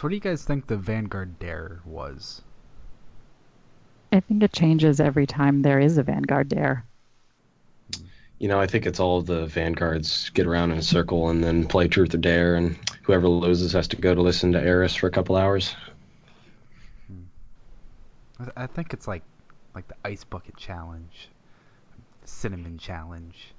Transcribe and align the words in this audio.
So, 0.00 0.06
what 0.06 0.12
do 0.12 0.14
you 0.14 0.22
guys 0.22 0.44
think 0.44 0.66
the 0.66 0.78
Vanguard 0.78 1.38
Dare 1.38 1.82
was? 1.84 2.40
I 4.10 4.20
think 4.20 4.42
it 4.42 4.50
changes 4.50 4.98
every 4.98 5.26
time 5.26 5.60
there 5.60 5.78
is 5.78 5.98
a 5.98 6.02
Vanguard 6.02 6.48
Dare. 6.48 6.86
You 8.38 8.48
know, 8.48 8.58
I 8.58 8.66
think 8.66 8.86
it's 8.86 8.98
all 8.98 9.20
the 9.20 9.44
Vanguards 9.44 10.30
get 10.30 10.46
around 10.46 10.70
in 10.70 10.78
a 10.78 10.82
circle 10.82 11.28
and 11.28 11.44
then 11.44 11.66
play 11.66 11.86
Truth 11.86 12.14
or 12.14 12.16
Dare, 12.16 12.54
and 12.54 12.78
whoever 13.02 13.28
loses 13.28 13.74
has 13.74 13.88
to 13.88 13.96
go 13.96 14.14
to 14.14 14.22
listen 14.22 14.52
to 14.52 14.58
Eris 14.58 14.94
for 14.94 15.06
a 15.06 15.10
couple 15.10 15.36
hours. 15.36 15.76
I 18.56 18.68
think 18.68 18.94
it's 18.94 19.06
like 19.06 19.22
like 19.74 19.86
the 19.86 19.96
ice 20.02 20.24
bucket 20.24 20.56
challenge, 20.56 21.28
cinnamon 22.24 22.78
challenge, 22.78 23.52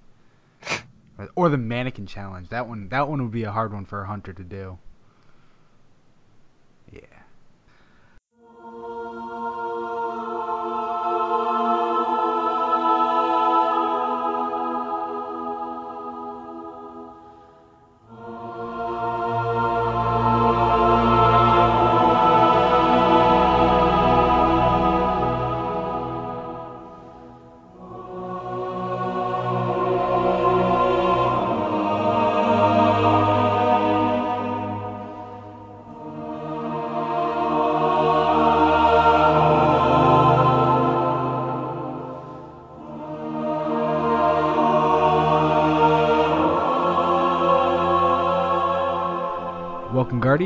or 1.36 1.50
the 1.50 1.60
mannequin 1.60 2.08
challenge. 2.08 2.50
That 2.50 2.68
one 2.68 2.90
that 2.90 3.08
one 3.08 3.22
would 3.22 3.32
be 3.32 3.44
a 3.44 3.52
hard 3.52 3.74
one 3.74 3.86
for 3.86 4.02
a 4.02 4.08
hunter 4.08 4.34
to 4.34 4.44
do. 4.44 4.80
Yeah. 6.92 7.21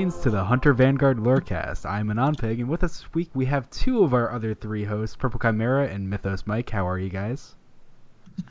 Welcome, 0.06 0.20
Guardians, 0.20 0.32
to 0.32 0.38
the 0.38 0.44
Hunter 0.44 0.74
Vanguard 0.74 1.18
Lorecast. 1.18 1.90
I'm 1.90 2.10
Anonpig, 2.10 2.60
and 2.60 2.70
with 2.70 2.84
us 2.84 3.00
this 3.00 3.14
week 3.16 3.32
we 3.34 3.46
have 3.46 3.68
two 3.72 4.04
of 4.04 4.14
our 4.14 4.32
other 4.32 4.54
three 4.54 4.84
hosts, 4.84 5.16
Purple 5.16 5.40
Chimera 5.40 5.88
and 5.88 6.08
Mythos 6.08 6.46
Mike. 6.46 6.70
How 6.70 6.88
are 6.88 7.00
you 7.00 7.10
guys? 7.10 7.56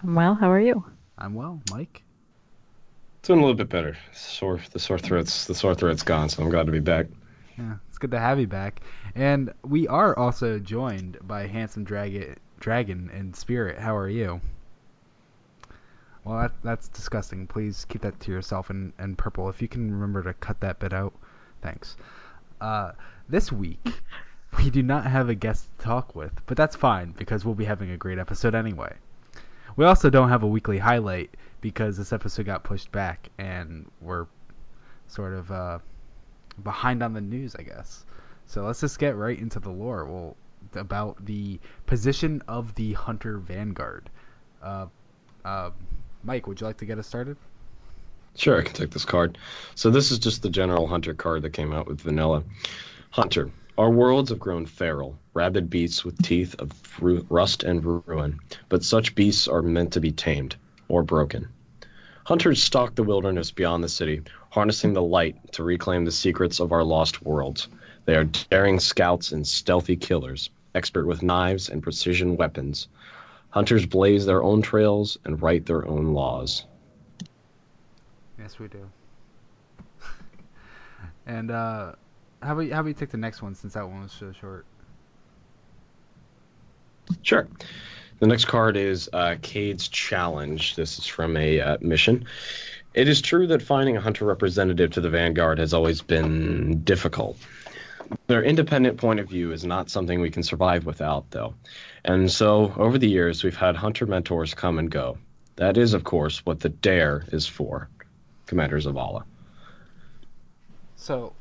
I'm 0.02 0.16
well. 0.16 0.34
How 0.34 0.50
are 0.50 0.58
you? 0.58 0.84
I'm 1.16 1.33
well, 1.33 1.61
Mike. 1.70 2.02
Doing 3.22 3.38
a 3.38 3.42
little 3.42 3.55
bit 3.55 3.69
better. 3.69 3.96
Sore, 4.11 4.58
the 4.72 4.80
sore 4.80 4.98
throat's 4.98 5.46
the 5.46 5.55
sore 5.55 5.77
throat's 5.77 6.02
gone, 6.02 6.28
so 6.28 6.42
I'm 6.42 6.50
glad 6.50 6.66
to 6.66 6.72
be 6.72 6.80
back. 6.80 7.06
Yeah, 7.56 7.77
it's 7.89 7.98
good 7.98 8.11
to 8.11 8.18
have 8.18 8.41
you 8.41 8.48
back. 8.48 8.80
And 9.14 9.55
we 9.62 9.86
are 9.86 10.18
also 10.18 10.58
joined 10.58 11.18
by 11.22 11.46
Handsome 11.46 11.84
Dragon, 11.84 12.34
Dragon 12.58 13.12
and 13.14 13.36
Spirit. 13.36 13.78
How 13.78 13.96
are 13.96 14.08
you? 14.08 14.41
Well, 16.24 16.41
that, 16.41 16.52
that's 16.64 16.89
disgusting. 16.89 17.46
Please 17.46 17.84
keep 17.84 18.02
that 18.02 18.18
to 18.18 18.33
yourself. 18.33 18.70
And, 18.70 18.92
and 18.98 19.16
Purple, 19.16 19.48
if 19.50 19.62
you 19.62 19.68
can 19.68 19.92
remember 19.92 20.24
to 20.24 20.34
cut 20.34 20.58
that 20.58 20.80
bit 20.80 20.92
out, 20.92 21.12
thanks. 21.65 21.97
Uh, 22.61 22.93
this 23.29 23.51
week, 23.51 23.81
we 24.59 24.70
do 24.70 24.83
not 24.83 25.07
have 25.07 25.29
a 25.29 25.34
guest 25.34 25.67
to 25.79 25.84
talk 25.84 26.15
with, 26.15 26.33
but 26.47 26.57
that's 26.57 26.77
fine 26.77 27.12
because 27.12 27.45
we'll 27.45 27.55
be 27.55 27.65
having 27.65 27.91
a 27.91 27.97
great 27.97 28.19
episode 28.19 28.55
anyway. 28.55 28.93
We 29.77 29.85
also 29.85 30.11
don't 30.11 30.29
have 30.29 30.45
a 30.45 30.47
weekly 30.47 30.79
highlight 30.79 31.35
because 31.61 31.97
this 31.97 32.12
episode 32.12 32.47
got 32.47 32.62
pushed 32.62 32.92
back 32.92 33.29
and 33.39 33.91
we're 34.01 34.27
sort 35.09 35.33
of 35.33 35.51
uh, 35.51 35.79
behind 36.62 37.03
on 37.03 37.15
the 37.15 37.20
news, 37.20 37.57
I 37.57 37.62
guess. 37.62 38.05
So 38.47 38.65
let's 38.65 38.81
just 38.81 38.98
get 38.98 39.17
right 39.17 39.39
into 39.39 39.59
the 39.59 39.70
lore. 39.70 40.05
Well, 40.05 40.37
about 40.75 41.25
the 41.25 41.59
position 41.87 42.42
of 42.47 42.75
the 42.75 42.92
Hunter 42.92 43.39
Vanguard. 43.39 44.11
Uh, 44.63 44.86
uh, 45.45 45.70
Mike, 46.23 46.47
would 46.47 46.61
you 46.61 46.67
like 46.67 46.79
to 46.79 46.86
get 46.86 46.98
us 46.98 47.07
started? 47.07 47.36
Sure, 48.36 48.58
I 48.58 48.62
can 48.62 48.74
take 48.74 48.90
this 48.90 49.05
card. 49.05 49.39
So 49.74 49.90
this 49.90 50.11
is 50.11 50.18
just 50.18 50.42
the 50.42 50.50
general 50.50 50.86
Hunter 50.86 51.14
card 51.14 51.42
that 51.42 51.50
came 51.50 51.72
out 51.72 51.86
with 51.86 52.00
Vanilla. 52.00 52.42
Hunter. 53.11 53.50
Our 53.78 53.90
worlds 53.90 54.30
have 54.30 54.39
grown 54.39 54.67
feral, 54.67 55.18
rabid 55.34 55.68
beasts 55.70 56.05
with 56.05 56.22
teeth 56.22 56.55
of 56.58 56.70
ru- 57.00 57.27
rust 57.28 57.64
and 57.64 57.84
ruin, 57.84 58.39
but 58.68 58.84
such 58.84 59.14
beasts 59.14 59.48
are 59.48 59.62
meant 59.62 59.92
to 59.94 60.00
be 60.00 60.12
tamed 60.12 60.56
or 60.89 61.02
broken. 61.02 61.48
Hunters 62.24 62.62
stalk 62.62 62.94
the 62.94 63.02
wilderness 63.02 63.50
beyond 63.50 63.83
the 63.83 63.89
city, 63.89 64.23
harnessing 64.50 64.94
the 64.94 65.02
light 65.02 65.52
to 65.52 65.64
reclaim 65.64 66.05
the 66.05 66.12
secrets 66.12 66.61
of 66.61 66.73
our 66.73 66.84
lost 66.84 67.23
worlds. 67.23 67.68
They 68.05 68.17
are 68.17 68.24
daring 68.24 68.80
scouts 68.80 69.33
and 69.33 69.46
stealthy 69.46 69.96
killers, 69.96 70.50
expert 70.74 71.06
with 71.06 71.23
knives 71.23 71.68
and 71.68 71.83
precision 71.83 72.36
weapons. 72.36 72.89
Hunters 73.50 73.86
blaze 73.86 74.27
their 74.27 74.42
own 74.42 74.62
trails 74.62 75.18
and 75.24 75.40
write 75.42 75.67
their 75.67 75.86
own 75.86 76.14
laws. 76.14 76.64
Yes, 78.44 78.58
we 78.58 78.68
do. 78.68 78.90
and 81.27 81.50
uh, 81.50 81.92
how 82.42 82.52
about 82.52 82.70
how 82.70 82.80
about 82.80 82.88
you 82.88 82.92
take 82.92 83.08
the 83.08 83.16
next 83.16 83.40
one 83.40 83.55
since 83.55 83.72
that 83.72 83.88
one 83.88 84.02
was 84.02 84.12
so 84.12 84.32
short? 84.38 84.66
Sure. 87.22 87.48
The 88.18 88.27
next 88.27 88.44
card 88.44 88.77
is 88.77 89.08
uh, 89.14 89.36
Cayde's 89.40 89.88
Challenge. 89.88 90.77
This 90.77 90.98
is 90.98 91.06
from 91.06 91.38
a 91.38 91.58
uh, 91.58 91.78
mission. 91.80 92.27
It 92.92 93.08
is 93.08 93.22
true 93.22 93.46
that 93.46 93.62
finding 93.62 93.96
a 93.96 94.02
hunter 94.02 94.27
representative 94.27 94.90
to 94.90 95.00
the 95.00 95.08
Vanguard 95.08 95.58
has 95.58 95.72
always 95.72 96.02
been 96.02 96.82
difficult. 96.82 97.38
Their 98.26 98.42
independent 98.42 98.98
point 98.98 99.20
of 99.20 99.28
view 99.30 99.52
is 99.52 99.64
not 99.64 99.88
something 99.88 100.20
we 100.20 100.30
can 100.30 100.42
survive 100.42 100.84
without, 100.84 101.30
though. 101.30 101.55
And 102.05 102.30
so, 102.30 102.74
over 102.76 102.98
the 102.98 103.08
years, 103.08 103.42
we've 103.42 103.56
had 103.56 103.74
hunter 103.74 104.05
mentors 104.05 104.52
come 104.52 104.78
and 104.78 104.90
go. 104.90 105.16
That 105.56 105.78
is, 105.78 105.94
of 105.94 106.05
course, 106.05 106.44
what 106.44 106.61
the 106.61 106.68
Dare 106.68 107.24
is 107.32 107.46
for, 107.46 107.88
Commander 108.55 108.79
Zavala. 108.79 109.25
So, 110.95 111.33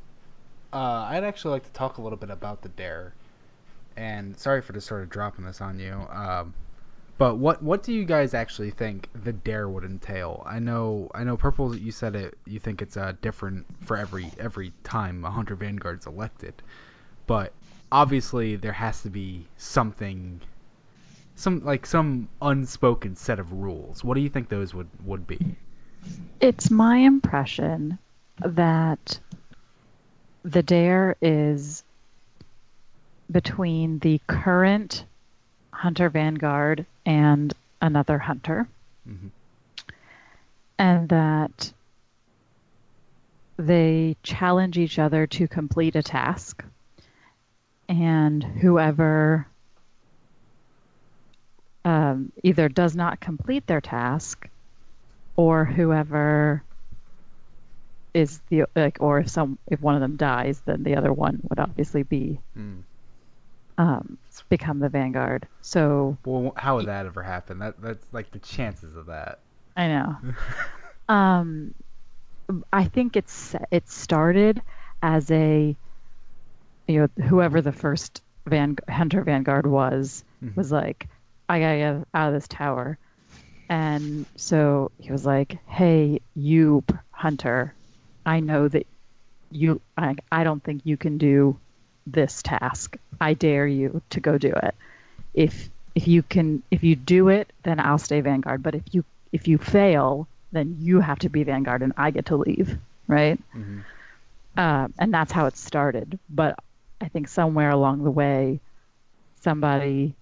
uh, 0.72 1.06
I'd 1.08 1.22
actually 1.22 1.52
like 1.52 1.64
to 1.64 1.70
talk 1.70 1.98
a 1.98 2.02
little 2.02 2.18
bit 2.18 2.30
about 2.30 2.62
the 2.62 2.68
Dare. 2.70 3.14
And 3.96 4.36
sorry 4.36 4.60
for 4.62 4.72
just 4.72 4.88
sort 4.88 5.04
of 5.04 5.10
dropping 5.10 5.44
this 5.44 5.60
on 5.60 5.78
you. 5.78 5.94
Um, 6.10 6.54
but 7.16 7.36
what 7.36 7.62
what 7.62 7.84
do 7.84 7.92
you 7.92 8.04
guys 8.04 8.34
actually 8.34 8.72
think 8.72 9.08
the 9.14 9.32
dare 9.32 9.68
would 9.68 9.84
entail? 9.84 10.42
I 10.44 10.58
know 10.58 11.08
I 11.14 11.22
know 11.22 11.36
purple. 11.36 11.76
You 11.76 11.92
said 11.92 12.16
it. 12.16 12.36
You 12.44 12.58
think 12.58 12.82
it's 12.82 12.96
uh, 12.96 13.12
different 13.22 13.66
for 13.84 13.96
every 13.96 14.32
every 14.40 14.72
time 14.82 15.24
a 15.24 15.30
hunter 15.30 15.54
vanguard's 15.54 16.08
elected, 16.08 16.54
but 17.28 17.52
obviously 17.92 18.56
there 18.56 18.72
has 18.72 19.02
to 19.02 19.10
be 19.10 19.46
something, 19.56 20.40
some 21.36 21.64
like 21.64 21.86
some 21.86 22.28
unspoken 22.42 23.14
set 23.14 23.38
of 23.38 23.52
rules. 23.52 24.02
What 24.02 24.14
do 24.14 24.20
you 24.20 24.28
think 24.28 24.48
those 24.48 24.74
would 24.74 24.88
would 25.04 25.28
be? 25.28 25.56
It's 26.40 26.70
my 26.70 26.98
impression 26.98 27.98
that 28.38 29.18
the 30.44 30.62
dare 30.62 31.16
is 31.22 31.82
between 33.30 33.98
the 34.00 34.20
current 34.26 35.04
hunter 35.72 36.08
vanguard 36.08 36.86
and 37.06 37.54
another 37.80 38.18
hunter. 38.18 38.68
Mhm. 39.08 39.30
And 40.78 41.08
that 41.08 41.72
they 43.56 44.16
challenge 44.22 44.76
each 44.78 44.98
other 44.98 45.26
to 45.26 45.48
complete 45.48 45.96
a 45.96 46.02
task. 46.02 46.64
And 47.88 48.42
whoever 48.42 49.46
um, 51.84 52.32
either 52.42 52.68
does 52.68 52.96
not 52.96 53.20
complete 53.20 53.66
their 53.66 53.80
task 53.80 54.48
or 55.36 55.64
whoever 55.64 56.64
is 58.12 58.40
the 58.48 58.64
like 58.76 58.98
or 59.00 59.18
if 59.20 59.28
some 59.28 59.58
if 59.68 59.80
one 59.80 59.94
of 59.96 60.00
them 60.00 60.16
dies 60.16 60.62
then 60.66 60.82
the 60.84 60.96
other 60.96 61.12
one 61.12 61.40
would 61.50 61.58
obviously 61.58 62.04
be 62.04 62.40
Hmm. 62.54 62.80
um, 63.76 64.18
become 64.48 64.78
the 64.78 64.88
vanguard 64.88 65.48
so 65.60 66.16
Well, 66.24 66.52
how 66.56 66.76
would 66.76 66.86
that 66.86 67.06
ever 67.06 67.22
happen? 67.24 67.58
That 67.58 67.80
that's 67.80 68.06
like 68.12 68.30
the 68.30 68.38
chances 68.38 68.94
of 68.94 69.06
that. 69.06 69.40
I 69.76 69.88
know. 69.88 70.16
um, 71.12 71.74
I 72.72 72.84
think 72.84 73.16
it's 73.16 73.56
it 73.72 73.88
started 73.88 74.62
as 75.02 75.28
a 75.32 75.76
you 76.86 77.00
know 77.00 77.24
whoever 77.24 77.60
the 77.60 77.72
first 77.72 78.22
van 78.46 78.76
hunter 78.88 79.22
vanguard 79.24 79.66
was 79.66 80.22
Mhm. 80.42 80.56
was 80.56 80.70
like 80.70 81.08
I 81.48 81.58
gotta 81.58 81.76
get 81.78 82.08
out 82.14 82.28
of 82.28 82.34
this 82.34 82.46
tower, 82.48 82.98
and 83.74 84.26
so 84.36 84.90
he 85.04 85.10
was 85.12 85.24
like, 85.26 85.58
hey 85.66 86.20
you 86.34 86.84
hunter, 87.10 87.74
I 88.34 88.40
know 88.40 88.68
that 88.68 88.86
you 89.50 89.80
I 89.96 90.14
I 90.30 90.44
don't 90.44 90.62
think 90.62 90.82
you 90.84 90.96
can 90.96 91.18
do 91.18 91.56
this 92.06 92.42
task. 92.42 92.96
I 93.20 93.34
dare 93.34 93.66
you 93.66 94.00
to 94.10 94.20
go 94.20 94.38
do 94.38 94.52
it. 94.66 94.74
If 95.46 95.54
if 95.94 96.06
you 96.08 96.22
can 96.22 96.62
if 96.70 96.82
you 96.84 96.94
do 96.96 97.28
it, 97.38 97.46
then 97.66 97.80
I'll 97.80 97.98
stay 98.08 98.20
vanguard. 98.20 98.62
But 98.62 98.74
if 98.74 98.84
you 98.94 99.04
if 99.32 99.48
you 99.48 99.58
fail, 99.58 100.28
then 100.52 100.76
you 100.80 101.00
have 101.00 101.18
to 101.20 101.28
be 101.28 101.42
vanguard 101.44 101.82
and 101.82 101.92
I 101.96 102.10
get 102.10 102.26
to 102.26 102.36
leave, 102.36 102.78
right? 103.08 103.38
Mhm. 103.54 103.82
uh, 104.56 104.86
and 105.00 105.12
that's 105.12 105.32
how 105.32 105.46
it 105.46 105.56
started. 105.56 106.18
But 106.28 106.52
I 107.00 107.08
think 107.08 107.28
somewhere 107.28 107.70
along 107.70 108.04
the 108.04 108.10
way, 108.22 108.60
somebody 109.42 110.14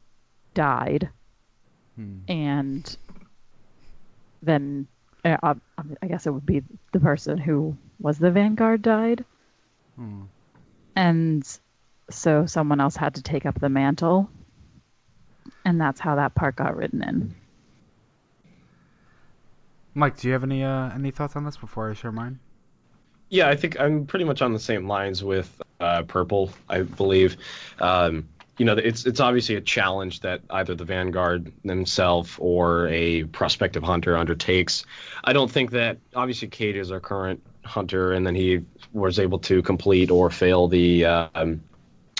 died, 0.54 1.10
Hmm. 1.96 2.18
and 2.28 2.96
then 4.42 4.86
uh, 5.24 5.36
I 5.42 5.54
I 6.02 6.06
guess 6.06 6.26
it 6.26 6.30
would 6.30 6.46
be 6.46 6.62
the 6.92 7.00
person 7.00 7.38
who 7.38 7.76
was 8.00 8.18
the 8.18 8.30
vanguard 8.30 8.82
died, 8.82 9.24
Hmm. 9.96 10.22
and 10.96 11.58
so 12.10 12.46
someone 12.46 12.80
else 12.80 12.96
had 12.96 13.14
to 13.14 13.22
take 13.22 13.46
up 13.46 13.58
the 13.60 13.68
mantle, 13.68 14.28
and 15.64 15.80
that's 15.80 16.00
how 16.00 16.16
that 16.16 16.34
part 16.34 16.56
got 16.56 16.76
written 16.76 17.02
in. 17.02 17.34
Mike, 19.94 20.18
do 20.18 20.26
you 20.28 20.32
have 20.32 20.42
any 20.42 20.62
uh, 20.64 20.90
any 20.94 21.10
thoughts 21.10 21.36
on 21.36 21.44
this 21.44 21.56
before 21.56 21.90
I 21.90 21.94
share 21.94 22.12
mine? 22.12 22.38
Yeah, 23.28 23.48
I 23.48 23.56
think 23.56 23.78
I'm 23.80 24.06
pretty 24.06 24.24
much 24.24 24.42
on 24.42 24.52
the 24.52 24.58
same 24.58 24.88
lines 24.88 25.22
with 25.22 25.60
uh, 25.80 26.02
Purple. 26.02 26.50
I 26.68 26.82
believe, 26.82 27.36
um, 27.78 28.28
you 28.62 28.66
know, 28.66 28.74
it's 28.74 29.06
it's 29.06 29.18
obviously 29.18 29.56
a 29.56 29.60
challenge 29.60 30.20
that 30.20 30.40
either 30.48 30.76
the 30.76 30.84
Vanguard 30.84 31.52
themselves 31.64 32.36
or 32.38 32.86
a 32.86 33.24
prospective 33.24 33.82
hunter 33.82 34.16
undertakes. 34.16 34.86
I 35.24 35.32
don't 35.32 35.50
think 35.50 35.72
that 35.72 35.98
obviously 36.14 36.46
Cayde 36.46 36.76
is 36.76 36.92
our 36.92 37.00
current 37.00 37.42
hunter, 37.64 38.12
and 38.12 38.24
then 38.24 38.36
he 38.36 38.60
was 38.92 39.18
able 39.18 39.40
to 39.40 39.62
complete 39.62 40.12
or 40.12 40.30
fail 40.30 40.68
the 40.68 41.06
um, 41.06 41.60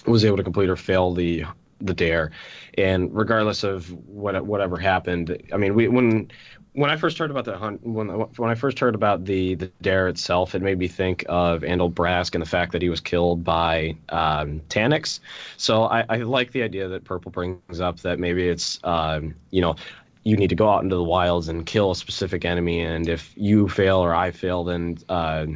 was 0.05 0.25
able 0.25 0.37
to 0.37 0.43
complete 0.43 0.69
or 0.69 0.75
fail 0.75 1.15
the 1.15 1.45
the 1.85 1.95
dare, 1.95 2.31
and 2.79 3.15
regardless 3.15 3.65
of 3.65 3.93
what 4.07 4.45
whatever 4.45 4.77
happened, 4.79 5.43
I 5.53 5.57
mean, 5.57 5.75
we 5.75 5.89
when 5.89 6.31
when 6.75 6.91
I 6.91 6.97
first 6.97 7.19
heard 7.19 7.31
about 7.31 7.45
the 7.45 7.59
hunt, 7.59 7.85
when 7.87 8.09
when 8.09 8.51
I 8.51 8.55
first 8.55 8.79
heard 8.79 8.95
about 8.95 9.25
the 9.25 9.55
the 9.57 9.67
dare 9.83 10.09
itself, 10.09 10.55
it 10.55 10.63
made 10.63 10.79
me 10.79 10.89
think 10.89 11.25
of 11.29 11.63
Andal 11.63 11.93
Brask 11.93 12.35
and 12.35 12.43
the 12.43 12.49
fact 12.49 12.73
that 12.73 12.83
he 12.83 12.89
was 12.89 13.01
killed 13.01 13.45
by 13.45 13.97
um, 14.09 14.61
Taniks. 14.69 15.21
So 15.59 15.85
I, 15.85 16.05
I 16.09 16.17
like 16.19 16.53
the 16.53 16.63
idea 16.63 16.89
that 16.89 17.05
Purple 17.05 17.31
brings 17.31 17.81
up 17.81 18.01
that 18.01 18.19
maybe 18.19 18.49
it's 18.49 18.81
um, 18.85 19.35
you 19.51 19.61
know 19.61 19.77
you 20.25 20.37
need 20.37 20.49
to 20.49 20.55
go 20.55 20.69
out 20.69 20.83
into 20.83 20.97
the 20.97 21.03
wilds 21.03 21.49
and 21.49 21.67
kill 21.67 21.91
a 21.91 21.97
specific 21.97 22.45
enemy, 22.45 22.81
and 22.81 23.09
if 23.09 23.35
you 23.37 23.69
fail 23.69 23.99
or 23.99 24.15
I 24.15 24.31
fail, 24.31 24.65
then 24.65 24.99
uh, 25.09 25.47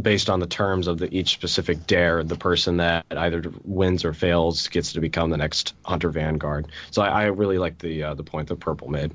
based 0.00 0.28
on 0.28 0.40
the 0.40 0.46
terms 0.46 0.86
of 0.86 0.98
the, 0.98 1.14
each 1.14 1.32
specific 1.32 1.86
dare, 1.86 2.22
the 2.22 2.36
person 2.36 2.78
that 2.78 3.06
either 3.10 3.42
wins 3.64 4.04
or 4.04 4.12
fails 4.12 4.68
gets 4.68 4.92
to 4.92 5.00
become 5.00 5.30
the 5.30 5.36
next 5.36 5.74
Hunter 5.84 6.10
Vanguard. 6.10 6.66
So 6.90 7.02
I, 7.02 7.22
I 7.22 7.24
really 7.26 7.58
like 7.58 7.78
the 7.78 8.02
uh, 8.02 8.14
the 8.14 8.24
point 8.24 8.48
that 8.48 8.60
Purple 8.60 8.88
made. 8.88 9.12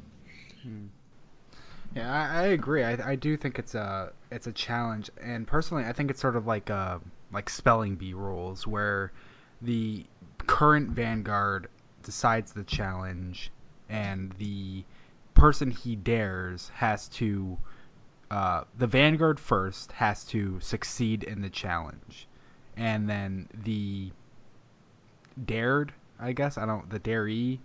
Yeah, 1.95 2.09
I, 2.09 2.43
I 2.43 2.47
agree. 2.47 2.83
I, 2.83 3.11
I 3.11 3.15
do 3.15 3.35
think 3.35 3.59
it's 3.59 3.75
a 3.75 4.13
it's 4.31 4.47
a 4.47 4.53
challenge, 4.53 5.09
and 5.21 5.45
personally, 5.45 5.83
I 5.83 5.93
think 5.93 6.09
it's 6.09 6.21
sort 6.21 6.35
of 6.35 6.47
like 6.47 6.69
uh 6.69 6.99
like 7.33 7.49
spelling 7.49 7.95
bee 7.95 8.13
rules, 8.13 8.65
where 8.65 9.11
the 9.61 10.05
current 10.37 10.89
vanguard 10.89 11.67
decides 12.03 12.53
the 12.53 12.63
challenge, 12.63 13.51
and 13.89 14.33
the 14.39 14.83
person 15.33 15.71
he 15.71 15.95
dares 15.95 16.69
has 16.75 17.07
to 17.09 17.57
uh, 18.31 18.63
the 18.77 18.87
vanguard 18.87 19.41
first 19.41 19.91
has 19.91 20.23
to 20.23 20.57
succeed 20.61 21.23
in 21.23 21.41
the 21.41 21.49
challenge, 21.49 22.29
and 22.77 23.09
then 23.09 23.49
the 23.65 24.09
dared, 25.45 25.91
I 26.17 26.31
guess 26.31 26.57
I 26.57 26.65
don't 26.65 26.89
the 26.89 26.99
daree 26.99 27.59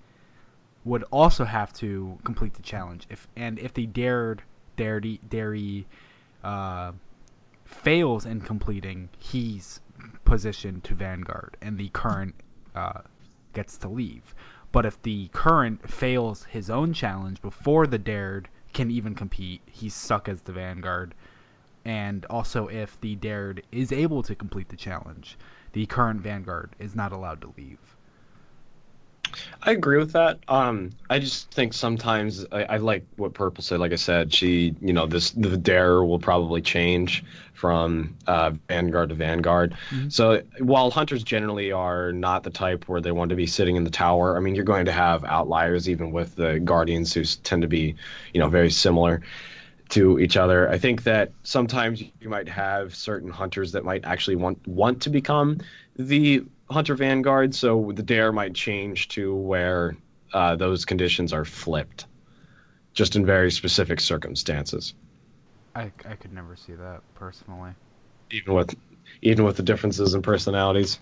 would 0.84 1.04
also 1.12 1.44
have 1.44 1.72
to 1.74 2.18
complete 2.24 2.54
the 2.54 2.62
challenge. 2.62 3.06
If 3.08 3.28
and 3.36 3.60
if 3.60 3.74
the 3.74 3.86
dared 3.86 4.42
daredy 4.76 5.20
daree 5.28 5.84
uh, 6.42 6.90
fails 7.64 8.26
in 8.26 8.40
completing, 8.40 9.08
he's 9.20 9.80
positioned 10.24 10.82
to 10.82 10.94
vanguard, 10.94 11.56
and 11.62 11.78
the 11.78 11.90
current 11.90 12.34
uh, 12.74 13.02
gets 13.52 13.76
to 13.78 13.88
leave. 13.88 14.34
But 14.72 14.84
if 14.84 15.00
the 15.02 15.28
current 15.28 15.88
fails 15.88 16.42
his 16.42 16.70
own 16.70 16.92
challenge 16.92 17.40
before 17.40 17.86
the 17.86 17.98
dared 17.98 18.48
can 18.76 18.90
even 18.90 19.14
compete, 19.14 19.62
he's 19.64 19.94
stuck 19.94 20.28
as 20.28 20.42
the 20.42 20.52
vanguard. 20.52 21.14
And 21.86 22.26
also, 22.26 22.66
if 22.68 23.00
the 23.00 23.14
dared 23.14 23.62
is 23.72 23.90
able 23.90 24.22
to 24.24 24.34
complete 24.34 24.68
the 24.68 24.76
challenge, 24.76 25.38
the 25.72 25.86
current 25.86 26.20
vanguard 26.20 26.76
is 26.78 26.94
not 26.94 27.10
allowed 27.10 27.40
to 27.40 27.54
leave. 27.56 27.96
I 29.62 29.72
agree 29.72 29.98
with 29.98 30.12
that. 30.12 30.38
Um, 30.48 30.92
I 31.10 31.18
just 31.18 31.50
think 31.50 31.72
sometimes 31.72 32.46
I, 32.52 32.64
I 32.64 32.76
like 32.76 33.04
what 33.16 33.34
Purple 33.34 33.62
said. 33.62 33.80
Like 33.80 33.92
I 33.92 33.96
said, 33.96 34.32
she, 34.32 34.74
you 34.80 34.92
know, 34.92 35.06
this 35.06 35.30
the 35.30 35.56
dare 35.56 36.04
will 36.04 36.18
probably 36.18 36.62
change 36.62 37.24
from 37.52 38.16
uh, 38.26 38.52
Vanguard 38.68 39.08
to 39.08 39.14
Vanguard. 39.14 39.74
Mhm. 39.90 40.12
So 40.12 40.42
while 40.58 40.90
hunters 40.90 41.24
generally 41.24 41.72
are 41.72 42.12
not 42.12 42.42
the 42.42 42.50
type 42.50 42.88
where 42.88 43.00
they 43.00 43.12
want 43.12 43.30
to 43.30 43.36
be 43.36 43.46
sitting 43.46 43.76
in 43.76 43.84
the 43.84 43.90
tower, 43.90 44.36
I 44.36 44.40
mean, 44.40 44.54
you're 44.54 44.64
going 44.64 44.86
to 44.86 44.92
have 44.92 45.24
outliers 45.24 45.88
even 45.88 46.12
with 46.12 46.36
the 46.36 46.60
Guardians 46.60 47.12
who 47.12 47.24
tend 47.24 47.62
to 47.62 47.68
be, 47.68 47.96
you 48.32 48.40
know, 48.40 48.48
very 48.48 48.70
similar 48.70 49.22
to 49.88 50.18
each 50.18 50.36
other. 50.36 50.68
I 50.68 50.78
think 50.78 51.04
that 51.04 51.30
sometimes 51.44 52.02
you 52.20 52.28
might 52.28 52.48
have 52.48 52.94
certain 52.94 53.30
hunters 53.30 53.72
that 53.72 53.84
might 53.84 54.04
actually 54.04 54.36
want 54.36 54.66
want 54.66 55.02
to 55.02 55.10
become 55.10 55.58
the 55.96 56.44
hunter 56.70 56.94
vanguard, 56.94 57.54
so 57.54 57.92
the 57.94 58.02
dare 58.02 58.32
might 58.32 58.54
change 58.54 59.08
to 59.08 59.34
where 59.34 59.96
uh, 60.32 60.56
those 60.56 60.84
conditions 60.84 61.32
are 61.32 61.44
flipped, 61.44 62.06
just 62.92 63.16
in 63.16 63.24
very 63.24 63.50
specific 63.50 64.00
circumstances. 64.00 64.94
I, 65.74 65.92
I 66.08 66.14
could 66.14 66.32
never 66.32 66.56
see 66.56 66.72
that 66.72 67.02
personally. 67.14 67.72
Even 68.30 68.54
with 68.54 68.74
even 69.22 69.44
with 69.44 69.56
the 69.56 69.62
differences 69.62 70.14
in 70.14 70.22
personalities. 70.22 70.98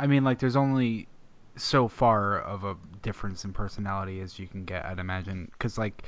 I 0.00 0.06
mean, 0.06 0.24
like, 0.24 0.38
there's 0.38 0.56
only 0.56 1.08
so 1.56 1.88
far 1.88 2.40
of 2.40 2.64
a 2.64 2.76
difference 3.02 3.44
in 3.44 3.52
personality 3.52 4.20
as 4.20 4.38
you 4.38 4.46
can 4.46 4.64
get, 4.64 4.84
I'd 4.84 4.98
imagine. 4.98 5.50
Because, 5.52 5.78
like, 5.78 6.02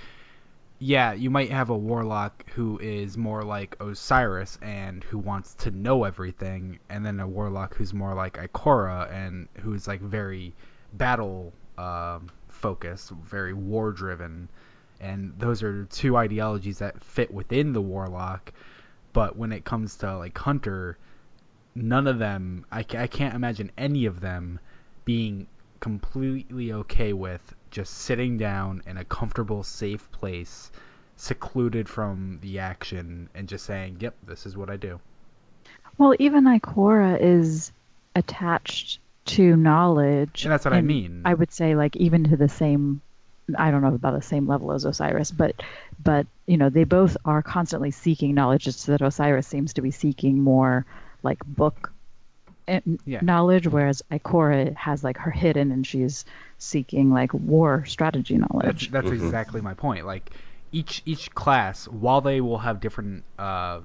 yeah, 0.78 1.12
you 1.12 1.30
might 1.30 1.50
have 1.50 1.70
a 1.70 1.76
warlock 1.76 2.50
who 2.50 2.78
is 2.78 3.16
more 3.16 3.42
like 3.42 3.76
Osiris 3.80 4.58
and 4.60 5.04
who 5.04 5.18
wants 5.18 5.54
to 5.54 5.70
know 5.70 6.04
everything, 6.04 6.78
and 6.88 7.06
then 7.06 7.20
a 7.20 7.28
warlock 7.28 7.74
who's 7.74 7.94
more 7.94 8.14
like 8.14 8.34
Ikora 8.34 9.12
and 9.12 9.48
who's, 9.60 9.86
like, 9.86 10.00
very 10.00 10.54
battle 10.92 11.52
um, 11.78 12.28
focused, 12.48 13.10
very 13.10 13.52
war 13.52 13.92
driven. 13.92 14.48
And 15.00 15.34
those 15.38 15.62
are 15.62 15.84
two 15.86 16.16
ideologies 16.16 16.78
that 16.78 17.02
fit 17.02 17.32
within 17.32 17.72
the 17.72 17.82
warlock. 17.82 18.52
But 19.12 19.36
when 19.36 19.52
it 19.52 19.64
comes 19.64 19.96
to, 19.98 20.18
like, 20.18 20.36
Hunter, 20.36 20.98
none 21.74 22.06
of 22.06 22.18
them 22.18 22.64
I, 22.70 22.84
I 22.96 23.06
can't 23.06 23.34
imagine 23.34 23.70
any 23.76 24.06
of 24.06 24.20
them 24.20 24.60
being 25.04 25.46
completely 25.80 26.72
okay 26.72 27.12
with 27.12 27.54
just 27.74 27.92
sitting 27.92 28.38
down 28.38 28.82
in 28.86 28.96
a 28.96 29.04
comfortable 29.04 29.64
safe 29.64 30.10
place 30.12 30.70
secluded 31.16 31.88
from 31.88 32.38
the 32.40 32.60
action 32.60 33.28
and 33.34 33.48
just 33.48 33.66
saying 33.66 33.96
yep 33.98 34.14
this 34.24 34.46
is 34.46 34.56
what 34.56 34.70
i 34.70 34.76
do 34.76 35.00
Well, 35.98 36.14
even 36.20 36.44
Ikora 36.44 37.20
is 37.20 37.72
attached 38.14 39.00
to 39.26 39.56
knowledge. 39.56 40.44
and 40.44 40.52
that's 40.52 40.64
what 40.64 40.74
i 40.74 40.82
mean 40.82 41.22
I 41.24 41.34
would 41.34 41.52
say 41.52 41.74
like 41.74 41.96
even 41.96 42.24
to 42.30 42.36
the 42.36 42.48
same 42.48 43.00
I 43.58 43.70
don't 43.70 43.82
know 43.82 43.94
about 43.94 44.14
the 44.14 44.22
same 44.22 44.46
level 44.46 44.72
as 44.72 44.84
Osiris, 44.84 45.30
but 45.30 45.62
but 46.02 46.26
you 46.46 46.56
know, 46.56 46.70
they 46.70 46.84
both 46.84 47.16
are 47.26 47.42
constantly 47.42 47.90
seeking 47.90 48.34
knowledge. 48.34 48.66
It's 48.66 48.86
that 48.86 49.02
Osiris 49.02 49.46
seems 49.46 49.74
to 49.74 49.82
be 49.82 49.90
seeking 49.90 50.40
more 50.40 50.86
like 51.22 51.44
book 51.44 51.92
Yeah. 53.04 53.20
knowledge, 53.22 53.66
whereas 53.66 54.02
Ikora 54.10 54.74
has 54.76 55.04
like 55.04 55.18
her 55.18 55.30
hidden 55.30 55.70
and 55.70 55.86
she's 55.86 56.24
seeking 56.58 57.10
like 57.10 57.32
war 57.34 57.84
strategy 57.84 58.38
that's, 58.38 58.52
knowledge. 58.52 58.90
that's 58.90 59.08
Mhm. 59.08 59.12
exactly 59.12 59.60
my 59.60 59.74
point 59.74 60.06
like 60.06 60.34
each 60.72 61.02
each 61.04 61.30
class 61.34 61.86
while 61.88 62.20
they 62.20 62.40
will 62.40 62.58
have 62.58 62.80
different 62.80 63.24
uh, 63.38 63.80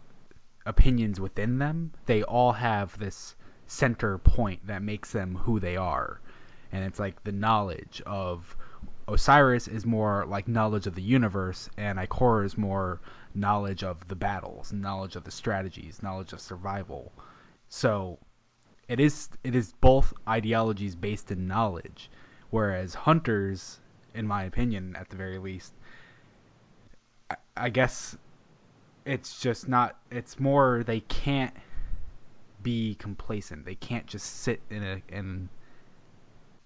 opinions 0.65 1.19
within 1.19 1.59
them 1.59 1.91
they 2.05 2.23
all 2.23 2.53
have 2.53 2.97
this 2.97 3.35
center 3.67 4.17
point 4.17 4.65
that 4.67 4.81
makes 4.81 5.11
them 5.11 5.35
who 5.35 5.59
they 5.59 5.75
are 5.75 6.19
and 6.71 6.83
it's 6.83 6.99
like 6.99 7.23
the 7.23 7.31
knowledge 7.31 8.01
of 8.05 8.55
Osiris 9.07 9.67
is 9.67 9.85
more 9.85 10.25
like 10.27 10.47
knowledge 10.47 10.85
of 10.85 10.93
the 10.93 11.01
universe, 11.01 11.67
and 11.77 11.97
Ikora 11.97 12.45
is 12.45 12.57
more 12.57 13.01
knowledge 13.33 13.83
of 13.83 14.07
the 14.07 14.15
battles, 14.15 14.71
knowledge 14.71 15.15
of 15.15 15.23
the 15.23 15.31
strategies, 15.31 16.03
knowledge 16.03 16.31
of 16.31 16.39
survival. 16.39 17.11
So 17.69 18.19
it 18.89 18.99
is 18.99 19.29
it 19.43 19.55
is 19.55 19.73
both 19.81 20.13
ideologies 20.27 20.95
based 20.95 21.31
in 21.31 21.47
knowledge, 21.47 22.09
whereas 22.49 22.93
hunters, 22.95 23.79
in 24.15 24.27
my 24.27 24.43
opinion, 24.43 24.95
at 24.97 25.09
the 25.09 25.15
very 25.15 25.37
least, 25.37 25.73
I, 27.29 27.35
I 27.55 27.69
guess 27.69 28.17
it's 29.05 29.39
just 29.39 29.69
not. 29.69 29.95
It's 30.11 30.39
more 30.39 30.83
they 30.83 31.01
can't 31.01 31.53
be 32.63 32.95
complacent. 32.95 33.65
They 33.65 33.75
can't 33.75 34.07
just 34.07 34.25
sit 34.41 34.61
in 34.71 34.83
a 34.83 35.01
in 35.09 35.49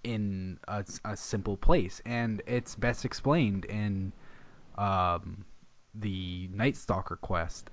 in 0.03 0.59
a, 0.67 0.85
a 1.05 1.17
simple 1.17 1.57
place, 1.57 2.01
and 2.05 2.41
it's 2.47 2.75
best 2.75 3.05
explained 3.05 3.65
in 3.65 4.13
um, 4.77 5.45
the 5.95 6.49
Night 6.53 6.75
Stalker 6.77 7.17
quest. 7.17 7.69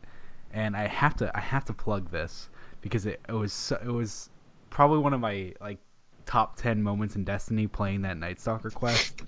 and 0.52 0.76
I 0.76 0.86
have 0.88 1.16
to 1.18 1.30
I 1.36 1.40
have 1.40 1.64
to 1.66 1.72
plug 1.72 2.10
this 2.10 2.48
because 2.80 3.06
it, 3.06 3.20
it 3.28 3.32
was 3.32 3.52
so, 3.52 3.76
it 3.76 3.90
was 3.90 4.30
probably 4.70 4.98
one 4.98 5.12
of 5.12 5.20
my 5.20 5.52
like 5.60 5.78
top 6.26 6.56
10 6.56 6.82
moments 6.82 7.16
in 7.16 7.24
Destiny 7.24 7.66
playing 7.66 8.02
that 8.02 8.16
Night 8.16 8.40
Stalker 8.40 8.70
quest 8.70 9.22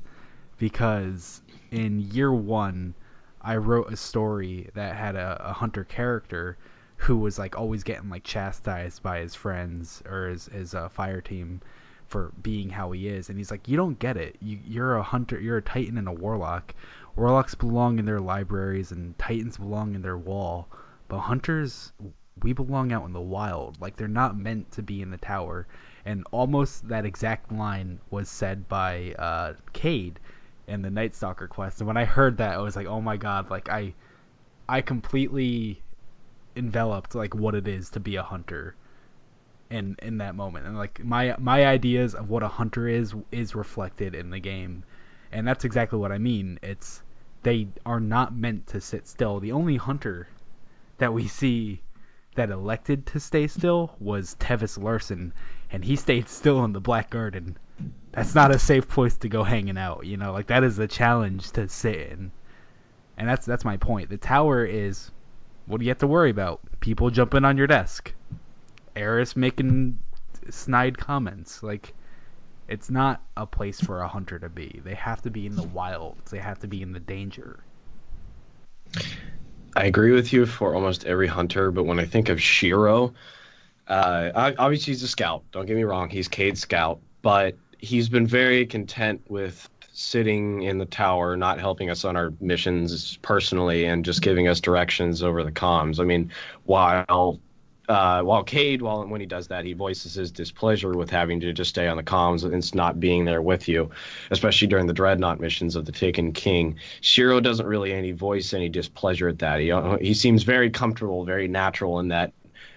because 0.59 1.43
in 1.71 2.01
year 2.01 2.33
1 2.33 2.95
I 3.41 3.57
wrote 3.57 3.93
a 3.93 3.97
story 3.97 4.71
that 4.75 4.95
had 4.95 5.17
a, 5.17 5.49
a 5.51 5.53
hunter 5.53 5.83
character 5.85 6.57
who 6.97 7.19
was 7.19 7.39
like 7.39 7.59
always 7.59 7.83
getting 7.83 8.09
like 8.09 8.23
chastised 8.23 9.03
by 9.03 9.19
his 9.19 9.35
friends 9.35 10.03
or 10.09 10.29
his 10.29 10.47
his 10.47 10.75
uh, 10.75 10.89
fire 10.89 11.21
team 11.21 11.61
for 12.07 12.31
being 12.41 12.71
how 12.71 12.93
he 12.93 13.09
is 13.09 13.29
and 13.29 13.39
he's 13.39 13.51
like 13.51 13.67
you 13.67 13.77
don't 13.77 13.99
get 13.99 14.17
it. 14.17 14.37
You, 14.41 14.61
you're 14.65 14.97
a 14.97 15.03
hunter 15.03 15.41
you're 15.41 15.57
a 15.57 15.63
titan 15.63 15.99
and 15.99 16.07
a 16.07 16.13
warlock. 16.13 16.73
Warlocks 17.17 17.57
belong 17.57 17.99
in 17.99 18.05
their 18.05 18.21
libraries 18.21 18.93
and 18.93 19.19
titans 19.19 19.57
belong 19.57 19.97
in 19.97 20.03
their 20.03 20.17
wall 20.17 20.69
but 21.09 21.19
hunters 21.19 21.93
we 22.43 22.53
belong 22.53 22.93
out 22.93 23.05
in 23.05 23.13
the 23.13 23.21
wild. 23.21 23.81
Like 23.81 23.97
they're 23.97 24.09
not 24.09 24.37
meant 24.37 24.73
to 24.73 24.83
be 24.83 25.03
in 25.03 25.11
the 25.11 25.19
tower. 25.19 25.67
And 26.05 26.27
almost 26.31 26.89
that 26.89 27.05
exact 27.05 27.53
line 27.53 28.01
was 28.11 28.29
said 28.29 28.69
by 28.69 29.15
uh 29.19 29.55
Cayde 29.73 30.19
in 30.67 30.83
the 30.83 30.91
Night 30.91 31.15
Stalker 31.15 31.49
quest. 31.49 31.81
And 31.81 31.87
when 31.87 31.97
I 31.97 32.05
heard 32.05 32.39
that 32.39 32.55
I 32.55 32.59
was 32.59 32.77
like 32.77 32.87
oh 32.87 33.01
my 33.01 33.17
god 33.17 33.51
like 33.51 33.69
I 33.69 33.95
I 34.69 34.81
completely 34.81 35.83
enveloped 36.57 37.15
like 37.15 37.35
what 37.35 37.55
it 37.55 37.67
is 37.67 37.91
to 37.91 38.01
be 38.01 38.17
a 38.17 38.23
hunter 38.23 38.75
in 39.71 39.97
in 40.03 40.19
that 40.19 40.35
moment. 40.35 40.67
And 40.67 40.77
like 40.77 41.03
my 41.05 41.35
my 41.39 41.67
ideas 41.67 42.15
of 42.15 42.29
what 42.29 42.43
a 42.43 42.49
hunter 42.49 42.87
is 42.89 43.15
is 43.31 43.55
reflected 43.55 44.15
in 44.15 44.31
the 44.31 44.41
game. 44.41 44.85
And 45.33 45.49
that's 45.49 45.65
exactly 45.65 45.99
what 45.99 46.13
I 46.13 46.19
mean. 46.19 46.59
It's 46.63 47.03
they 47.43 47.69
are 47.85 48.01
not 48.01 48.35
meant 48.35 48.69
to 48.69 48.81
sit 48.81 49.09
still. 49.09 49.41
The 49.41 49.53
only 49.53 49.77
hunter 49.77 50.29
that 50.99 51.13
we 51.13 51.27
see 51.27 51.83
that 52.35 52.51
elected 52.51 53.07
to 53.07 53.21
stay 53.21 53.47
still 53.47 53.95
was 54.01 54.35
Tevis 54.37 54.79
Larson 54.79 55.33
and 55.71 55.85
he 55.85 55.97
stayed 55.97 56.29
still 56.29 56.65
in 56.65 56.73
the 56.73 56.81
Black 56.81 57.11
Garden 57.11 57.57
that's 58.13 58.35
not 58.35 58.55
a 58.55 58.59
safe 58.59 58.89
place 58.89 59.17
to 59.19 59.29
go 59.29 59.43
hanging 59.43 59.79
out 59.79 60.07
you 60.07 60.17
know 60.17 60.33
like 60.33 60.47
that 60.49 60.65
is 60.65 60.79
a 60.79 60.87
challenge 60.87 61.51
to 61.53 61.69
sit 61.69 61.97
in 61.97 62.31
and 63.17 63.29
that's 63.29 63.47
that's 63.47 63.65
my 63.65 63.77
point 63.77 64.11
the 64.11 64.17
tower 64.17 64.65
is 64.65 65.11
what 65.67 65.79
do 65.79 65.85
you 65.85 65.91
have 65.91 65.99
to 65.99 66.07
worry 66.07 66.31
about 66.31 66.61
people 66.81 67.11
jumping 67.11 67.45
on 67.45 67.57
your 67.57 67.67
desk 67.67 68.13
Eris 68.95 69.37
making 69.37 69.99
snide 70.51 70.99
comments. 70.99 71.63
Like, 71.63 71.95
it's 72.69 72.91
not 72.91 73.23
a 73.37 73.47
place 73.47 73.81
for 73.81 74.01
a 74.01 74.09
hunter 74.09 74.39
to 74.39 74.49
be. 74.49 74.81
They 74.85 74.95
have 74.95 75.23
to 75.23 75.31
be 75.31 75.47
in 75.47 75.57
the 75.57 75.63
wilds. 75.63 76.31
They 76.31 76.39
have 76.39 76.61
to 76.61 76.67
be 76.67 76.83
in 76.83 76.93
the 76.93 77.01
danger. 77.01 77.65
I 79.75 79.85
agree 79.85 80.13
with 80.13 80.33
you 80.33 80.47
for 80.47 80.75
almost 80.75 81.05
every 81.05 81.27
hunter, 81.27 81.71
but 81.71 81.85
when 81.85 81.99
I 81.99 82.05
think 82.05 82.29
of 82.29 82.41
Shiro, 82.41 83.15
uh, 83.89 84.31
obviously 84.35 84.93
he's 84.93 85.03
a 85.03 85.09
scout. 85.09 85.45
Don't 85.53 85.67
get 85.67 85.77
me 85.77 85.85
wrong, 85.85 86.11
he's 86.11 86.29
Cayde's 86.29 86.61
scout, 86.61 87.01
but 87.23 87.57
he's 87.79 88.09
been 88.09 88.27
very 88.27 88.67
content 88.67 89.23
with 89.29 89.69
sitting 89.93 90.63
in 90.63 90.79
the 90.79 90.87
tower, 90.87 91.37
not 91.37 91.61
helping 91.61 91.91
us 91.91 92.05
on 92.05 92.17
our 92.17 92.33
missions 92.41 93.19
personally, 93.23 93.85
and 93.85 94.05
just 94.05 94.23
giving 94.23 94.49
us 94.49 94.61
directions 94.61 95.23
over 95.23 95.43
the 95.43 95.53
comms. 95.53 96.01
I 96.01 96.05
mean, 96.05 96.31
while 96.65 97.41
uh, 97.89 98.23
while 98.23 98.45
Cayde, 98.45 98.81
while 98.81 99.07
when 99.07 99.21
he 99.21 99.27
does 99.27 99.49
that, 99.49 99.65
he 99.65 99.73
voices 99.73 100.15
his 100.15 100.31
displeasure 100.31 100.93
with 100.93 101.11
having 101.11 101.41
to 101.41 101.53
just 101.53 101.71
stay 101.71 101.89
on 101.89 101.97
the 101.97 102.03
comms 102.03 102.45
and 102.45 102.75
not 102.75 103.01
being 103.01 103.25
there 103.25 103.43
with 103.43 103.69
you, 103.69 103.91
especially 104.31 104.69
during 104.69 104.87
the 104.87 104.93
dreadnought 104.93 105.41
missions 105.41 105.75
of 105.75 105.85
the 105.85 105.93
Taken 105.93 106.33
King. 106.33 106.77
Shiro 107.01 107.41
doesn't 107.41 107.67
really 107.67 107.93
any 107.93 108.13
voice 108.13 108.55
any 108.55 108.69
displeasure 108.69 109.29
at 109.29 109.41
that. 109.41 109.61
He 109.61 109.73
uh, 109.73 109.99
he 109.99 110.15
seems 110.15 110.45
very 110.45 110.71
comfortable, 110.71 111.25
very 111.25 111.49
natural 111.49 111.99
in 111.99 112.09
that 112.09 112.33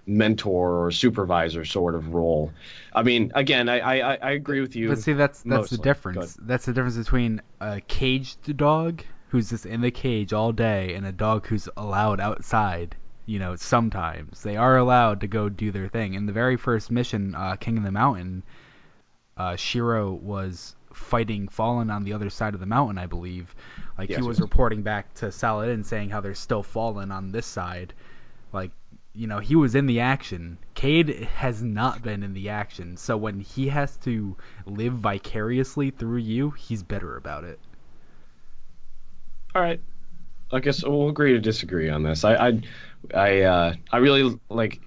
mentor 0.07 0.85
or 0.85 0.91
supervisor 0.91 1.65
sort 1.65 1.95
of 1.95 2.13
role. 2.13 2.51
I 2.93 3.03
mean, 3.03 3.31
again, 3.35 3.69
I 3.69 3.79
I, 3.79 4.15
I 4.15 4.31
agree 4.31 4.62
with 4.62 4.75
you. 4.75 4.89
But 4.89 5.00
see, 5.00 5.13
that's 5.13 5.41
that's 5.43 5.45
mostly. 5.45 5.77
the 5.77 5.83
difference. 5.83 6.38
That's 6.41 6.65
the 6.65 6.74
difference 6.74 6.97
between 6.97 7.41
a 7.62 7.79
caged 7.81 8.57
dog 8.57 9.03
who's 9.29 9.50
just 9.50 9.65
in 9.67 9.81
the 9.81 9.91
cage 9.91 10.33
all 10.33 10.51
day 10.51 10.95
and 10.95 11.05
a 11.05 11.12
dog 11.12 11.45
who's 11.47 11.69
allowed 11.77 12.19
outside 12.19 12.95
you 13.25 13.39
know, 13.39 13.55
sometimes 13.55 14.44
they 14.44 14.55
are 14.55 14.77
allowed 14.77 15.22
to 15.22 15.27
go 15.27 15.50
do 15.50 15.72
their 15.72 15.88
thing. 15.88 16.13
In 16.13 16.25
the 16.25 16.34
very 16.34 16.58
first 16.58 16.91
mission, 16.91 17.34
uh, 17.36 17.55
King 17.55 17.77
of 17.77 17.84
the 17.84 17.91
Mountain, 17.91 18.44
uh, 19.38 19.55
Shiro 19.55 20.12
was 20.12 20.75
fighting 20.94 21.48
Fallen 21.48 21.89
on 21.89 22.03
the 22.03 22.13
other 22.13 22.29
side 22.29 22.53
of 22.53 22.60
the 22.60 22.65
mountain, 22.65 22.98
I 22.98 23.05
believe. 23.05 23.53
Like 23.98 24.10
yes, 24.10 24.20
he 24.20 24.24
was 24.24 24.38
yes. 24.38 24.41
reporting 24.41 24.82
back 24.82 25.13
to 25.15 25.32
Saladin 25.32 25.84
saying 25.84 26.10
how 26.10 26.22
there's 26.22 26.39
still 26.39 26.63
Fallen 26.63 27.12
on 27.12 27.32
this 27.32 27.46
side. 27.46 27.94
Like 28.53 28.72
you 29.13 29.27
know, 29.27 29.39
he 29.39 29.55
was 29.55 29.75
in 29.75 29.86
the 29.86 30.01
action. 30.01 30.58
Cayde 30.74 31.27
has 31.36 31.63
not 31.63 32.03
been 32.03 32.22
in 32.22 32.34
the 32.34 32.50
action, 32.50 32.98
so 32.98 33.15
when 33.15 33.39
he 33.39 33.70
has 33.70 33.96
to 33.98 34.36
live 34.65 34.94
vicariously 34.94 35.89
through 35.89 36.20
you, 36.20 36.51
he's 36.51 36.84
better 36.84 37.15
about 37.15 37.46
it. 37.46 37.60
All 39.53 39.62
right, 39.62 39.82
I 40.52 40.60
guess 40.60 40.84
we'll 40.84 41.10
agree 41.10 41.34
to 41.34 41.40
disagree 41.40 41.90
on 41.90 42.04
this. 42.04 42.24
I 42.24 42.36
I 42.36 42.62
I, 43.14 43.42
uh, 43.42 43.74
I 43.92 43.98
really 43.98 44.40
like. 44.50 44.82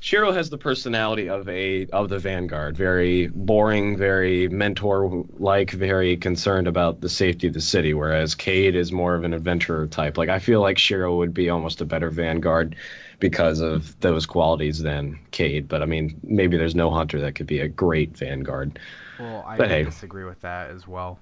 Shiro 0.00 0.32
has 0.32 0.50
the 0.50 0.58
personality 0.58 1.30
of 1.30 1.48
a 1.48 1.86
of 1.86 2.10
the 2.10 2.18
Vanguard, 2.18 2.76
very 2.76 3.28
boring, 3.28 3.96
very 3.96 4.48
mentor 4.48 5.24
like, 5.38 5.70
very 5.70 6.18
concerned 6.18 6.68
about 6.68 7.00
the 7.00 7.08
safety 7.08 7.46
of 7.46 7.54
the 7.54 7.62
city, 7.62 7.94
whereas 7.94 8.34
Cayde 8.34 8.76
is 8.76 8.92
more 8.92 9.14
of 9.14 9.24
an 9.24 9.32
adventurer 9.32 9.86
type. 9.86 10.18
Like 10.18 10.28
I 10.28 10.40
feel 10.40 10.60
like 10.60 10.76
Shiro 10.76 11.16
would 11.16 11.32
be 11.32 11.48
almost 11.48 11.80
a 11.80 11.86
better 11.86 12.10
Vanguard 12.10 12.76
because 13.18 13.60
of 13.60 13.98
those 14.00 14.26
qualities 14.26 14.78
than 14.78 15.18
Cayde. 15.30 15.68
But 15.68 15.82
I 15.82 15.86
mean, 15.86 16.20
maybe 16.22 16.58
there's 16.58 16.74
no 16.74 16.90
hunter 16.90 17.20
that 17.20 17.34
could 17.34 17.46
be 17.46 17.60
a 17.60 17.68
great 17.68 18.14
Vanguard. 18.14 18.78
Well, 19.18 19.42
I 19.46 19.56
but, 19.56 19.70
hey. 19.70 19.84
disagree 19.84 20.24
with 20.24 20.40
that 20.42 20.70
as 20.70 20.86
well. 20.86 21.18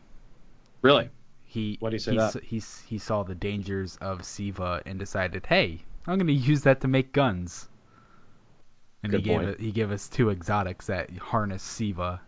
Really? 0.80 1.08
He 1.52 1.76
what 1.80 1.90
do 1.90 1.96
you 1.96 2.00
say 2.00 2.12
he, 2.12 2.16
that? 2.16 2.42
He, 2.42 2.62
he 2.86 2.96
saw 2.96 3.24
the 3.24 3.34
dangers 3.34 3.98
of 4.00 4.24
Siva 4.24 4.80
and 4.86 4.98
decided, 4.98 5.44
hey, 5.44 5.80
I'm 6.06 6.16
going 6.16 6.28
to 6.28 6.32
use 6.32 6.62
that 6.62 6.80
to 6.80 6.88
make 6.88 7.12
guns. 7.12 7.68
And 9.02 9.12
Good 9.12 9.20
he 9.20 9.24
gave 9.24 9.36
point. 9.36 9.48
it, 9.50 9.60
he 9.60 9.70
gave 9.70 9.92
us 9.92 10.08
two 10.08 10.30
exotics 10.30 10.86
that 10.86 11.10
harness 11.18 11.62
Siva. 11.62 12.22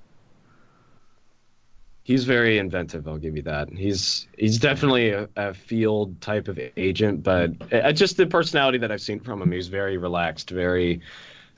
He's 2.03 2.25
very 2.25 2.59
inventive. 2.59 3.09
I'll 3.09 3.17
give 3.17 3.35
you 3.35 3.43
that. 3.45 3.71
He's 3.71 4.29
he's 4.37 4.59
definitely 4.59 5.09
a, 5.13 5.27
a 5.37 5.55
field 5.55 6.21
type 6.21 6.49
of 6.49 6.61
agent, 6.77 7.23
but 7.23 7.53
uh, 7.73 7.93
just 7.93 8.19
the 8.19 8.27
personality 8.27 8.77
that 8.77 8.93
I've 8.93 9.01
seen 9.01 9.21
from 9.21 9.41
him, 9.41 9.51
he's 9.53 9.69
very 9.69 9.97
relaxed, 9.97 10.51
very. 10.51 11.01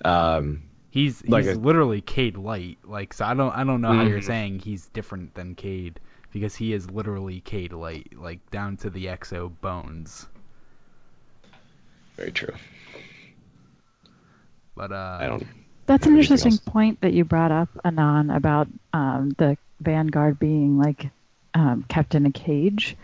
Um, 0.04 0.62
he's 0.90 1.20
he's 1.20 1.30
like 1.30 1.46
a, 1.46 1.54
literally 1.54 2.00
Cayde 2.00 2.36
light. 2.36 2.78
Like 2.84 3.12
so, 3.12 3.24
I 3.24 3.34
don't 3.34 3.50
I 3.50 3.64
don't 3.64 3.80
know 3.80 3.88
mm-hmm. 3.88 3.98
how 3.98 4.06
you're 4.06 4.18
mm-hmm. 4.18 4.26
saying 4.26 4.58
he's 4.60 4.86
different 4.86 5.34
than 5.34 5.56
Cayde 5.56 5.98
because 6.36 6.54
he 6.54 6.74
is 6.74 6.90
literally 6.90 7.40
Cayde 7.40 7.72
Light, 7.72 8.12
like 8.14 8.50
down 8.50 8.76
to 8.76 8.90
the 8.90 9.06
exo 9.06 9.50
bones. 9.62 10.26
Very 12.14 12.30
true. 12.30 12.52
But 14.74 14.92
uh, 14.92 15.18
I 15.18 15.26
don't. 15.28 15.46
That's 15.86 16.06
an 16.06 16.18
interesting 16.18 16.52
else. 16.52 16.60
point 16.60 17.00
that 17.00 17.14
you 17.14 17.24
brought 17.24 17.52
up, 17.52 17.70
Anon, 17.86 18.28
about 18.28 18.68
um, 18.92 19.34
the 19.38 19.56
Vanguard 19.80 20.38
being 20.38 20.76
like 20.76 21.08
um, 21.54 21.86
kept 21.88 22.14
in 22.14 22.26
a 22.26 22.30
cage, 22.30 22.98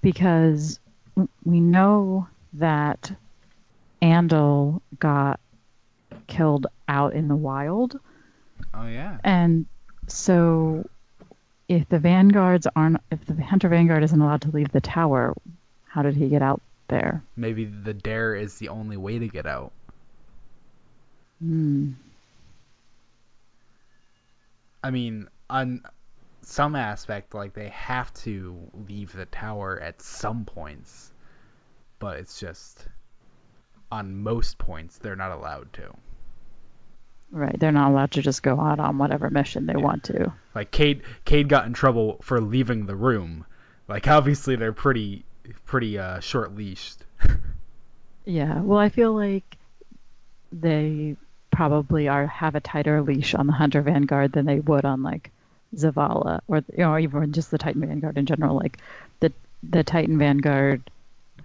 because 0.00 0.80
we 1.44 1.60
know 1.60 2.28
that 2.54 3.12
Andal 4.00 4.80
got 4.98 5.38
killed 6.28 6.66
out 6.88 7.12
in 7.12 7.28
the 7.28 7.36
wild. 7.36 8.00
Oh 8.72 8.86
yeah. 8.86 9.18
And 9.22 9.66
so 10.06 10.88
if 11.70 11.88
the 11.88 12.00
vanguards 12.00 12.66
aren't, 12.74 13.00
if 13.12 13.24
the 13.26 13.40
hunter 13.44 13.68
vanguard 13.68 14.02
isn't 14.02 14.20
allowed 14.20 14.42
to 14.42 14.50
leave 14.50 14.72
the 14.72 14.80
tower, 14.80 15.32
how 15.84 16.02
did 16.02 16.16
he 16.16 16.28
get 16.28 16.42
out 16.42 16.60
there? 16.88 17.22
Maybe 17.36 17.64
the 17.64 17.94
dare 17.94 18.34
is 18.34 18.58
the 18.58 18.70
only 18.70 18.96
way 18.96 19.20
to 19.20 19.28
get 19.28 19.46
out. 19.46 19.70
Hmm. 21.40 21.92
I 24.82 24.90
mean, 24.90 25.28
on 25.48 25.82
some 26.42 26.74
aspect, 26.74 27.34
like 27.34 27.54
they 27.54 27.68
have 27.68 28.12
to 28.14 28.58
leave 28.88 29.12
the 29.12 29.26
tower 29.26 29.78
at 29.80 30.02
some 30.02 30.44
points, 30.44 31.12
but 32.00 32.16
it's 32.16 32.40
just 32.40 32.88
on 33.92 34.24
most 34.24 34.58
points 34.58 34.98
they're 34.98 35.14
not 35.14 35.30
allowed 35.30 35.72
to. 35.74 35.94
Right, 37.32 37.58
they're 37.58 37.70
not 37.70 37.90
allowed 37.90 38.10
to 38.12 38.22
just 38.22 38.42
go 38.42 38.60
out 38.60 38.80
on 38.80 38.98
whatever 38.98 39.30
mission 39.30 39.66
they 39.66 39.74
yeah. 39.74 39.84
want 39.84 40.04
to. 40.04 40.32
Like 40.54 40.72
Cayde, 40.72 41.02
Cayde 41.24 41.48
got 41.48 41.66
in 41.66 41.72
trouble 41.72 42.18
for 42.22 42.40
leaving 42.40 42.86
the 42.86 42.96
room. 42.96 43.46
Like 43.86 44.08
obviously 44.08 44.56
they're 44.56 44.72
pretty, 44.72 45.24
pretty 45.64 45.98
uh, 45.98 46.20
short 46.20 46.56
leashed. 46.56 47.04
yeah, 48.24 48.60
well, 48.60 48.78
I 48.78 48.88
feel 48.88 49.14
like 49.14 49.56
they 50.52 51.16
probably 51.50 52.08
are 52.08 52.26
have 52.26 52.54
a 52.54 52.60
tighter 52.60 53.02
leash 53.02 53.34
on 53.34 53.46
the 53.46 53.52
Hunter 53.52 53.82
Vanguard 53.82 54.32
than 54.32 54.46
they 54.46 54.60
would 54.60 54.84
on 54.84 55.02
like 55.02 55.30
Zavala 55.74 56.40
or 56.48 56.64
you 56.76 56.78
know 56.78 56.98
even 56.98 57.32
just 57.32 57.50
the 57.50 57.58
Titan 57.58 57.86
Vanguard 57.86 58.18
in 58.18 58.26
general. 58.26 58.56
Like 58.56 58.78
the 59.20 59.32
the 59.62 59.84
Titan 59.84 60.18
Vanguard, 60.18 60.90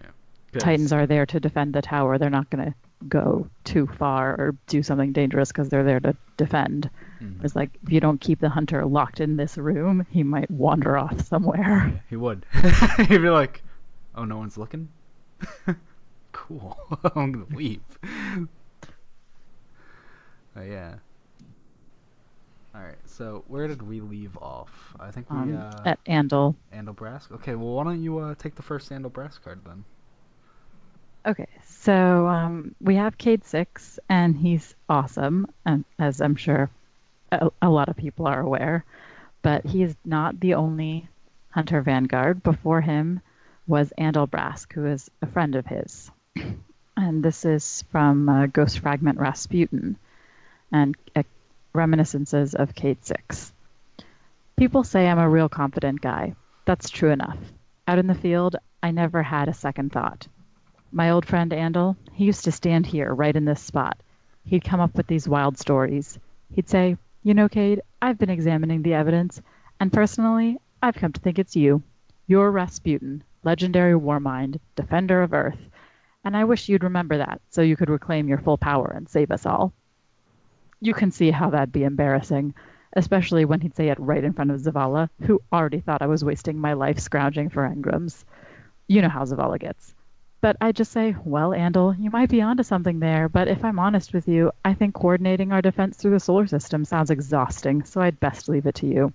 yeah. 0.01 0.60
Titans 0.60 0.94
are 0.94 1.06
there 1.06 1.25
to 1.27 1.39
defend 1.39 1.74
the 1.74 1.82
tower. 1.82 2.18
They're 2.18 2.30
not 2.30 2.50
gonna 2.50 2.74
go 3.10 3.48
too 3.64 3.88
far 3.88 4.32
or 4.32 4.56
do 4.68 4.82
something 4.84 5.12
dangerous 5.12 5.50
because 5.50 5.70
they're 5.70 5.84
there 5.84 6.00
to 6.00 6.16
defend. 6.38 6.90
Mhm. 7.22 7.44
It's 7.44 7.56
like 7.56 7.72
if 7.84 7.92
you 7.92 8.00
don't 8.00 8.20
keep 8.22 8.40
the 8.40 8.50
hunter 8.50 8.86
locked 8.86 9.20
in 9.22 9.38
this 9.38 9.58
room, 9.58 10.06
he 10.10 10.24
might 10.24 10.50
wander 10.52 10.98
off 10.98 11.22
somewhere. 11.28 12.02
He 12.10 12.16
would. 12.16 12.46
He'd 12.98 13.22
be 13.22 13.30
like, 13.30 13.64
"Oh, 14.16 14.26
no 14.26 14.38
one's 14.38 14.58
looking. 14.58 14.90
cool. 16.32 16.78
I'm 17.16 17.32
gonna 17.32 17.56
leave." 17.56 17.82
Uh, 20.58 20.62
yeah. 20.62 20.96
All 22.74 22.82
right. 22.82 22.98
So 23.06 23.44
where 23.48 23.68
did 23.68 23.82
we 23.82 24.02
leave 24.02 24.38
off? 24.38 24.96
I 25.00 25.12
think 25.12 25.30
we 25.30 25.38
Um, 25.38 25.56
uh, 25.58 25.82
at 25.86 26.04
Andal. 26.06 26.56
Andalbrask. 26.74 27.32
Okay. 27.32 27.56
Well, 27.56 27.74
why 27.76 27.84
don't 27.84 28.02
you 28.04 28.20
uh, 28.20 28.36
take 28.36 28.56
the 28.56 28.62
first 28.62 28.90
Andal 28.92 29.12
Brask 29.12 29.42
card 29.44 29.60
then? 29.66 29.84
Okay, 31.25 31.48
so 31.65 32.27
um, 32.27 32.75
we 32.79 32.98
have 32.98 33.17
Cayde 33.17 33.44
Six, 33.46 33.98
and 34.08 34.38
he's 34.38 34.75
awesome, 34.88 35.48
as 35.98 36.22
I'm 36.22 36.36
sure 36.36 36.70
a, 37.32 37.50
a 37.63 37.70
lot 37.70 37.89
of 37.89 37.98
people 37.98 38.27
are 38.27 38.39
aware. 38.39 38.86
But 39.41 39.65
he 39.65 39.82
is 39.82 39.96
not 40.05 40.39
the 40.39 40.53
only 40.53 41.08
Hunter 41.50 41.82
Vanguard. 41.82 42.44
Before 42.44 42.79
him 42.79 43.22
was 43.65 43.91
Andal 43.98 44.29
Brask, 44.29 44.72
who 44.74 44.86
is 44.86 45.10
a 45.24 45.25
friend 45.25 45.55
of 45.55 45.65
his, 45.65 46.12
and 46.98 47.24
this 47.24 47.44
is 47.44 47.84
from 47.91 48.29
uh, 48.29 48.46
Ghost 48.46 48.77
Fragment 48.77 49.17
Rasputin, 49.17 49.98
and 50.72 50.96
uh, 51.15 51.24
reminiscences 51.74 52.53
of 52.53 52.75
Cayde 52.75 53.03
Six. 53.03 53.51
People 54.58 54.84
say 54.84 55.08
I'm 55.08 55.17
a 55.17 55.27
real 55.27 55.50
confident 55.50 56.01
guy. 56.01 56.36
That's 56.65 56.91
true 56.91 57.10
enough. 57.10 57.39
Out 57.88 57.98
in 57.98 58.05
the 58.05 58.13
field, 58.13 58.58
I 58.84 58.91
never 58.91 59.24
had 59.24 59.50
a 59.50 59.53
second 59.53 59.91
thought. 59.91 60.27
My 60.98 61.10
old 61.10 61.25
friend 61.25 61.52
Andal, 61.52 61.98
he 62.14 62.24
used 62.24 62.46
to 62.46 62.54
stand 62.54 62.86
here, 62.86 63.14
right 63.14 63.36
in 63.36 63.44
this 63.44 63.60
spot. 63.60 64.00
He'd 64.46 64.64
come 64.64 64.80
up 64.80 64.96
with 64.96 65.08
these 65.08 65.28
wild 65.28 65.58
stories. 65.58 66.18
He'd 66.54 66.70
say, 66.70 66.96
You 67.22 67.34
know, 67.34 67.50
Cayde, 67.50 67.82
I've 68.02 68.18
been 68.18 68.30
examining 68.30 68.82
the 68.82 68.94
evidence, 68.94 69.42
and 69.78 69.92
personally, 69.92 70.58
I've 70.82 70.96
come 70.96 71.12
to 71.12 71.20
think 71.20 71.38
it's 71.38 71.58
you. 71.58 71.84
You're 72.28 72.50
Rasputin, 72.50 73.25
legendary 73.44 73.94
war 73.94 74.22
mind, 74.22 74.62
defender 74.78 75.22
of 75.22 75.34
Earth, 75.34 75.60
and 76.24 76.38
I 76.38 76.46
wish 76.46 76.70
you'd 76.70 76.86
remember 76.86 77.18
that 77.18 77.42
so 77.50 77.62
you 77.62 77.75
could 77.75 77.90
reclaim 77.90 78.30
your 78.30 78.38
full 78.38 78.58
power 78.58 78.90
and 78.96 79.10
save 79.10 79.32
us 79.32 79.46
all. 79.46 79.74
You 80.80 80.94
can 80.94 81.12
see 81.12 81.30
how 81.30 81.50
that'd 81.50 81.74
be 81.74 81.84
embarrassing, 81.84 82.54
especially 82.94 83.44
when 83.44 83.60
he'd 83.60 83.75
say 83.75 83.90
it 83.90 84.00
right 84.00 84.24
in 84.24 84.32
front 84.32 84.52
of 84.52 84.62
Zavala, 84.62 85.10
who 85.24 85.42
already 85.52 85.82
thought 85.82 86.02
I 86.02 86.08
was 86.08 86.24
wasting 86.24 86.58
my 86.58 86.72
life 86.72 87.00
scrounging 87.00 87.50
for 87.50 87.68
engrams. 87.68 88.24
You 88.88 89.02
know 89.02 89.10
how 89.10 89.25
Zavala 89.25 89.60
gets. 89.60 89.94
But 90.42 90.58
I 90.62 90.72
just 90.72 90.92
say, 90.92 91.15
well, 91.24 91.50
Andal, 91.50 91.96
you 92.00 92.12
might 92.12 92.30
be 92.30 92.42
onto 92.42 92.63
something 92.63 93.00
there, 93.00 93.30
but 93.30 93.48
if 93.48 93.63
I'm 93.63 93.80
honest 93.80 94.13
with 94.13 94.27
you, 94.27 94.51
I 94.63 94.74
think 94.74 94.94
coordinating 94.94 95.51
our 95.51 95.62
defense 95.62 95.98
through 95.98 96.12
the 96.12 96.20
solar 96.20 96.46
system 96.46 96.86
sounds 96.86 97.10
exhausting, 97.10 97.84
so 97.84 98.01
I'd 98.01 98.20
best 98.20 98.48
leave 98.48 98.68
it 98.68 98.75
to 98.75 98.88
you. 98.88 99.13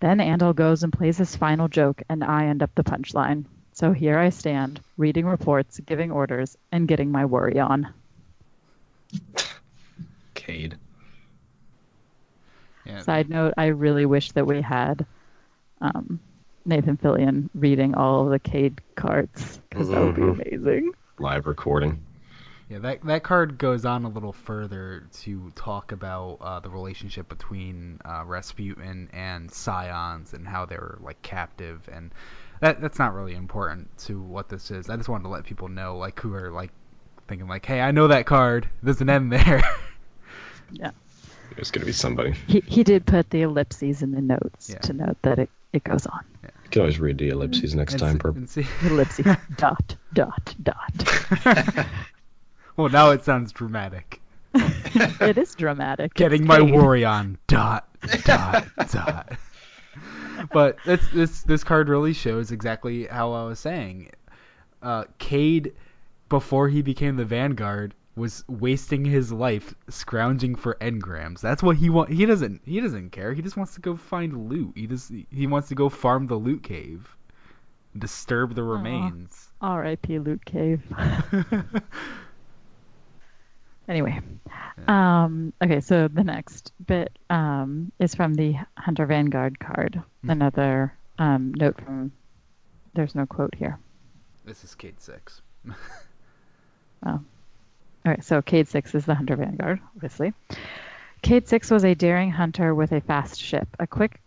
Then 0.00 0.18
Andal 0.18 0.54
goes 0.54 0.82
and 0.82 0.92
plays 0.92 1.18
his 1.18 1.34
final 1.34 1.68
joke, 1.68 2.02
and 2.08 2.22
I 2.22 2.46
end 2.46 2.62
up 2.62 2.74
the 2.74 2.84
punchline. 2.84 3.46
So 3.72 3.92
here 3.92 4.18
I 4.18 4.30
stand, 4.30 4.80
reading 4.96 5.24
reports, 5.24 5.80
giving 5.80 6.10
orders, 6.10 6.56
and 6.70 6.88
getting 6.88 7.10
my 7.10 7.24
worry 7.24 7.58
on. 7.58 7.88
Cayde. 10.34 10.76
Yeah. 12.84 13.02
Side 13.02 13.28
note, 13.28 13.54
I 13.56 13.66
really 13.66 14.06
wish 14.06 14.32
that 14.32 14.46
we 14.46 14.62
had 14.62 15.06
um, 15.80 16.20
Nathan 16.64 16.96
Fillion 16.96 17.48
reading 17.54 17.94
all 17.94 18.24
of 18.26 18.30
the 18.30 18.38
Cayde 18.38 18.80
cards, 18.94 19.60
because 19.70 19.88
that 19.88 20.00
would 20.00 20.14
be 20.16 20.22
Mhm. 20.22 20.32
amazing. 20.52 20.92
Live 21.18 21.46
recording. 21.46 22.04
Yeah, 22.68 22.80
that 22.80 23.02
that 23.04 23.22
card 23.22 23.56
goes 23.56 23.86
on 23.86 24.04
a 24.04 24.08
little 24.10 24.34
further 24.34 25.04
to 25.22 25.50
talk 25.54 25.90
about 25.92 26.36
uh, 26.42 26.60
the 26.60 26.68
relationship 26.68 27.28
between 27.28 27.98
uh, 28.04 28.24
Rasputin 28.26 29.08
and 29.14 29.50
Scions 29.50 30.34
and 30.34 30.46
how 30.46 30.66
they 30.66 30.76
were 30.76 30.98
like 31.00 31.22
captive, 31.22 31.88
and 31.90 32.10
that 32.60 32.82
that's 32.82 32.98
not 32.98 33.14
really 33.14 33.34
important 33.34 33.96
to 34.00 34.20
what 34.20 34.50
this 34.50 34.70
is. 34.70 34.90
I 34.90 34.96
just 34.96 35.08
wanted 35.08 35.22
to 35.24 35.30
let 35.30 35.44
people 35.44 35.68
know, 35.68 35.96
like, 35.96 36.20
who 36.20 36.34
are 36.34 36.50
like 36.50 36.70
thinking, 37.26 37.48
like, 37.48 37.64
hey, 37.64 37.80
I 37.80 37.90
know 37.90 38.08
that 38.08 38.26
card. 38.26 38.68
There's 38.82 39.00
an 39.00 39.08
end 39.10 39.32
there. 39.32 39.62
Yeah. 40.70 40.90
There's 41.56 41.70
gonna 41.70 41.86
be 41.86 41.92
somebody. 41.92 42.32
He, 42.46 42.60
he 42.66 42.84
did 42.84 43.06
put 43.06 43.30
the 43.30 43.40
ellipses 43.40 44.02
in 44.02 44.12
the 44.12 44.20
notes 44.20 44.68
Yeah. 44.68 44.80
to 44.80 44.92
note 44.92 45.16
that 45.22 45.38
it, 45.38 45.50
it 45.72 45.84
goes 45.84 46.06
on. 46.06 46.24
You 46.42 46.50
can 46.70 46.80
always 46.82 46.98
read 47.00 47.18
the 47.18 47.28
ellipses 47.30 47.74
next 47.74 47.94
And 47.94 48.00
time. 48.20 48.42
s- 48.44 48.54
Per- 48.54 48.62
see- 48.62 48.66
Ellipses. 48.86 49.26
dot, 49.56 49.96
dot, 50.12 50.54
dot. 50.62 51.06
well, 52.76 52.88
now 52.88 53.10
it 53.10 53.24
sounds 53.24 53.52
dramatic. 53.52 54.20
It 54.54 55.38
is 55.38 55.54
dramatic. 55.54 56.14
Getting 56.14 56.42
It's 56.42 56.48
my 56.48 56.58
Cayde. 56.60 56.74
worry 56.74 57.04
on. 57.04 57.38
Dot 57.46 57.86
dot 58.24 58.66
dot. 58.90 59.32
But 60.52 60.78
this 60.84 61.06
this 61.08 61.42
this 61.42 61.64
card 61.64 61.88
really 61.88 62.12
shows 62.12 62.50
exactly 62.52 63.06
how 63.06 63.32
I 63.32 63.44
was 63.44 63.58
saying. 63.60 64.10
Uh, 64.82 65.04
Cayde, 65.18 65.72
before 66.28 66.68
he 66.68 66.82
became 66.82 67.16
the 67.16 67.24
Vanguard, 67.24 67.94
was 68.18 68.44
wasting 68.48 69.04
his 69.04 69.32
life 69.32 69.74
scrounging 69.88 70.56
for 70.56 70.76
engrams. 70.80 71.40
That's 71.40 71.62
what 71.62 71.76
he 71.76 71.88
want. 71.88 72.10
He 72.10 72.26
doesn't. 72.26 72.62
He 72.66 72.80
doesn't 72.80 73.10
care. 73.10 73.32
He 73.32 73.42
just 73.42 73.56
wants 73.56 73.74
to 73.74 73.80
go 73.80 73.96
find 73.96 74.48
loot. 74.48 74.72
He 74.76 74.86
just. 74.86 75.10
He 75.30 75.46
wants 75.46 75.68
to 75.68 75.74
go 75.74 75.88
farm 75.88 76.26
the 76.26 76.34
loot 76.36 76.62
cave, 76.62 77.08
disturb 77.96 78.54
the 78.54 78.62
remains. 78.62 79.48
R.I.P. 79.60 80.18
Loot 80.18 80.44
Cave. 80.44 80.82
Anyway, 83.88 84.20
um, 84.86 85.54
okay, 85.64 85.80
so 85.80 86.08
the 86.08 86.22
next 86.22 86.72
bit 86.86 87.10
um, 87.30 87.90
is 87.98 88.14
from 88.14 88.34
the 88.34 88.54
Hunter 88.76 89.06
Vanguard 89.06 89.58
card. 89.58 90.02
Hmm. 90.22 90.30
Another 90.30 90.92
um, 91.18 91.54
note 91.56 91.80
from. 91.82 92.12
There's 92.94 93.14
no 93.14 93.24
quote 93.24 93.54
here. 93.54 93.78
this 94.44 94.62
is 94.64 94.74
Cayde 94.74 95.00
six. 95.00 95.40
Oh. 97.06 97.20
Okay, 98.08 98.20
so 98.22 98.40
Cayde 98.40 98.68
6 98.68 98.94
is 98.94 99.04
the 99.04 99.14
Hunter 99.14 99.36
Vanguard, 99.36 99.80
obviously. 99.94 100.32
Cayde 101.20 101.46
6 101.46 101.70
was 101.70 101.84
a 101.84 101.94
daring 101.94 102.30
hunter 102.30 102.74
with 102.74 102.92
a 102.92 103.02
fast 103.02 103.38
ship, 103.38 103.68
a 103.78 103.86
quick 103.86 104.20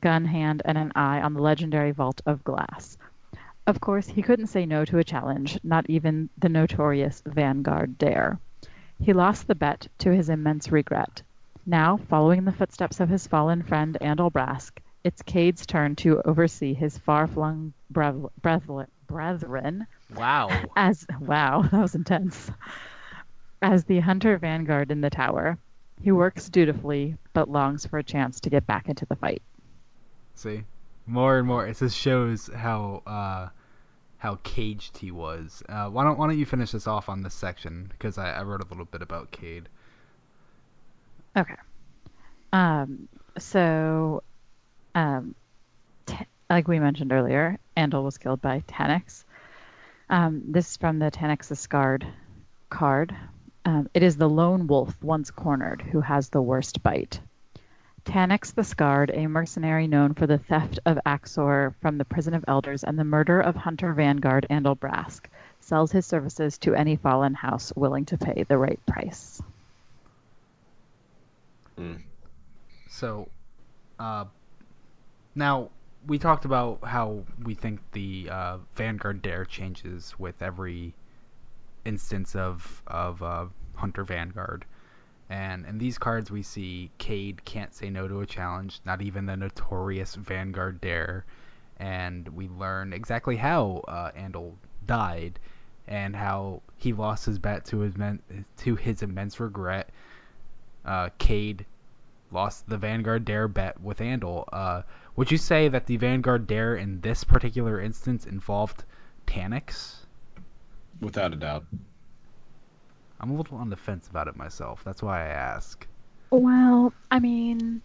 gun 0.00 0.24
hand, 0.24 0.62
and 0.64 0.76
an 0.76 0.90
eye 0.96 1.20
on 1.20 1.34
the 1.34 1.42
legendary 1.42 1.92
Vault 1.92 2.20
of 2.26 2.42
Glass. 2.42 2.98
Of 3.66 3.80
course, 3.80 4.08
he 4.08 4.22
couldn't 4.22 4.48
say 4.48 4.66
no 4.66 4.84
to 4.86 4.98
a 4.98 5.04
challenge, 5.04 5.56
not 5.62 5.88
even 5.88 6.30
the 6.38 6.48
notorious 6.48 7.22
Vanguard 7.26 7.96
Dare. 7.96 8.40
He 9.00 9.12
lost 9.12 9.46
the 9.46 9.54
bet 9.54 9.86
to 9.98 10.10
his 10.12 10.30
immense 10.30 10.72
regret. 10.72 11.22
Now, 11.64 11.98
following 12.08 12.38
in 12.38 12.44
the 12.44 12.50
footsteps 12.52 12.98
of 12.98 13.08
his 13.08 13.26
fallen 13.28 13.62
friend 13.62 13.96
Andal 14.00 14.32
Brask, 14.32 14.72
it's 15.04 15.22
Cayde's 15.22 15.64
turn 15.64 15.94
to 15.96 16.20
oversee 16.22 16.74
his 16.74 16.98
far-flung 16.98 17.72
brethren 17.90 19.86
Wow. 20.16 20.48
as 20.74 21.06
wow, 21.20 21.62
that 21.70 21.80
was 21.80 21.94
intense. 21.94 22.50
As 23.60 23.84
the 23.84 24.00
hunter 24.00 24.38
vanguard 24.38 24.90
in 24.90 25.00
the 25.00 25.10
tower, 25.10 25.58
he 26.00 26.12
works 26.12 26.48
dutifully 26.48 27.16
but 27.32 27.50
longs 27.50 27.86
for 27.86 27.98
a 27.98 28.04
chance 28.04 28.40
to 28.40 28.50
get 28.50 28.66
back 28.66 28.88
into 28.88 29.06
the 29.06 29.16
fight. 29.16 29.42
See, 30.34 30.62
more 31.06 31.38
and 31.38 31.46
more. 31.46 31.66
It 31.66 31.76
just 31.76 31.96
shows 31.96 32.48
how 32.54 33.02
uh, 33.06 33.48
how 34.18 34.38
caged 34.42 34.98
he 34.98 35.10
was. 35.10 35.62
Uh, 35.68 35.88
why 35.88 36.04
don't 36.04 36.18
Why 36.18 36.28
don't 36.28 36.38
you 36.38 36.46
finish 36.46 36.70
this 36.70 36.86
off 36.86 37.08
on 37.08 37.22
this 37.22 37.34
section? 37.34 37.88
Because 37.90 38.18
I, 38.18 38.32
I 38.32 38.42
wrote 38.42 38.62
a 38.62 38.68
little 38.68 38.84
bit 38.84 39.02
about 39.02 39.30
Cayde. 39.30 39.68
Okay. 41.36 41.56
Um. 42.52 43.08
So, 43.38 44.22
um, 44.94 45.34
t- 46.06 46.26
like 46.50 46.68
we 46.68 46.78
mentioned 46.78 47.12
earlier, 47.12 47.58
Andal 47.76 48.04
was 48.04 48.18
killed 48.18 48.40
by 48.40 48.60
Taniks. 48.68 49.24
Um, 50.10 50.42
this 50.48 50.70
is 50.70 50.76
from 50.76 50.98
the 50.98 51.10
Taniks's 51.10 51.60
Scarred 51.60 52.06
card. 52.70 53.14
Um, 53.64 53.88
it 53.92 54.02
is 54.02 54.16
the 54.16 54.28
lone 54.28 54.66
wolf 54.66 54.94
once 55.02 55.30
cornered 55.30 55.82
who 55.82 56.00
has 56.00 56.28
the 56.28 56.42
worst 56.42 56.82
bite. 56.82 57.20
Taniks 58.04 58.54
the 58.54 58.64
Scarred, 58.64 59.10
a 59.12 59.26
mercenary 59.26 59.86
known 59.86 60.14
for 60.14 60.26
the 60.26 60.38
theft 60.38 60.78
of 60.86 60.98
Aksor 61.04 61.74
from 61.82 61.98
the 61.98 62.06
Prison 62.06 62.32
of 62.32 62.44
Elders 62.48 62.82
and 62.82 62.98
the 62.98 63.04
murder 63.04 63.40
of 63.40 63.54
Hunter 63.54 63.92
Vanguard 63.92 64.46
Andal 64.48 64.78
Brask, 64.78 65.26
sells 65.60 65.92
his 65.92 66.06
services 66.06 66.56
to 66.58 66.74
any 66.74 66.96
fallen 66.96 67.34
house 67.34 67.70
willing 67.76 68.06
to 68.06 68.16
pay 68.16 68.44
the 68.44 68.56
right 68.56 68.80
price. 68.86 69.42
Mm. 71.76 72.00
So, 72.88 73.28
uh, 73.98 74.24
now 75.34 75.68
we 76.06 76.18
talked 76.18 76.46
about 76.46 76.82
how 76.84 77.24
we 77.44 77.54
think 77.54 77.80
the 77.92 78.28
uh, 78.30 78.58
Vanguard 78.74 79.20
Dare 79.20 79.44
changes 79.44 80.14
with 80.18 80.40
every 80.40 80.94
instance 81.88 82.36
of 82.36 82.82
of 82.86 83.22
uh, 83.22 83.46
Hunter 83.74 84.04
Vanguard. 84.04 84.64
And 85.30 85.66
in 85.66 85.78
these 85.78 85.98
cards, 85.98 86.30
we 86.30 86.42
see 86.42 86.90
Cayde 86.98 87.44
can't 87.44 87.74
say 87.74 87.90
no 87.90 88.08
to 88.08 88.20
a 88.20 88.26
challenge, 88.26 88.80
not 88.86 89.02
even 89.02 89.26
the 89.26 89.36
notorious 89.36 90.14
Vanguard 90.14 90.80
Dare. 90.80 91.24
And 91.78 92.28
we 92.28 92.48
learn 92.48 92.92
exactly 92.92 93.36
how 93.36 93.84
uh, 93.86 94.10
Andal 94.12 94.54
died 94.86 95.38
and 95.86 96.16
how 96.16 96.62
he 96.76 96.92
lost 96.92 97.26
his 97.26 97.38
bet 97.38 97.66
to 97.66 97.80
his 97.80 97.96
men, 97.96 98.20
to 98.58 98.74
his 98.74 99.02
immense 99.02 99.38
regret. 99.38 99.90
Uh, 100.84 101.10
Cayde 101.18 101.66
lost 102.30 102.68
the 102.68 102.78
Vanguard 102.78 103.24
Dare 103.24 103.48
bet 103.48 103.80
with 103.80 103.98
Andal. 103.98 104.44
Uh, 104.50 104.82
would 105.16 105.30
you 105.30 105.38
say 105.38 105.68
that 105.68 105.86
the 105.86 105.96
Vanguard 105.98 106.46
Dare 106.46 106.76
in 106.76 107.00
this 107.00 107.24
particular 107.24 107.80
instance 107.80 108.24
involved 108.24 108.84
Taniks? 109.26 110.06
Without 111.00 111.32
a 111.32 111.36
doubt. 111.36 111.64
I'm 113.20 113.30
a 113.30 113.34
little 113.34 113.58
on 113.58 113.70
the 113.70 113.76
fence 113.76 114.08
about 114.08 114.28
it 114.28 114.36
myself. 114.36 114.82
That's 114.84 115.02
why 115.02 115.24
I 115.24 115.28
ask. 115.28 115.86
Well, 116.30 116.92
I 117.10 117.18
mean, 117.18 117.82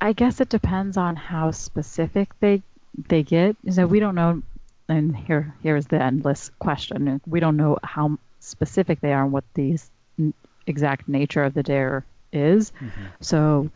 I 0.00 0.12
guess 0.12 0.40
it 0.40 0.48
depends 0.48 0.96
on 0.96 1.16
how 1.16 1.50
specific 1.50 2.28
they 2.40 2.62
they 3.08 3.22
get. 3.22 3.56
So 3.70 3.86
we 3.86 4.00
don't 4.00 4.14
know, 4.14 4.42
and 4.88 5.16
here 5.16 5.54
here's 5.62 5.86
the 5.86 6.02
endless 6.02 6.50
question. 6.58 7.20
We 7.26 7.40
don't 7.40 7.56
know 7.56 7.78
how 7.82 8.18
specific 8.40 9.00
they 9.00 9.12
are 9.12 9.24
and 9.24 9.32
what 9.32 9.44
the 9.54 9.78
n- 10.18 10.34
exact 10.66 11.08
nature 11.08 11.42
of 11.42 11.54
the 11.54 11.62
dare 11.62 12.04
is. 12.32 12.70
Mm-hmm. 12.72 13.04
So 13.20 13.70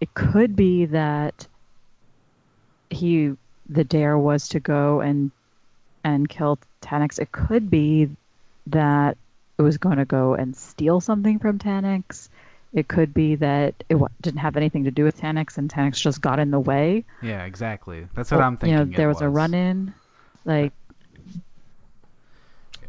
it 0.00 0.14
could 0.14 0.54
be 0.54 0.86
that 0.86 1.48
he 2.90 3.32
the 3.68 3.84
dare 3.84 4.16
was 4.16 4.48
to 4.50 4.60
go 4.60 5.00
and 5.00 5.30
and 6.04 6.28
kill 6.28 6.58
Taniks. 6.80 7.18
It 7.18 7.32
could 7.32 7.70
be 7.70 8.10
that 8.68 9.16
it 9.58 9.62
was 9.62 9.78
going 9.78 9.98
to 9.98 10.04
go 10.04 10.34
and 10.34 10.56
steal 10.56 11.00
something 11.00 11.38
from 11.38 11.58
Taniks. 11.58 12.28
It 12.72 12.86
could 12.86 13.14
be 13.14 13.36
that 13.36 13.74
it 13.88 13.94
w- 13.94 14.08
didn't 14.20 14.40
have 14.40 14.56
anything 14.56 14.84
to 14.84 14.90
do 14.90 15.04
with 15.04 15.18
Taniks 15.18 15.56
and 15.58 15.70
Taniks 15.70 16.00
just 16.00 16.20
got 16.20 16.38
in 16.38 16.50
the 16.50 16.60
way. 16.60 17.04
Yeah, 17.22 17.44
exactly. 17.44 18.06
That's 18.14 18.30
what 18.30 18.40
Or, 18.40 18.42
I'm 18.42 18.56
thinking. 18.56 18.78
You 18.78 18.84
know, 18.84 18.90
it 18.90 18.96
there 18.96 19.08
was, 19.08 19.20
a 19.22 19.28
run 19.28 19.54
in. 19.54 19.94
Like, 20.44 20.72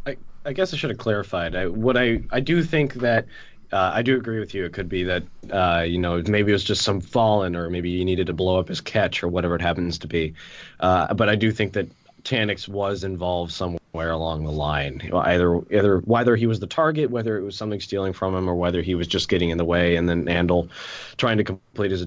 I, 0.06 0.18
I 0.46 0.54
guess 0.54 0.74
I 0.74 0.78
should 0.78 0.90
have 0.90 1.00
clarified. 1.00 1.56
I, 1.56 1.68
what 1.68 1.98
I 1.98 2.24
I 2.30 2.42
do 2.42 2.62
think 2.62 2.96
that 2.96 3.28
uh, 3.72 3.92
I 3.94 4.02
do 4.02 4.18
agree 4.18 4.40
with 4.40 4.54
you. 4.54 4.66
It 4.66 4.74
could 4.74 4.90
be 4.90 5.04
that 5.04 5.24
uh, 5.52 5.84
you 5.88 6.00
know 6.00 6.22
maybe 6.26 6.52
it 6.52 6.54
was 6.54 6.64
just 6.64 6.82
some 6.82 7.02
fallen, 7.02 7.56
or 7.56 7.70
maybe 7.70 7.98
he 7.98 8.06
needed 8.06 8.28
to 8.28 8.34
blow 8.34 8.60
up 8.60 8.68
his 8.68 8.82
catch, 8.82 9.24
or 9.24 9.28
whatever 9.28 9.56
it 9.56 9.62
happens 9.62 10.00
to 10.00 10.08
be. 10.08 10.34
Uh, 10.80 11.14
but 11.14 11.30
I 11.30 11.36
do 11.36 11.52
think 11.52 11.74
that 11.74 11.88
Taniks 12.24 12.68
was 12.68 13.04
involved 13.04 13.52
somewhere 13.52 14.12
along 14.12 14.44
the 14.44 14.52
line. 14.52 15.10
Either 15.14 15.62
either 15.74 16.00
whether 16.00 16.36
he 16.36 16.48
was 16.48 16.60
the 16.60 16.68
target, 16.68 17.10
whether 17.10 17.38
it 17.38 17.44
was 17.44 17.56
something 17.56 17.80
stealing 17.80 18.14
from 18.14 18.36
him, 18.36 18.50
or 18.50 18.56
whether 18.56 18.82
he 18.82 18.96
was 18.96 19.08
just 19.08 19.30
getting 19.30 19.50
in 19.50 19.58
the 19.58 19.66
way, 19.66 19.96
and 19.96 20.08
then 20.08 20.26
Andal, 20.26 20.70
trying 21.18 21.38
to 21.38 21.44
complete 21.44 21.92
his 21.92 22.02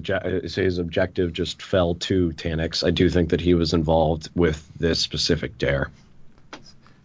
his 0.55 0.77
objective, 0.77 1.33
just 1.33 1.61
fell 1.61 1.95
to 1.95 2.31
Taniks. 2.31 2.85
I 2.85 2.91
do 2.91 3.09
think 3.09 3.29
that 3.29 3.41
he 3.41 3.53
was 3.53 3.73
involved 3.73 4.29
with 4.35 4.67
this 4.77 4.99
specific 4.99 5.57
dare. 5.57 5.89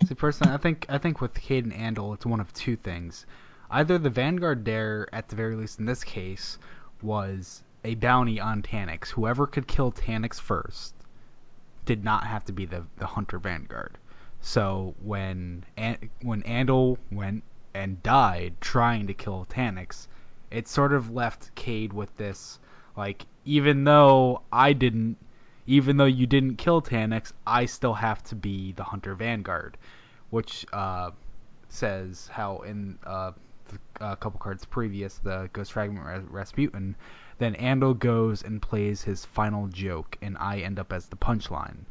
See, 0.06 0.14
personally, 0.14 0.54
I 0.54 0.58
think 0.58 0.86
I 0.88 0.98
think 0.98 1.20
with 1.20 1.34
Cayde 1.34 1.64
and 1.64 1.72
Andal, 1.72 2.14
it's 2.14 2.26
one 2.26 2.40
of 2.40 2.52
two 2.54 2.76
things. 2.76 3.26
Either 3.70 3.98
the 3.98 4.10
Vanguard 4.10 4.64
Dare, 4.64 5.08
at 5.12 5.28
the 5.28 5.36
very 5.36 5.54
least 5.54 5.78
in 5.78 5.84
this 5.84 6.04
case, 6.04 6.58
was 7.02 7.62
a 7.84 7.94
bounty 7.96 8.40
on 8.40 8.62
Taniks. 8.62 9.10
Whoever 9.10 9.46
could 9.46 9.66
kill 9.66 9.92
Taniks 9.92 10.40
first 10.40 10.94
did 11.88 12.05
not 12.05 12.27
have 12.27 12.44
to 12.44 12.53
be 12.53 12.66
the, 12.66 12.85
the 12.98 13.07
Hunter 13.07 13.38
Vanguard. 13.38 13.96
So 14.42 14.94
when 15.03 15.64
when 16.20 16.42
Andal 16.42 16.98
went 17.11 17.44
and 17.72 18.03
died 18.03 18.57
trying 18.61 19.07
to 19.07 19.14
kill 19.14 19.46
Taniks, 19.48 20.07
it 20.51 20.68
sort 20.68 20.92
of 20.92 21.11
left 21.11 21.55
Cayde 21.55 21.94
with 21.94 22.14
this 22.18 22.59
like 22.94 23.24
even 23.46 23.85
though 23.85 24.42
I 24.53 24.74
didn't 24.74 25.16
even 25.66 25.96
though 25.96 26.05
you 26.05 26.27
didn't 26.27 26.57
kill 26.57 26.83
Taniks, 26.83 27.33
I 27.46 27.64
still 27.64 27.94
have 27.94 28.22
to 28.24 28.35
be 28.35 28.72
the 28.72 28.85
Hunter 28.85 29.14
Vanguard, 29.14 29.79
which 30.29 30.66
uh, 30.74 31.12
says 31.70 32.29
how 32.31 32.59
in 32.59 32.98
uh, 33.05 33.33
a 33.98 34.14
couple 34.16 34.38
cards 34.40 34.66
previous, 34.66 35.16
the 35.18 35.48
Ghost 35.55 35.72
Fragment 35.72 36.05
Ras- 36.05 36.29
Rasputin, 36.29 36.96
then 37.38 37.55
Andal 37.55 37.98
goes 37.98 38.42
and 38.42 38.61
plays 38.61 39.03
his 39.03 39.24
final 39.24 39.68
joke, 39.68 40.16
and 40.20 40.37
I 40.38 40.59
end 40.59 40.79
up 40.79 40.92
as 40.92 41.07
the 41.07 41.16
punchline. 41.16 41.85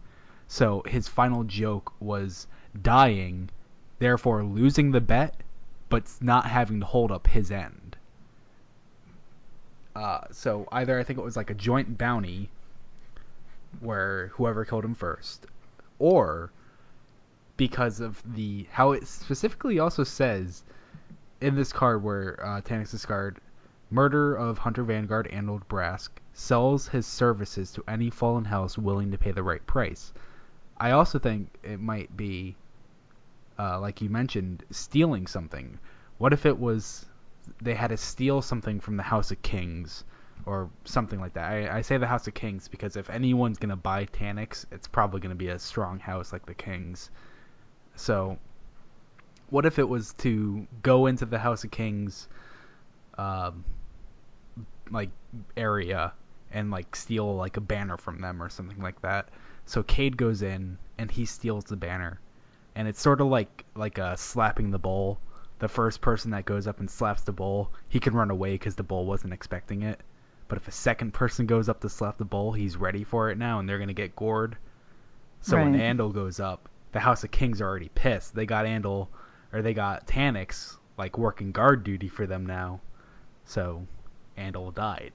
So 0.47 0.83
his 0.85 1.07
final 1.07 1.43
joke 1.43 1.93
was 1.99 2.47
dying, 2.81 3.49
therefore 3.99 4.43
losing 4.43 4.91
the 4.91 5.01
bet, 5.01 5.35
but 5.89 6.03
not 6.21 6.45
having 6.45 6.79
to 6.81 6.85
hold 6.85 7.11
up 7.11 7.27
his 7.27 7.51
end. 7.51 7.97
Uh, 9.95 10.21
so 10.31 10.67
either 10.71 10.99
I 10.99 11.03
think 11.03 11.17
it 11.17 11.25
was 11.25 11.35
like 11.35 11.49
a 11.49 11.55
joint 11.55 11.97
bounty 11.97 12.49
where 13.79 14.27
whoever 14.33 14.63
killed 14.63 14.85
him 14.85 14.95
first, 14.95 15.45
or 15.97 16.51
because 17.57 17.99
of 17.99 18.21
the 18.35 18.67
how 18.71 18.91
it 18.91 19.07
specifically 19.07 19.79
also 19.79 20.03
says 20.03 20.63
in 21.41 21.55
this 21.55 21.73
card 21.73 22.03
where 22.03 22.39
uh, 22.45 22.61
Taniks's 22.61 23.05
card, 23.05 23.37
murder 23.89 24.35
of 24.35 24.59
Hunter 24.59 24.83
Vanguard 24.83 25.29
Arnold 25.33 25.67
Brask 25.67 26.09
sells 26.33 26.87
his 26.87 27.05
services 27.05 27.71
to 27.71 27.83
any 27.87 28.09
fallen 28.09 28.45
house 28.45 28.77
willing 28.77 29.11
to 29.11 29.17
pay 29.17 29.31
the 29.31 29.43
right 29.43 29.65
price. 29.65 30.13
I 30.77 30.91
also 30.91 31.19
think 31.19 31.49
it 31.63 31.79
might 31.79 32.15
be, 32.15 32.55
uh, 33.57 33.79
like 33.79 34.01
you 34.01 34.09
mentioned, 34.09 34.63
stealing 34.69 35.27
something. 35.27 35.79
What 36.17 36.33
if 36.33 36.45
it 36.45 36.59
was 36.59 37.05
they 37.61 37.75
had 37.75 37.87
to 37.87 37.97
steal 37.97 38.41
something 38.41 38.79
from 38.79 38.97
the 38.97 39.03
House 39.03 39.31
of 39.31 39.41
Kings? 39.41 40.03
or 40.45 40.69
something 40.85 41.19
like 41.19 41.33
that. 41.33 41.51
I, 41.51 41.77
I 41.77 41.81
say 41.81 41.97
the 41.97 42.07
House 42.07 42.27
of 42.27 42.33
Kings 42.33 42.67
because 42.67 42.95
if 42.95 43.09
anyone's 43.09 43.57
gonna 43.57 43.75
buy 43.75 44.05
Taniks, 44.05 44.65
it's 44.71 44.87
probably 44.87 45.19
gonna 45.19 45.35
be 45.35 45.49
a 45.49 45.59
strong 45.59 45.99
house 45.99 46.31
like 46.31 46.45
the 46.45 46.53
Kings. 46.53 47.09
So, 47.95 48.37
what 49.49 49.65
if 49.65 49.79
it 49.79 49.87
was 49.87 50.13
to 50.19 50.67
go 50.81 51.07
into 51.07 51.25
the 51.25 51.39
House 51.39 51.63
of 51.63 51.71
Kings, 51.71 52.27
um, 53.17 53.65
like 54.91 55.09
area 55.55 56.13
and 56.51 56.71
like 56.71 56.95
steal 56.95 57.35
like 57.35 57.57
a 57.57 57.61
banner 57.61 57.97
from 57.97 58.21
them 58.21 58.41
or 58.41 58.49
something 58.49 58.81
like 58.81 59.01
that? 59.01 59.29
So 59.65 59.83
Cayde 59.83 60.17
goes 60.17 60.41
in 60.41 60.77
and 60.97 61.11
he 61.11 61.25
steals 61.25 61.65
the 61.65 61.75
banner, 61.75 62.19
and 62.75 62.87
it's 62.87 63.01
sort 63.01 63.21
of 63.21 63.27
like 63.27 63.65
like 63.75 63.97
a 63.97 64.15
slapping 64.17 64.71
the 64.71 64.79
bull. 64.79 65.19
The 65.59 65.67
first 65.67 66.01
person 66.01 66.31
that 66.31 66.45
goes 66.45 66.67
up 66.67 66.79
and 66.79 66.89
slaps 66.89 67.23
the 67.23 67.31
bull, 67.31 67.71
he 67.89 67.99
can 67.99 68.13
run 68.13 68.29
away 68.29 68.51
because 68.53 68.75
the 68.75 68.83
bull 68.83 69.05
wasn't 69.05 69.33
expecting 69.33 69.81
it. 69.81 69.99
But 70.47 70.57
if 70.57 70.67
a 70.67 70.71
second 70.71 71.13
person 71.13 71.45
goes 71.47 71.67
up 71.67 71.81
to 71.81 71.89
slap 71.89 72.17
the 72.17 72.25
bull, 72.25 72.53
he's 72.53 72.77
ready 72.77 73.03
for 73.03 73.29
it 73.29 73.37
now, 73.37 73.59
and 73.59 73.67
they're 73.67 73.79
gonna 73.79 73.93
get 73.93 74.15
gored. 74.15 74.55
So 75.41 75.57
when 75.57 75.73
Right. 75.73 75.81
Andal 75.81 76.13
goes 76.13 76.39
up, 76.39 76.69
the 76.91 76.99
House 76.99 77.23
of 77.23 77.31
Kings 77.31 77.61
are 77.61 77.67
already 77.67 77.89
pissed. 77.89 78.33
They 78.35 78.45
got 78.45 78.65
Andal, 78.65 79.07
or 79.51 79.61
they 79.61 79.73
got 79.73 80.07
Taniks, 80.07 80.77
like 80.97 81.17
working 81.17 81.51
guard 81.51 81.83
duty 81.83 82.07
for 82.07 82.25
them 82.27 82.45
now. 82.45 82.79
So 83.45 83.85
Andal 84.37 84.73
died. 84.73 85.13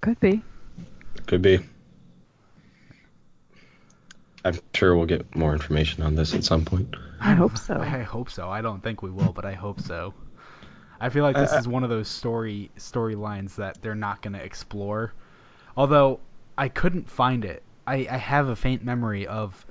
could 0.00 0.18
be. 0.20 0.42
Could 1.26 1.42
be. 1.42 1.60
I'm 4.44 4.58
sure 4.74 4.96
we'll 4.96 5.06
get 5.06 5.34
more 5.36 5.52
information 5.52 6.02
on 6.02 6.14
this 6.14 6.34
at 6.34 6.44
some 6.44 6.64
point. 6.64 6.96
I 7.20 7.34
hope 7.34 7.58
so. 7.58 7.74
I 7.80 8.02
hope 8.02 8.30
so. 8.30 8.48
I 8.48 8.62
don't 8.62 8.82
think 8.82 9.02
we 9.02 9.10
will, 9.10 9.32
but 9.32 9.44
I 9.44 9.52
hope 9.52 9.80
so. 9.80 10.14
I 10.98 11.10
feel 11.10 11.22
like 11.24 11.36
this 11.36 11.52
I- 11.52 11.56
I- 11.56 11.58
is 11.58 11.68
one 11.68 11.84
of 11.84 11.90
those 11.90 12.08
story 12.08 12.70
storylines 12.78 13.56
that 13.56 13.82
they're 13.82 13.94
not 13.94 14.22
going 14.22 14.32
to 14.32 14.42
explore. 14.42 15.12
Although 15.76 16.20
I 16.56 16.68
couldn't 16.68 17.10
find 17.10 17.44
it. 17.44 17.62
I, 17.86 18.06
I 18.10 18.16
have 18.16 18.48
a 18.48 18.56
faint 18.56 18.84
memory 18.84 19.26
of 19.26 19.66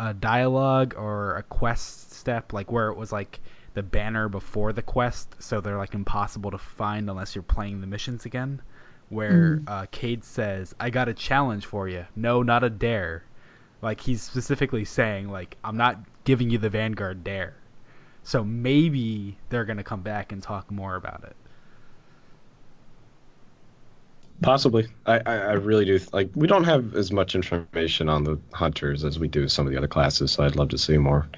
a 0.00 0.14
dialogue 0.14 0.94
or 0.96 1.36
a 1.36 1.42
quest 1.42 2.12
step 2.12 2.52
like 2.52 2.70
where 2.70 2.88
it 2.88 2.96
was 2.96 3.10
like 3.12 3.40
the 3.74 3.82
banner 3.82 4.28
before 4.28 4.72
the 4.72 4.82
quest, 4.82 5.34
so 5.40 5.60
they're 5.60 5.76
like 5.76 5.94
impossible 5.94 6.50
to 6.52 6.58
find 6.58 7.10
unless 7.10 7.34
you're 7.34 7.42
playing 7.42 7.80
the 7.80 7.86
missions 7.86 8.24
again. 8.24 8.62
Where 9.10 9.58
Mm. 9.58 9.64
uh, 9.68 9.86
Cayde 9.90 10.24
says, 10.24 10.74
"I 10.80 10.90
got 10.90 11.08
a 11.08 11.14
challenge 11.14 11.66
for 11.66 11.88
you. 11.88 12.06
No, 12.16 12.42
not 12.42 12.64
a 12.64 12.70
dare." 12.70 13.22
Like 13.82 14.00
he's 14.00 14.22
specifically 14.22 14.84
saying, 14.84 15.28
like 15.28 15.56
I'm 15.62 15.76
not 15.76 15.98
giving 16.24 16.48
you 16.50 16.58
the 16.58 16.70
Vanguard 16.70 17.22
dare. 17.22 17.54
So 18.22 18.42
maybe 18.42 19.36
they're 19.50 19.66
gonna 19.66 19.84
come 19.84 20.00
back 20.02 20.32
and 20.32 20.42
talk 20.42 20.70
more 20.70 20.96
about 20.96 21.24
it. 21.24 21.36
Possibly. 24.40 24.88
I, 25.06 25.20
I, 25.24 25.34
I 25.34 25.52
really 25.52 25.84
do. 25.84 26.00
Like, 26.12 26.30
we 26.34 26.46
don't 26.46 26.64
have 26.64 26.94
as 26.96 27.12
much 27.12 27.34
information 27.34 28.08
on 28.08 28.24
the 28.24 28.38
hunters 28.52 29.04
as 29.04 29.18
we 29.18 29.28
do 29.28 29.48
some 29.48 29.66
of 29.66 29.72
the 29.72 29.78
other 29.78 29.86
classes, 29.88 30.32
so 30.32 30.44
I'd 30.44 30.56
love 30.56 30.70
to 30.70 30.78
see 30.78 30.98
more. 30.98 31.28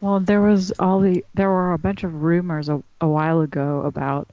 Well, 0.00 0.20
there 0.20 0.40
was 0.40 0.72
all 0.78 1.00
the 1.00 1.24
there 1.34 1.48
were 1.48 1.72
a 1.72 1.78
bunch 1.78 2.04
of 2.04 2.22
rumors 2.22 2.68
a, 2.68 2.82
a 3.00 3.08
while 3.08 3.40
ago 3.40 3.82
about 3.82 4.28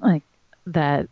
like 0.00 0.22
that 0.66 1.08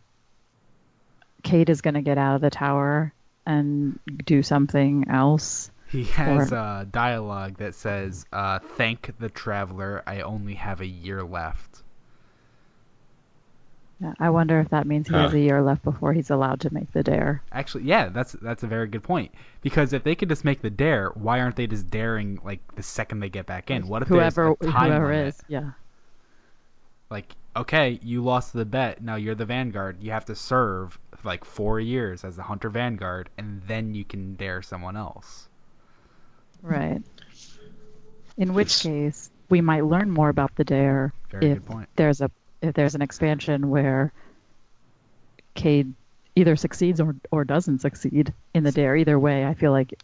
Cayde 1.43 1.71
is 1.71 1.81
going 1.81 1.95
to 1.95 2.03
get 2.03 2.19
out 2.19 2.37
of 2.37 2.41
the 2.41 2.51
tower 2.51 3.13
and 3.47 3.99
do 4.25 4.43
something 4.43 5.07
else. 5.09 5.71
He 5.89 6.05
has 6.05 6.53
Or- 6.53 6.57
a 6.57 6.87
dialogue 6.91 7.57
that 7.59 7.75
says, 7.75 8.25
uh, 8.33 8.61
"Thank 8.77 9.13
the 9.19 9.29
traveler. 9.29 10.03
I 10.07 10.21
only 10.21 10.55
have 10.55 10.81
a 10.81 10.87
year 10.87 11.23
left." 11.23 11.83
Yeah, 14.01 14.15
I 14.19 14.31
wonder 14.31 14.59
if 14.61 14.71
that 14.71 14.87
means 14.87 15.09
he 15.09 15.15
has 15.15 15.33
Huh. 15.33 15.37
a 15.37 15.41
year 15.41 15.61
left 15.63 15.83
before 15.85 16.15
he's 16.15 16.31
allowed 16.31 16.61
to 16.61 16.73
make 16.73 16.91
the 16.93 17.03
dare. 17.03 17.43
Actually, 17.53 17.85
yeah, 17.85 18.09
that's 18.09 18.33
that's 18.33 18.63
a 18.63 18.67
very 18.67 18.87
good 18.89 19.03
point. 19.03 19.31
Because 19.61 19.93
if 19.93 20.05
they 20.05 20.15
could 20.15 20.31
just 20.31 20.43
make 20.45 20.63
the 20.63 20.71
dare, 20.71 21.11
why 21.11 21.41
aren't 21.41 21.57
they 21.57 21.67
just 21.67 21.91
daring 21.91 22.41
like 22.43 22.61
the 22.77 22.83
second 22.83 23.21
they 23.21 23.29
get 23.29 23.45
back 23.45 23.71
in? 23.71 23.87
What 23.89 24.01
if 24.03 24.09
Whoever 24.09 24.55
there's 24.59 24.71
a 24.71 24.73
time 24.73 24.89
whoever 24.89 25.07
limit? 25.09 25.29
is, 25.29 25.43
yeah. 25.49 25.73
Like, 27.11 27.35
okay, 27.57 27.99
you 28.03 28.23
lost 28.25 28.53
the 28.55 28.65
bet. 28.65 29.03
Now 29.03 29.17
you're 29.17 29.35
the 29.35 29.45
vanguard. 29.45 29.99
You 30.01 30.13
have 30.13 30.25
to 30.27 30.35
serve 30.35 30.99
like 31.23 31.45
four 31.45 31.79
years 31.79 32.25
as 32.25 32.37
the 32.37 32.43
hunter 32.43 32.71
vanguard, 32.71 33.29
and 33.37 33.61
then 33.67 33.95
you 33.95 34.05
can 34.05 34.35
dare 34.37 34.63
someone 34.63 34.97
else. 34.97 35.49
Right. 36.63 37.03
In 38.39 38.55
which 38.55 38.81
case, 38.81 39.31
we 39.51 39.61
might 39.61 39.85
learn 39.85 40.11
more 40.11 40.29
about 40.31 40.55
the 40.57 40.65
dare 40.65 41.13
Very 41.31 41.51
if 41.51 41.59
good 41.59 41.67
point. 41.67 41.89
there's 41.97 42.21
a 42.23 42.31
if 42.63 42.75
there's 42.75 42.95
an 42.95 43.03
expansion 43.03 43.71
where 43.71 44.13
Cayde 45.55 45.95
either 46.37 46.57
succeeds 46.57 47.01
or 47.01 47.17
or 47.31 47.45
doesn't 47.45 47.81
succeed 47.81 48.33
in 48.55 48.65
the 48.65 48.73
dare. 48.73 48.97
Either 48.97 49.19
way, 49.19 49.45
I 49.45 49.55
feel 49.55 49.73
like 49.73 49.95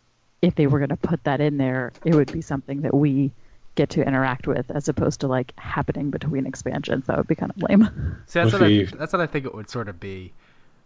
if 0.42 0.54
they 0.54 0.66
were 0.66 0.78
going 0.78 0.90
to 0.90 0.96
put 0.96 1.24
that 1.24 1.40
in 1.40 1.56
there, 1.56 1.92
it 2.04 2.14
would 2.14 2.32
be 2.32 2.42
something 2.42 2.82
that 2.82 2.94
we 2.94 3.32
get 3.74 3.90
to 3.90 4.06
interact 4.06 4.46
with 4.46 4.70
as 4.70 4.88
opposed 4.88 5.20
to 5.20 5.28
like 5.28 5.52
happening 5.58 6.10
between 6.10 6.46
expansions. 6.46 7.06
That 7.06 7.18
would 7.18 7.26
be 7.26 7.34
kind 7.34 7.52
of 7.54 7.62
lame. 7.62 8.22
See, 8.26 8.40
that's 8.40 8.52
what 8.52 8.62
I, 8.62 8.84
that's 8.84 9.12
what 9.12 9.22
I 9.22 9.26
think 9.26 9.44
it 9.46 9.54
would 9.54 9.70
sort 9.70 9.88
of 9.88 10.00
be. 10.00 10.32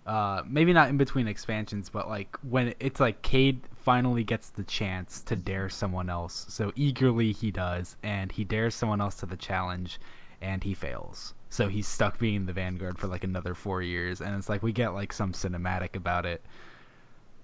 Uh, 0.06 0.42
maybe 0.46 0.72
not 0.72 0.88
in 0.88 0.96
between 0.96 1.28
expansions, 1.28 1.88
but 1.90 2.08
like 2.08 2.36
when 2.38 2.74
it's 2.80 2.98
like 2.98 3.22
Cayde 3.22 3.60
finally 3.84 4.24
gets 4.24 4.48
the 4.50 4.64
chance 4.64 5.20
to 5.22 5.36
dare 5.36 5.68
someone 5.68 6.08
else, 6.08 6.46
so 6.48 6.72
eagerly 6.74 7.32
he 7.32 7.50
does, 7.50 7.96
and 8.02 8.32
he 8.32 8.44
dares 8.44 8.74
someone 8.74 9.00
else 9.00 9.16
to 9.16 9.26
the 9.26 9.36
challenge, 9.36 10.00
and 10.40 10.64
he 10.64 10.74
fails. 10.74 11.34
So 11.50 11.68
he's 11.68 11.88
stuck 11.88 12.18
being 12.18 12.46
the 12.46 12.52
vanguard 12.52 12.98
for 12.98 13.06
like 13.08 13.24
another 13.24 13.54
four 13.54 13.82
years, 13.82 14.20
and 14.20 14.36
it's 14.36 14.48
like 14.48 14.62
we 14.62 14.72
get 14.72 14.94
like 14.94 15.12
some 15.12 15.32
cinematic 15.32 15.96
about 15.96 16.24
it, 16.24 16.42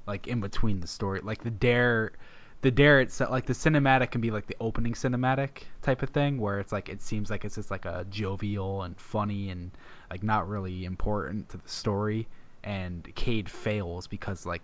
like 0.06 0.26
in 0.28 0.40
between 0.40 0.80
the 0.80 0.86
story, 0.86 1.20
like 1.22 1.42
the 1.42 1.50
dare. 1.50 2.12
The 2.62 2.70
dare 2.70 3.00
itself, 3.00 3.30
like 3.30 3.44
the 3.44 3.52
cinematic, 3.52 4.10
can 4.10 4.22
be 4.22 4.30
like 4.30 4.46
the 4.46 4.56
opening 4.58 4.94
cinematic 4.94 5.64
type 5.82 6.02
of 6.02 6.08
thing, 6.08 6.40
where 6.40 6.58
it's 6.58 6.72
like 6.72 6.88
it 6.88 7.02
seems 7.02 7.30
like 7.30 7.44
it's 7.44 7.54
just 7.56 7.70
like 7.70 7.84
a 7.84 8.06
jovial 8.08 8.82
and 8.82 8.98
funny 8.98 9.50
and 9.50 9.70
like 10.10 10.22
not 10.22 10.48
really 10.48 10.86
important 10.86 11.50
to 11.50 11.58
the 11.58 11.68
story 11.68 12.26
and 12.66 13.08
Cayde 13.14 13.48
fails 13.48 14.08
because 14.08 14.44
like 14.44 14.62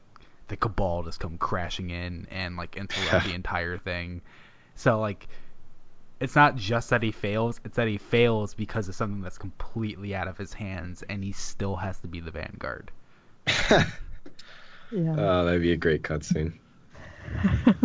the 0.48 0.57
cabal 0.57 1.05
just 1.05 1.20
come 1.20 1.38
crashing 1.38 1.90
in 1.90 2.26
and 2.31 2.57
like 2.57 2.76
interrupt 2.76 3.24
the 3.24 3.33
entire 3.35 3.78
thing. 3.78 4.20
So 4.74 5.00
like 5.00 5.28
it's 6.22 6.37
not 6.37 6.56
just 6.56 6.90
that 6.90 7.02
he 7.02 7.12
fails, 7.12 7.61
it's 7.64 7.76
that 7.76 7.88
he 7.88 7.98
fails 7.98 8.54
because 8.54 8.88
of 8.88 8.94
something 8.94 9.22
that's 9.22 9.38
completely 9.38 10.14
out 10.14 10.28
of 10.28 10.38
his 10.38 10.52
hands 10.52 11.02
and 11.02 11.22
he 11.22 11.32
still 11.32 11.76
has 11.76 11.98
to 12.00 12.08
be 12.08 12.20
the 12.20 12.30
vanguard. 12.30 12.90
Yeah. 14.92 15.14
Oh, 15.16 15.44
that'd 15.46 15.62
be 15.62 15.72
a 15.72 15.76
great 15.76 16.02
cutscene. 16.02 16.52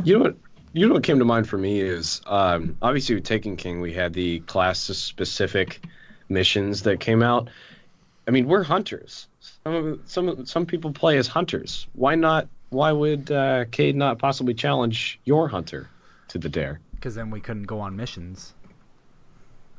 you 0.03 0.17
know 0.17 0.23
what? 0.25 0.35
You 0.73 0.87
know 0.87 0.95
what 0.95 1.03
came 1.03 1.19
to 1.19 1.25
mind 1.25 1.47
for 1.47 1.57
me 1.57 1.79
is 1.79 2.21
um, 2.25 2.77
obviously 2.81 3.15
with 3.15 3.23
Taken 3.23 3.55
King 3.55 3.79
we 3.79 3.93
had 3.93 4.13
the 4.13 4.41
class 4.41 4.79
specific 4.79 5.81
missions 6.27 6.83
that 6.83 6.99
came 6.99 7.23
out. 7.23 7.49
I 8.27 8.31
mean, 8.31 8.47
we're 8.47 8.63
hunters. 8.63 9.27
Some 9.63 10.01
some 10.05 10.45
some 10.45 10.65
people 10.65 10.91
play 10.91 11.17
as 11.17 11.27
hunters. 11.27 11.87
Why 11.93 12.15
not? 12.15 12.49
Why 12.69 12.91
would 12.91 13.31
uh, 13.31 13.65
Cayde 13.71 13.95
not 13.95 14.19
possibly 14.19 14.53
challenge 14.53 15.19
your 15.23 15.47
hunter 15.47 15.89
to 16.27 16.37
the 16.37 16.49
dare? 16.49 16.81
Because 16.97 17.15
then 17.15 17.29
we 17.29 17.39
couldn't 17.39 17.63
go 17.63 17.79
on 17.79 17.95
missions. 17.95 18.53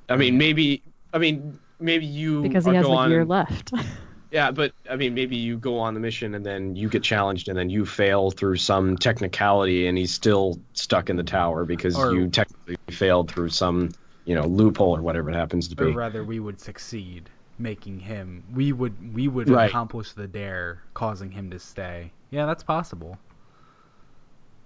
I 0.08 0.16
mean, 0.16 0.38
maybe. 0.38 0.82
I 1.12 1.18
mean, 1.18 1.58
maybe 1.80 2.06
you 2.06 2.42
because 2.42 2.64
he 2.64 2.74
has 2.74 2.86
go 2.86 2.98
a 2.98 3.08
year 3.08 3.20
and- 3.20 3.28
left. 3.28 3.72
Yeah, 4.30 4.50
but 4.50 4.72
I 4.90 4.96
mean, 4.96 5.14
maybe 5.14 5.36
you 5.36 5.56
go 5.56 5.78
on 5.78 5.94
the 5.94 6.00
mission 6.00 6.34
and 6.34 6.44
then 6.44 6.76
you 6.76 6.90
get 6.90 7.02
challenged 7.02 7.48
and 7.48 7.56
then 7.56 7.70
you 7.70 7.86
fail 7.86 8.30
through 8.30 8.56
some 8.56 8.98
technicality 8.98 9.86
and 9.86 9.96
he's 9.96 10.12
still 10.12 10.58
stuck 10.74 11.08
in 11.08 11.16
the 11.16 11.22
tower 11.22 11.64
because 11.64 11.96
Or- 11.96 12.12
you 12.12 12.28
technically 12.28 12.76
failed 12.90 13.30
through 13.30 13.48
some, 13.48 13.88
you 14.26 14.34
know, 14.34 14.42
loophole 14.44 14.94
or 14.94 15.00
whatever 15.00 15.30
it 15.30 15.34
happens 15.34 15.68
to 15.68 15.82
Or 15.82 15.86
be. 15.86 15.92
rather 15.92 16.22
we 16.22 16.40
would 16.40 16.60
succeed 16.60 17.30
making 17.58 18.00
him 18.00 18.44
we 18.52 18.70
would 18.70 19.14
we 19.14 19.28
would 19.28 19.48
Right. 19.48 19.70
accomplish 19.70 20.12
the 20.12 20.28
dare 20.28 20.82
causing 20.92 21.30
him 21.30 21.48
to 21.52 21.58
stay. 21.58 22.12
Yeah, 22.30 22.44
that's 22.44 22.62
possible. 22.62 23.16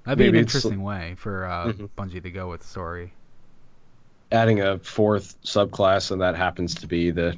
That'd 0.05 0.19
be 0.19 0.25
Maybe 0.25 0.39
an 0.39 0.45
it's- 0.45 0.55
interesting 0.57 0.83
way 0.83 1.15
for 1.17 1.45
uh, 1.47 1.67
Mhm. 1.73 1.89
Bungie 1.97 2.23
to 2.23 2.31
go 2.31 2.49
with 2.51 2.61
the 2.63 2.67
story. 2.67 3.13
Adding 4.31 4.61
a 4.61 4.79
fourth 4.79 5.41
subclass 5.45 6.11
and 6.11 6.21
that 6.23 6.35
happens 6.37 6.75
to 6.77 6.87
be 6.87 7.11
the 7.11 7.37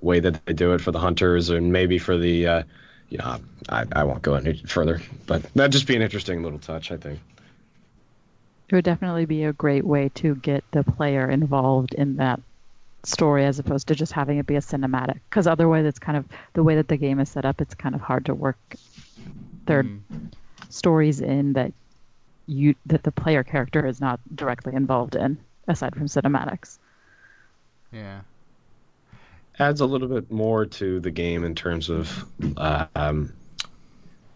way 0.00 0.20
that 0.20 0.44
they 0.46 0.52
do 0.52 0.72
it 0.74 0.80
for 0.80 0.92
the 0.92 1.00
hunters 1.00 1.50
and 1.50 1.72
maybe 1.72 1.98
for 1.98 2.16
the, 2.16 2.46
uh, 2.46 2.62
you 3.10 3.18
know, 3.18 3.38
I, 3.68 3.84
I 3.92 4.04
won't 4.04 4.22
go 4.22 4.34
any 4.34 4.54
further, 4.54 5.00
but 5.26 5.42
that'd 5.54 5.72
just 5.72 5.86
be 5.88 5.96
an 5.96 6.02
interesting 6.02 6.42
little 6.42 6.58
touch, 6.60 6.90
I 6.92 6.96
think. 6.96 7.18
it 8.68 8.74
would 8.74 8.84
definitely 8.84 9.24
be 9.24 9.44
a 9.44 9.52
great 9.52 9.84
way 9.84 10.10
to 10.10 10.34
get 10.36 10.62
the 10.72 10.84
player 10.84 11.28
involved 11.28 11.94
in 11.94 12.16
that 12.16 12.40
story 13.02 13.44
as 13.44 13.58
opposed 13.58 13.88
to 13.88 13.94
just 13.94 14.12
having 14.12 14.38
it 14.38 14.46
be 14.46 14.56
a 14.56 14.60
cinematic 14.60 15.20
because 15.30 15.46
otherwise 15.46 15.86
it's 15.86 15.98
kind 15.98 16.18
of 16.18 16.26
the 16.52 16.62
way 16.62 16.74
that 16.76 16.86
the 16.88 16.96
game 16.96 17.18
is 17.20 17.30
set 17.30 17.44
up 17.46 17.60
it's 17.62 17.74
kind 17.74 17.94
of 17.94 18.00
hard 18.02 18.26
to 18.26 18.34
work 18.34 18.58
their 19.66 19.84
Mm. 19.84 20.00
stories 20.68 21.20
in 21.20 21.54
that 21.54 21.72
you 22.48 22.74
that 22.86 23.04
the 23.04 23.12
player 23.12 23.44
character 23.44 23.86
is 23.86 24.00
not 24.00 24.20
directly 24.34 24.74
involved 24.74 25.16
in 25.16 25.38
aside 25.68 25.94
from 25.96 26.06
cinematics 26.06 26.78
Yeah. 27.92 28.22
adds 29.58 29.80
a 29.80 29.86
little 29.86 30.08
bit 30.08 30.30
more 30.30 30.66
to 30.66 31.00
the 31.00 31.10
game 31.10 31.44
in 31.44 31.54
terms 31.54 31.90
of 31.90 32.24
uh, 32.56 32.86
um, 32.94 33.34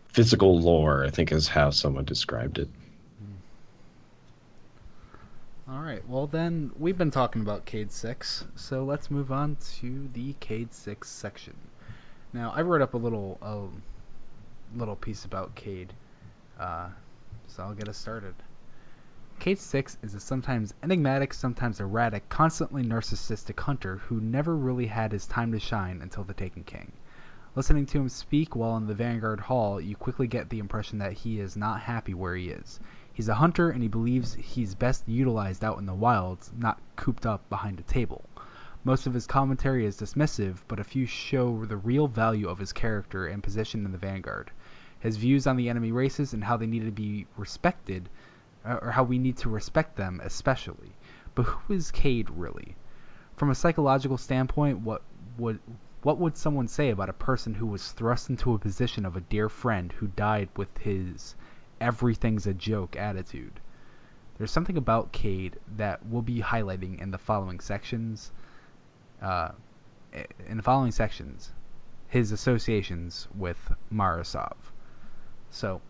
physical 0.06 0.60
lore. 0.60 1.04
I 1.04 1.10
think 1.10 1.32
is 1.32 1.48
how 1.48 1.70
someone 1.70 2.04
described 2.04 2.58
it. 2.58 2.68
All 5.68 5.80
right. 5.80 6.06
Well, 6.06 6.26
then 6.28 6.72
we've 6.76 6.98
been 6.98 7.10
talking 7.10 7.42
about 7.42 7.66
Cayde 7.66 7.92
6, 7.92 8.46
so 8.54 8.84
let's 8.84 9.10
move 9.10 9.32
on 9.32 9.56
to 9.80 10.08
the 10.12 10.34
Cayde 10.34 10.72
6 10.74 11.08
section. 11.08 11.70
Now, 12.32 12.52
I 12.52 12.62
wrote 12.62 12.82
up 12.82 12.94
a 12.94 12.98
little 12.98 13.38
a 13.42 13.68
little 14.78 14.96
piece 14.96 15.24
about 15.24 15.54
Cayde, 15.54 15.94
uh, 16.58 16.90
so 17.52 17.62
I'll 17.62 17.74
get 17.74 17.88
us 17.88 17.98
started. 17.98 18.34
Cayde 19.38 19.58
6 19.58 19.98
is 20.02 20.14
a 20.14 20.20
sometimes 20.20 20.72
enigmatic, 20.82 21.34
sometimes 21.34 21.80
erratic, 21.80 22.26
constantly 22.30 22.82
narcissistic 22.82 23.60
hunter 23.60 23.98
who 23.98 24.22
never 24.22 24.56
really 24.56 24.86
had 24.86 25.12
his 25.12 25.26
time 25.26 25.52
to 25.52 25.60
shine 25.60 26.00
until 26.00 26.24
the 26.24 26.32
Taken 26.32 26.64
King. 26.64 26.92
Listening 27.54 27.84
to 27.84 27.98
him 27.98 28.08
speak 28.08 28.56
while 28.56 28.78
in 28.78 28.86
the 28.86 28.94
Vanguard 28.94 29.40
Hall, 29.40 29.78
you 29.78 29.96
quickly 29.96 30.26
get 30.26 30.48
the 30.48 30.60
impression 30.60 30.96
that 31.00 31.12
he 31.12 31.40
is 31.40 31.54
not 31.54 31.80
happy 31.80 32.14
where 32.14 32.36
he 32.36 32.48
is. 32.48 32.80
He's 33.12 33.28
a 33.28 33.34
hunter 33.34 33.68
and 33.68 33.82
he 33.82 33.88
believes 33.88 34.32
he's 34.32 34.74
best 34.74 35.06
utilized 35.06 35.62
out 35.62 35.78
in 35.78 35.84
the 35.84 35.92
wilds, 35.92 36.50
not 36.56 36.80
cooped 36.96 37.26
up 37.26 37.46
behind 37.50 37.78
a 37.78 37.82
table. 37.82 38.24
Most 38.82 39.06
of 39.06 39.12
his 39.12 39.26
commentary 39.26 39.84
is 39.84 39.98
dismissive, 39.98 40.62
but 40.68 40.80
a 40.80 40.84
few 40.84 41.04
show 41.04 41.66
the 41.66 41.76
real 41.76 42.08
value 42.08 42.48
of 42.48 42.58
his 42.58 42.72
character 42.72 43.26
and 43.26 43.42
position 43.42 43.84
in 43.84 43.92
the 43.92 43.98
vanguard. 43.98 44.50
His 45.02 45.16
views 45.16 45.48
on 45.48 45.56
the 45.56 45.68
enemy 45.68 45.90
races 45.90 46.32
and 46.32 46.44
how 46.44 46.56
they 46.56 46.66
need 46.66 46.84
to 46.84 46.92
be 46.92 47.26
respected, 47.36 48.08
uh, 48.64 48.78
or 48.80 48.92
how 48.92 49.02
we 49.02 49.18
need 49.18 49.36
to 49.38 49.48
respect 49.48 49.96
them 49.96 50.20
especially. 50.22 50.92
But 51.34 51.42
who 51.42 51.74
is 51.74 51.90
Cayde 51.90 52.30
really? 52.30 52.76
From 53.34 53.50
a 53.50 53.54
psychological 53.56 54.16
standpoint, 54.16 54.78
what 54.78 55.02
would 55.38 55.58
what 56.02 56.18
would 56.18 56.36
someone 56.36 56.68
say 56.68 56.90
about 56.90 57.08
a 57.08 57.14
person 57.14 57.54
who 57.54 57.66
was 57.66 57.90
thrust 57.90 58.30
into 58.30 58.54
a 58.54 58.58
position 58.60 59.04
of 59.04 59.16
a 59.16 59.20
dear 59.20 59.48
friend 59.48 59.92
who 59.92 60.06
died 60.06 60.48
with 60.56 60.78
his 60.78 61.34
everything's 61.80 62.46
a 62.46 62.54
joke 62.54 62.94
attitude. 62.94 63.58
There's 64.38 64.52
something 64.52 64.76
about 64.76 65.10
Cayde 65.10 65.58
that 65.76 66.06
we'll 66.06 66.22
be 66.22 66.40
highlighting 66.40 67.00
in 67.00 67.10
the 67.10 67.18
following 67.18 67.58
sections. 67.58 68.30
Uh, 69.20 69.50
in 70.48 70.58
the 70.58 70.62
following 70.62 70.92
sections, 70.92 71.52
his 72.06 72.30
associations 72.30 73.26
with 73.34 73.72
Mara 73.90 74.24
Sov. 74.24 74.72
So, 75.54 75.82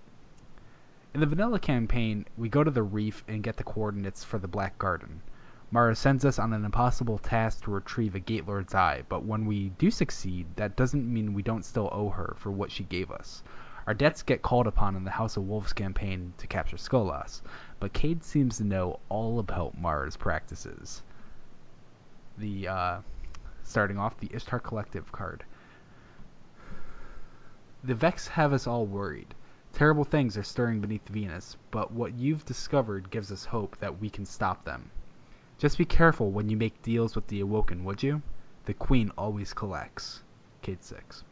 in 1.15 1.21
the 1.21 1.27
vanilla 1.27 1.61
campaign, 1.61 2.27
we 2.37 2.49
go 2.49 2.65
to 2.65 2.71
the 2.71 2.83
reef 2.83 3.23
and 3.29 3.45
get 3.45 3.57
the 3.57 3.65
coordinates 3.65 4.25
for 4.25 4.39
the 4.39 4.49
Black 4.49 4.77
Garden. 4.77 5.23
Mara 5.71 5.95
sends 5.95 6.25
us 6.25 6.39
on 6.39 6.53
an 6.53 6.65
impossible 6.65 7.17
task 7.17 7.63
to 7.63 7.71
retrieve 7.71 8.17
a 8.17 8.19
Gate 8.19 8.47
Lord's 8.47 8.75
eye, 8.75 9.05
but 9.09 9.25
when 9.25 9.47
we 9.47 9.69
do 9.71 9.91
succeed, 9.91 10.47
that 10.57 10.77
doesn't 10.77 11.11
mean 11.11 11.33
we 11.33 11.43
don't 11.43 11.65
still 11.65 11.89
owe 11.93 12.11
her 12.11 12.35
for 12.39 12.51
what 12.51 12.73
she 12.73 12.83
gave 12.83 13.11
us. 13.11 13.43
Our 13.87 13.95
debts 13.95 14.23
get 14.23 14.43
called 14.43 14.67
upon 14.67 14.97
in 14.97 15.05
the 15.05 15.11
House 15.13 15.37
of 15.37 15.47
Wolves 15.47 15.73
campaign 15.73 16.35
to 16.39 16.47
capture 16.49 16.77
Skolas, 16.77 17.41
but 17.79 17.93
Cayde 17.93 18.25
seems 18.25 18.57
to 18.57 18.65
know 18.65 18.99
all 19.09 19.39
about 19.39 19.79
Mara's 19.79 20.17
practices. 20.17 21.03
The 22.37 22.69
uh, 22.69 23.01
starting 23.63 23.99
off 23.99 24.19
the 24.19 24.31
Ishtar 24.35 24.59
Collective 24.59 25.13
card. 25.13 25.45
The 27.85 27.95
Vex 27.95 28.29
have 28.29 28.53
us 28.53 28.67
all 28.67 28.87
worried. 28.87 29.35
Terrible 29.73 30.05
things 30.05 30.37
are 30.37 30.43
stirring 30.43 30.81
beneath 30.81 31.09
Venus, 31.09 31.57
but 31.71 31.93
what 31.93 32.15
you've 32.15 32.45
discovered 32.45 33.11
gives 33.11 33.33
us 33.33 33.47
hope 33.47 33.79
that 33.79 34.01
we 34.01 34.11
can 34.11 34.27
stop 34.27 34.65
them. 34.65 34.91
Just 35.59 35.79
be 35.79 35.85
careful 35.85 36.31
when 36.31 36.49
you 36.49 36.57
make 36.57 36.83
deals 36.83 37.17
with 37.17 37.27
the 37.29 37.41
Awoken, 37.41 37.85
would 37.85 38.03
you? 38.03 38.21
The 38.67 38.75
Queen 38.75 39.11
always 39.17 39.55
collects. 39.55 40.23
Cayde 40.61 40.85
Six. 40.85 41.25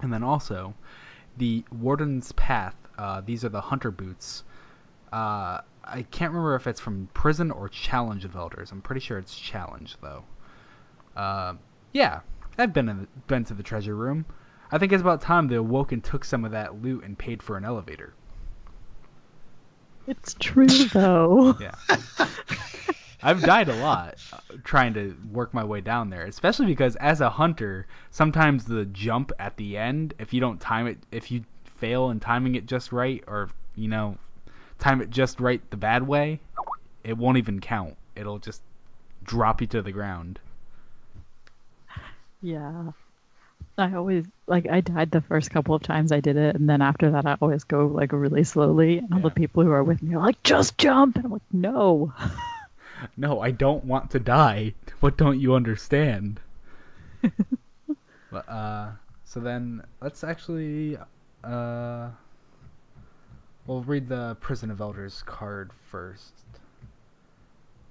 And 0.00 0.12
then 0.12 0.22
also, 0.22 0.74
the 1.36 1.64
Warden's 1.70 2.32
Path. 2.32 2.74
Uh, 2.96 3.20
these 3.20 3.44
are 3.44 3.48
the 3.48 3.60
hunter 3.60 3.90
boots. 3.90 4.44
Uh, 5.12 5.60
I 5.84 6.02
can't 6.10 6.32
remember 6.32 6.54
if 6.54 6.66
it's 6.66 6.80
from 6.80 7.08
Prison 7.14 7.50
or 7.50 7.68
Challenge 7.68 8.24
of 8.24 8.34
Elders. 8.34 8.72
I'm 8.72 8.82
pretty 8.82 9.00
sure 9.00 9.18
it's 9.18 9.38
Challenge 9.38 9.96
though. 10.00 10.24
Uh, 11.16 11.54
yeah, 11.92 12.20
I've 12.56 12.72
been 12.72 12.88
in 12.88 13.08
been 13.26 13.44
to 13.44 13.54
the 13.54 13.62
treasure 13.62 13.94
room. 13.94 14.24
I 14.70 14.78
think 14.78 14.92
it's 14.92 15.00
about 15.00 15.20
time 15.22 15.48
the 15.48 15.56
Awoken 15.56 16.00
took 16.00 16.24
some 16.24 16.44
of 16.44 16.52
that 16.52 16.82
loot 16.82 17.04
and 17.04 17.18
paid 17.18 17.42
for 17.42 17.56
an 17.56 17.64
elevator. 17.64 18.12
It's 20.06 20.34
true 20.34 20.66
though. 20.92 21.56
Yeah. 21.60 21.74
I've 23.22 23.42
died 23.42 23.68
a 23.68 23.76
lot 23.76 24.16
uh, 24.32 24.38
trying 24.62 24.94
to 24.94 25.16
work 25.32 25.52
my 25.52 25.64
way 25.64 25.80
down 25.80 26.08
there, 26.08 26.24
especially 26.24 26.66
because 26.66 26.96
as 26.96 27.20
a 27.20 27.28
hunter, 27.28 27.86
sometimes 28.10 28.64
the 28.64 28.84
jump 28.84 29.32
at 29.38 29.56
the 29.56 29.76
end, 29.76 30.14
if 30.18 30.32
you 30.32 30.40
don't 30.40 30.60
time 30.60 30.86
it, 30.86 30.98
if 31.10 31.30
you 31.30 31.44
fail 31.78 32.10
in 32.10 32.20
timing 32.20 32.54
it 32.54 32.66
just 32.66 32.92
right, 32.92 33.24
or 33.26 33.50
you 33.74 33.88
know, 33.88 34.16
time 34.78 35.00
it 35.00 35.10
just 35.10 35.40
right 35.40 35.60
the 35.70 35.76
bad 35.76 36.06
way, 36.06 36.40
it 37.02 37.16
won't 37.16 37.38
even 37.38 37.60
count. 37.60 37.96
It'll 38.14 38.38
just 38.38 38.62
drop 39.24 39.60
you 39.60 39.66
to 39.68 39.82
the 39.82 39.92
ground. 39.92 40.38
Yeah. 42.40 42.92
I 43.78 43.94
always 43.94 44.24
like 44.46 44.68
I 44.68 44.80
died 44.80 45.10
the 45.10 45.20
first 45.20 45.50
couple 45.50 45.74
of 45.74 45.82
times 45.82 46.12
I 46.12 46.20
did 46.20 46.36
it, 46.36 46.56
and 46.56 46.68
then 46.68 46.82
after 46.82 47.12
that 47.12 47.26
I 47.26 47.36
always 47.40 47.64
go 47.64 47.86
like 47.86 48.12
really 48.12 48.44
slowly, 48.44 48.98
and 48.98 49.12
all 49.14 49.20
the 49.20 49.30
people 49.30 49.62
who 49.64 49.70
are 49.70 49.84
with 49.84 50.02
me 50.02 50.14
are 50.14 50.20
like, 50.26 50.42
"Just 50.42 50.78
jump!" 50.78 51.16
And 51.16 51.26
I'm 51.26 51.32
like, 51.32 51.42
"No." 51.52 52.12
No, 53.16 53.40
I 53.40 53.52
don't 53.52 53.84
want 53.84 54.10
to 54.10 54.18
die. 54.18 54.74
What 54.98 55.16
don't 55.16 55.38
you 55.38 55.54
understand? 55.54 56.40
but 58.30 58.48
uh, 58.48 58.90
so 59.24 59.38
then 59.38 59.82
let's 60.00 60.24
actually 60.24 60.98
uh, 61.44 62.08
we'll 63.66 63.82
read 63.82 64.08
the 64.08 64.36
Prison 64.40 64.70
of 64.70 64.80
Elders 64.80 65.22
card 65.26 65.70
first, 65.90 66.32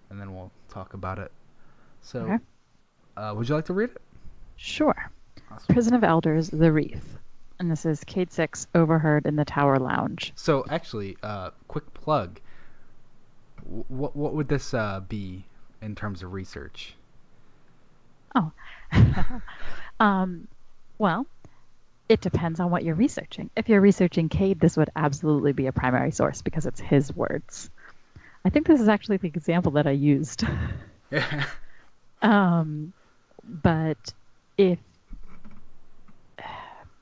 and 0.09 0.19
then 0.19 0.35
we'll 0.35 0.51
talk 0.69 0.93
about 0.93 1.19
it. 1.19 1.31
So, 2.01 2.23
Okay. 2.23 2.39
uh, 3.15 3.33
would 3.35 3.47
you 3.47 3.55
like 3.55 3.65
to 3.65 3.73
read 3.73 3.91
it? 3.91 4.01
Sure. 4.57 5.09
Prison 5.69 5.93
of 5.93 6.03
Elders, 6.03 6.49
The 6.49 6.71
Wreath, 6.71 7.17
and 7.59 7.71
this 7.71 7.85
is 7.85 8.03
Cayde 8.03 8.31
Six 8.31 8.67
overheard 8.75 9.25
in 9.25 9.35
the 9.35 9.45
Tower 9.45 9.77
Lounge. 9.77 10.33
So 10.35 10.65
actually, 10.69 11.17
uh, 11.23 11.51
quick 11.67 11.93
plug. 11.93 12.39
What 13.63 14.15
what 14.15 14.33
would 14.33 14.47
this 14.47 14.73
uh, 14.73 15.01
be 15.07 15.45
in 15.81 15.95
terms 15.95 16.23
of 16.23 16.33
research? 16.33 16.95
Oh. 18.35 18.51
um, 19.99 20.47
well, 20.97 21.25
it 22.09 22.21
depends 22.21 22.59
on 22.59 22.71
what 22.71 22.83
you're 22.83 22.95
researching. 22.95 23.49
If 23.55 23.69
you're 23.69 23.81
researching 23.81 24.29
Cayde, 24.29 24.59
this 24.59 24.77
would 24.77 24.89
absolutely 24.95 25.53
be 25.53 25.67
a 25.67 25.71
primary 25.71 26.11
source 26.11 26.41
because 26.41 26.65
it's 26.65 26.79
his 26.79 27.15
words. 27.15 27.69
I 28.45 28.49
think 28.49 28.67
this 28.67 28.79
is 28.79 28.87
actually 28.87 29.17
the 29.17 29.27
example 29.27 29.73
that 29.73 29.87
I 29.87 29.91
used. 29.91 30.43
um, 32.21 32.93
but 33.43 34.13
if 34.57 34.79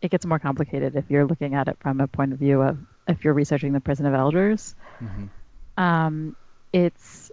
it 0.02 0.12
gets 0.12 0.26
more 0.26 0.40
complicated 0.40 0.96
if 0.96 1.06
you're 1.10 1.26
looking 1.26 1.56
at 1.56 1.68
it 1.68 1.78
from 1.80 2.02
a 2.02 2.08
point 2.08 2.34
of 2.34 2.40
view 2.40 2.62
of 2.62 2.78
if 3.08 3.24
you're 3.24 3.34
researching 3.34 3.74
the 3.74 3.80
prison 3.80 4.06
of 4.06 4.14
elders, 4.14 4.76
hmm 5.00 5.26
um, 5.78 6.36
it's 6.72 7.32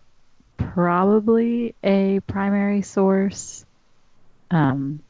probably 0.56 1.74
a 1.82 2.20
primary 2.20 2.82
source, 2.82 3.64
um, 4.50 5.00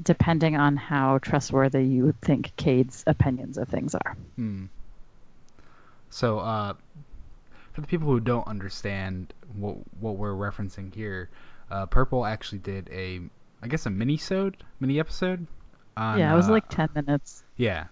depending 0.00 0.56
on 0.56 0.76
how 0.76 1.18
trustworthy 1.18 1.84
you 1.84 2.14
think 2.22 2.54
Cayde's 2.56 3.04
opinions 3.06 3.58
of 3.58 3.68
things 3.68 3.94
are. 3.94 4.16
Hmm. 4.36 4.66
So, 6.10 6.38
uh, 6.38 6.74
for 7.72 7.80
the 7.80 7.86
people 7.86 8.08
who 8.08 8.20
don't 8.20 8.46
understand 8.46 9.32
what 9.54 9.76
what 10.00 10.16
we're 10.16 10.32
referencing 10.32 10.94
here, 10.94 11.28
uh, 11.70 11.86
Purple 11.86 12.24
actually 12.24 12.58
did 12.58 12.88
a, 12.90 13.20
I 13.62 13.68
guess 13.68 13.86
a 13.86 13.90
mini-sode, 13.90 14.56
mini 14.80 14.98
episode. 14.98 15.46
On, 15.98 16.18
yeah, 16.18 16.32
it 16.32 16.36
was 16.36 16.48
uh, 16.48 16.52
like 16.52 16.68
10 16.68 16.90
minutes. 16.94 17.42
yeah, 17.56 17.86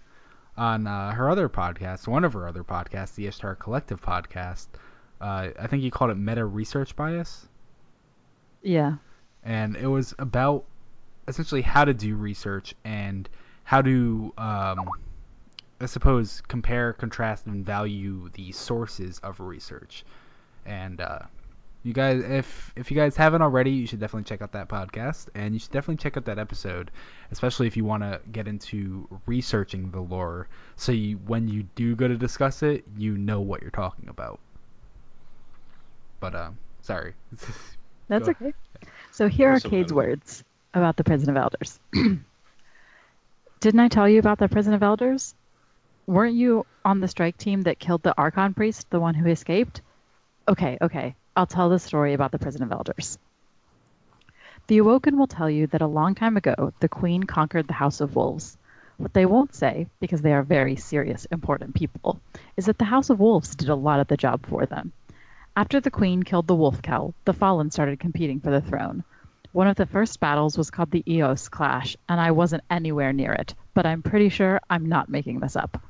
on 0.55 0.87
uh, 0.87 1.11
her 1.11 1.29
other 1.29 1.49
podcast, 1.49 2.07
one 2.07 2.23
of 2.23 2.33
her 2.33 2.47
other 2.47 2.63
podcasts, 2.63 3.15
the 3.15 3.27
Ishtar 3.27 3.55
Collective 3.55 4.01
podcast. 4.01 4.67
Uh, 5.19 5.49
I 5.59 5.67
think 5.67 5.83
you 5.83 5.91
called 5.91 6.11
it 6.11 6.15
meta 6.15 6.45
research 6.45 6.95
bias, 6.95 7.47
Yeah. 8.61 8.95
and 9.43 9.75
it 9.75 9.87
was 9.87 10.13
about 10.19 10.63
essentially 11.27 11.61
how 11.61 11.83
to 11.85 11.93
do 11.93 12.15
research 12.15 12.73
and 12.85 13.27
how 13.65 13.81
to, 13.81 14.33
um, 14.37 14.89
I 15.81 15.85
suppose, 15.87 16.41
compare, 16.47 16.93
contrast, 16.93 17.45
and 17.45 17.65
value 17.65 18.29
the 18.33 18.51
sources 18.53 19.19
of 19.19 19.39
research. 19.41 20.05
And 20.65 21.01
uh, 21.01 21.19
you 21.87 21.93
guys, 21.93 22.21
if 22.21 22.73
if 22.75 22.91
you 22.91 22.97
guys 22.97 23.15
haven't 23.15 23.41
already, 23.41 23.71
you 23.71 23.87
should 23.87 24.01
definitely 24.01 24.25
check 24.25 24.41
out 24.41 24.51
that 24.51 24.67
podcast, 24.67 25.29
and 25.33 25.53
you 25.53 25.59
should 25.59 25.71
definitely 25.71 26.03
check 26.03 26.17
out 26.17 26.25
that 26.25 26.37
episode, 26.37 26.91
especially 27.31 27.65
if 27.65 27.77
you 27.77 27.85
want 27.85 28.03
to 28.03 28.19
get 28.29 28.45
into 28.45 29.07
researching 29.25 29.89
the 29.91 30.01
lore, 30.01 30.49
so 30.75 30.91
you 30.91 31.15
when 31.25 31.47
you 31.47 31.63
do 31.75 31.95
go 31.95 32.09
to 32.09 32.17
discuss 32.17 32.61
it, 32.61 32.83
you 32.97 33.17
know 33.17 33.39
what 33.39 33.61
you're 33.61 33.71
talking 33.71 34.09
about. 34.09 34.39
But 36.19 36.35
uh, 36.35 36.49
sorry. 36.81 37.13
That's 38.09 38.27
okay. 38.27 38.53
So 39.11 39.29
here 39.29 39.49
are 39.49 39.53
Also 39.53 39.69
Cayde's 39.69 39.93
words 39.93 40.43
about 40.73 40.97
the 40.97 41.05
Prison 41.05 41.29
of 41.29 41.37
Elders. 41.37 41.79
Didn't 43.61 43.79
I 43.79 43.87
tell 43.87 44.09
you 44.09 44.19
about 44.19 44.39
the 44.39 44.49
Prison 44.49 44.73
of 44.73 44.83
Elders? 44.83 45.35
Weren't 46.05 46.35
you 46.35 46.65
on 46.83 46.99
the 46.99 47.07
strike 47.07 47.37
team 47.37 47.61
that 47.61 47.79
killed 47.79 48.03
the 48.03 48.13
Archon 48.17 48.53
priest, 48.53 48.89
the 48.89 48.99
one 48.99 49.15
who 49.15 49.29
escaped? 49.29 49.81
Okay, 50.49 50.77
okay. 50.81 51.15
I'll 51.37 51.45
tell 51.45 51.69
the 51.69 51.77
story 51.77 52.15
about 52.15 52.31
the 52.31 52.39
Prison 52.39 52.63
of 52.63 52.71
Elders. 52.71 53.19
The 54.65 54.79
Awoken 54.79 55.19
will 55.19 55.27
tell 55.27 55.47
you 55.47 55.67
that 55.67 55.83
a 55.83 55.87
long 55.87 56.15
time 56.15 56.35
ago, 56.35 56.73
the 56.79 56.89
Queen 56.89 57.25
conquered 57.25 57.67
the 57.67 57.73
House 57.73 58.01
of 58.01 58.15
Wolves. 58.15 58.57
What 58.97 59.13
they 59.13 59.27
won't 59.27 59.53
say, 59.53 59.85
because 59.99 60.23
they 60.23 60.33
are 60.33 60.41
very 60.41 60.77
serious, 60.77 61.25
important 61.25 61.75
people, 61.75 62.19
is 62.57 62.65
that 62.65 62.79
the 62.79 62.85
House 62.85 63.11
of 63.11 63.19
Wolves 63.19 63.55
did 63.55 63.69
a 63.69 63.75
lot 63.75 63.99
of 63.99 64.07
the 64.07 64.17
job 64.17 64.47
for 64.47 64.65
them. 64.65 64.93
After 65.55 65.79
the 65.79 65.91
Queen 65.91 66.23
killed 66.23 66.47
the 66.47 66.55
Wolfkel, 66.55 67.13
the 67.23 67.33
Fallen 67.33 67.69
started 67.69 67.99
competing 67.99 68.39
for 68.39 68.49
the 68.49 68.59
throne. 68.59 69.03
One 69.51 69.67
of 69.67 69.75
the 69.75 69.85
first 69.85 70.19
battles 70.19 70.57
was 70.57 70.71
called 70.71 70.89
the 70.89 71.03
Eos 71.05 71.49
Clash, 71.49 71.97
and 72.09 72.19
I 72.19 72.31
wasn't 72.31 72.63
anywhere 72.67 73.13
near 73.13 73.33
it, 73.33 73.53
but 73.75 73.85
I'm 73.85 74.01
pretty 74.01 74.29
sure 74.29 74.59
I'm 74.71 74.87
not 74.87 75.07
making 75.07 75.41
this 75.41 75.55
up. 75.55 75.83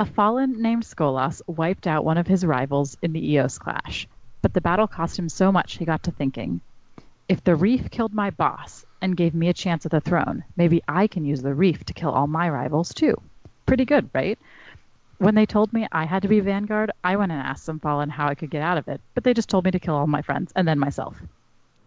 A 0.00 0.04
Fallen 0.04 0.60
named 0.60 0.82
Skolas 0.82 1.42
wiped 1.46 1.86
out 1.86 2.04
one 2.04 2.18
of 2.18 2.26
his 2.26 2.44
rivals 2.44 2.96
in 3.02 3.12
the 3.12 3.34
Eos 3.34 3.58
Clash, 3.60 4.08
but 4.44 4.52
the 4.52 4.60
battle 4.60 4.86
cost 4.86 5.18
him 5.18 5.30
so 5.30 5.50
much 5.50 5.78
he 5.78 5.86
got 5.86 6.02
to 6.02 6.10
thinking 6.10 6.60
if 7.30 7.42
the 7.42 7.56
reef 7.56 7.90
killed 7.90 8.12
my 8.12 8.28
boss 8.28 8.84
and 9.00 9.16
gave 9.16 9.34
me 9.34 9.48
a 9.48 9.54
chance 9.54 9.86
at 9.86 9.90
the 9.90 10.02
throne, 10.02 10.44
maybe 10.54 10.82
I 10.86 11.06
can 11.06 11.24
use 11.24 11.40
the 11.40 11.54
reef 11.54 11.82
to 11.84 11.94
kill 11.94 12.10
all 12.10 12.26
my 12.26 12.50
rivals 12.50 12.92
too. 12.92 13.18
Pretty 13.64 13.86
good, 13.86 14.10
right? 14.12 14.38
When 15.16 15.34
they 15.34 15.46
told 15.46 15.72
me 15.72 15.88
I 15.90 16.04
had 16.04 16.20
to 16.20 16.28
be 16.28 16.40
Vanguard, 16.40 16.90
I 17.02 17.16
went 17.16 17.32
and 17.32 17.40
asked 17.40 17.64
some 17.64 17.80
Fallen 17.80 18.10
how 18.10 18.28
I 18.28 18.34
could 18.34 18.50
get 18.50 18.60
out 18.60 18.76
of 18.76 18.86
it, 18.88 19.00
but 19.14 19.24
they 19.24 19.32
just 19.32 19.48
told 19.48 19.64
me 19.64 19.70
to 19.70 19.80
kill 19.80 19.94
all 19.94 20.06
my 20.06 20.20
friends 20.20 20.52
and 20.54 20.68
then 20.68 20.78
myself. 20.78 21.16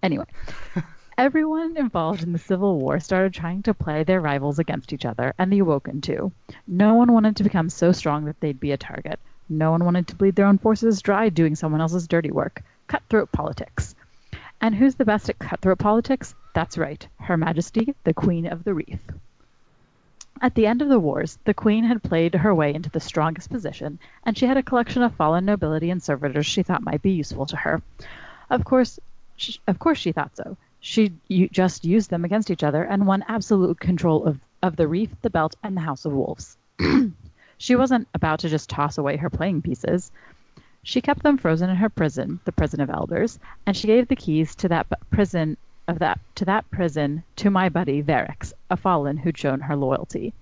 Anyway, 0.02 0.26
everyone 1.20 1.78
involved 1.78 2.24
in 2.24 2.34
the 2.34 2.40
Civil 2.40 2.80
War 2.80 3.00
started 3.00 3.36
trying 3.36 3.62
to 3.62 3.76
play 3.76 4.04
their 4.04 4.20
rivals 4.20 4.58
against 4.58 4.94
each 4.94 5.06
other, 5.06 5.36
and 5.38 5.54
the 5.54 5.60
Awoken 5.60 6.02
too. 6.02 6.32
No 6.66 6.96
one 6.96 7.14
wanted 7.14 7.36
to 7.36 7.44
become 7.44 7.70
so 7.70 7.92
strong 7.92 8.26
that 8.26 8.40
they'd 8.40 8.60
be 8.60 8.72
a 8.72 8.78
target. 8.78 9.20
No 9.50 9.72
one 9.72 9.86
wanted 9.86 10.08
to 10.08 10.16
bleed 10.16 10.36
their 10.36 10.46
own 10.46 10.58
forces 10.58 11.02
dry 11.02 11.30
doing 11.30 11.56
someone 11.56 11.82
else's 11.82 12.08
dirty 12.08 12.32
work. 12.32 12.64
Cutthroat 12.88 13.32
politics. 13.32 13.96
And 14.60 14.76
who's 14.76 14.96
the 14.96 15.06
best 15.06 15.30
at 15.30 15.40
cutthroat 15.40 15.78
politics? 15.78 16.36
That's 16.54 16.78
right, 16.78 17.08
Her 17.20 17.38
Majesty, 17.38 17.96
the 18.04 18.14
Queen 18.14 18.48
of 18.48 18.64
the 18.64 18.74
Reef. 18.74 19.00
At 20.42 20.54
the 20.56 20.68
end 20.68 20.82
of 20.82 20.90
the 20.90 21.00
wars, 21.00 21.38
the 21.46 21.54
Queen 21.54 21.84
had 21.84 22.04
played 22.04 22.36
her 22.36 22.54
way 22.54 22.74
into 22.74 22.90
the 22.90 23.00
strongest 23.00 23.50
position, 23.50 24.00
and 24.24 24.38
she 24.38 24.46
had 24.46 24.58
a 24.58 24.64
collection 24.64 25.02
of 25.02 25.16
fallen 25.16 25.46
nobility 25.46 25.90
and 25.90 26.02
servitors 26.02 26.46
she 26.46 26.64
thought 26.64 26.84
might 26.84 27.02
be 27.02 27.12
useful 27.12 27.46
to 27.48 27.58
her. 27.58 27.82
Of 28.50 28.64
course, 28.64 29.00
sh 29.38 29.58
of 29.68 29.80
course 29.80 29.98
she 29.98 30.12
thought 30.12 30.36
so. 30.36 30.58
She 30.80 31.14
just 31.52 31.86
used 31.86 32.10
them 32.10 32.26
against 32.26 32.52
each 32.52 32.64
other 32.64 32.84
and 32.84 33.08
won 33.08 33.26
absolute 33.28 33.80
control 33.80 34.26
of, 34.26 34.40
of 34.62 34.76
the 34.76 34.88
Reef, 34.88 35.10
the 35.22 35.30
Belt, 35.30 35.56
and 35.64 35.76
the 35.76 35.82
House 35.82 36.06
of 36.06 36.14
Wolves. 36.14 36.58
she 37.58 37.76
wasn't 37.76 38.08
about 38.14 38.40
to 38.40 38.50
just 38.50 38.70
toss 38.70 38.98
away 38.98 39.18
her 39.18 39.30
playing 39.30 39.62
pieces. 39.62 40.12
She 40.84 41.02
kept 41.02 41.24
them 41.24 41.38
frozen 41.38 41.70
in 41.70 41.76
her 41.76 41.90
prison, 41.90 42.40
the 42.46 42.52
prison 42.52 42.82
of 42.82 42.90
elders, 42.90 43.40
and 43.66 43.76
she 43.76 43.88
gave 43.88 44.08
the 44.08 44.16
keys 44.16 44.56
to 44.56 44.70
that 44.70 44.88
prison 45.10 45.58
of 45.88 46.00
that 46.00 46.20
to 46.36 46.46
that 46.46 46.70
prison 46.70 47.24
to 47.38 47.50
my 47.50 47.70
buddy 47.70 48.04
Variks, 48.04 48.54
a 48.70 48.78
fallen 48.78 49.18
who'd 49.18 49.38
shown 49.38 49.60
her 49.62 49.76
loyalty. 49.76 50.34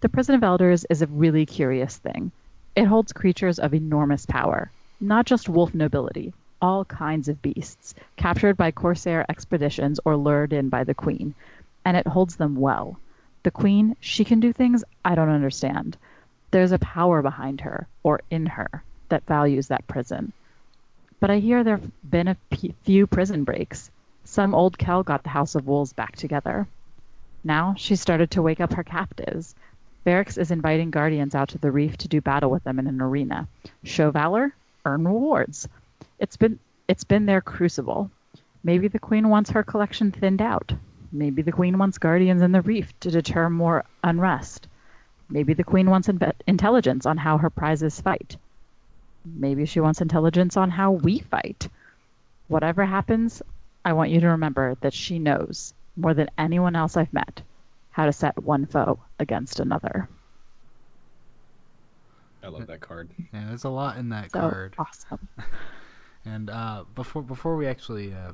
The 0.00 0.08
prison 0.08 0.34
of 0.34 0.44
elders 0.44 0.84
is 0.88 1.02
a 1.02 1.06
really 1.06 1.46
curious 1.46 1.96
thing. 1.96 2.30
It 2.76 2.86
holds 2.86 3.12
creatures 3.12 3.58
of 3.58 3.74
enormous 3.74 4.26
power, 4.26 4.70
not 5.00 5.26
just 5.26 5.48
wolf 5.48 5.74
nobility, 5.74 6.32
all 6.62 6.84
kinds 6.84 7.28
of 7.28 7.42
beasts, 7.42 7.94
captured 8.16 8.56
by 8.56 8.70
corsair 8.70 9.24
expeditions 9.28 10.00
or 10.04 10.16
lured 10.16 10.52
in 10.52 10.68
by 10.68 10.84
the 10.84 10.94
queen, 10.94 11.34
and 11.84 11.96
it 11.96 12.06
holds 12.06 12.36
them 12.36 12.56
well. 12.56 12.98
The 13.42 13.50
queen, 13.50 13.96
she 14.00 14.24
can 14.24 14.40
do 14.40 14.52
things 14.52 14.82
I 15.04 15.14
don't 15.14 15.28
understand. 15.28 15.96
There's 16.54 16.70
a 16.70 16.78
power 16.78 17.20
behind 17.20 17.62
her, 17.62 17.88
or 18.04 18.20
in 18.30 18.46
her, 18.46 18.84
that 19.08 19.26
values 19.26 19.66
that 19.66 19.88
prison. 19.88 20.32
But 21.18 21.32
I 21.32 21.40
hear 21.40 21.64
there 21.64 21.78
have 21.78 21.90
been 22.08 22.28
a 22.28 22.36
few 22.84 23.08
prison 23.08 23.42
breaks. 23.42 23.90
Some 24.22 24.54
old 24.54 24.78
Kell 24.78 25.02
got 25.02 25.24
the 25.24 25.30
House 25.30 25.56
of 25.56 25.66
Wolves 25.66 25.92
back 25.92 26.14
together. 26.14 26.68
Now 27.42 27.74
she's 27.76 28.00
started 28.00 28.30
to 28.30 28.42
wake 28.42 28.60
up 28.60 28.74
her 28.74 28.84
captives. 28.84 29.56
Variks 30.06 30.38
is 30.38 30.52
inviting 30.52 30.92
guardians 30.92 31.34
out 31.34 31.48
to 31.48 31.58
the 31.58 31.72
reef 31.72 31.96
to 31.96 32.08
do 32.08 32.20
battle 32.20 32.52
with 32.52 32.62
them 32.62 32.78
in 32.78 32.86
an 32.86 33.00
arena. 33.00 33.48
Show 33.82 34.12
valor, 34.12 34.54
earn 34.84 35.08
rewards. 35.08 35.68
It's 36.20 36.36
been 36.36 36.60
it's 36.86 37.02
been 37.02 37.26
their 37.26 37.40
crucible. 37.40 38.12
Maybe 38.62 38.86
the 38.86 39.00
queen 39.00 39.28
wants 39.28 39.50
her 39.50 39.64
collection 39.64 40.12
thinned 40.12 40.40
out. 40.40 40.72
Maybe 41.10 41.42
the 41.42 41.50
queen 41.50 41.78
wants 41.78 41.98
guardians 41.98 42.42
in 42.42 42.52
the 42.52 42.62
reef 42.62 42.92
to 43.00 43.10
deter 43.10 43.50
more 43.50 43.84
unrest. 44.04 44.68
Maybe 45.28 45.54
the 45.54 45.64
queen 45.64 45.88
wants 45.90 46.08
inve- 46.08 46.32
intelligence 46.46 47.06
on 47.06 47.16
how 47.16 47.38
her 47.38 47.50
prizes 47.50 48.00
fight. 48.00 48.36
Maybe 49.24 49.64
she 49.66 49.80
wants 49.80 50.00
intelligence 50.00 50.56
on 50.56 50.70
how 50.70 50.92
we 50.92 51.20
fight. 51.20 51.68
Whatever 52.48 52.84
happens, 52.84 53.42
I 53.84 53.94
want 53.94 54.10
you 54.10 54.20
to 54.20 54.28
remember 54.28 54.76
that 54.82 54.92
she 54.92 55.18
knows, 55.18 55.72
more 55.96 56.14
than 56.14 56.28
anyone 56.36 56.76
else 56.76 56.96
I've 56.96 57.12
met, 57.12 57.42
how 57.90 58.04
to 58.06 58.12
set 58.12 58.42
one 58.42 58.66
foe 58.66 58.98
against 59.18 59.60
another. 59.60 60.08
I 62.42 62.48
love 62.48 62.66
that 62.66 62.80
card. 62.80 63.08
Yeah, 63.32 63.46
there's 63.48 63.64
a 63.64 63.70
lot 63.70 63.96
in 63.96 64.10
that 64.10 64.30
So 64.30 64.40
card. 64.40 64.74
awesome. 64.78 65.28
And 66.26 66.48
uh, 66.48 66.84
before 66.94 67.20
before 67.22 67.54
we 67.54 67.66
actually 67.66 68.14
uh, 68.14 68.32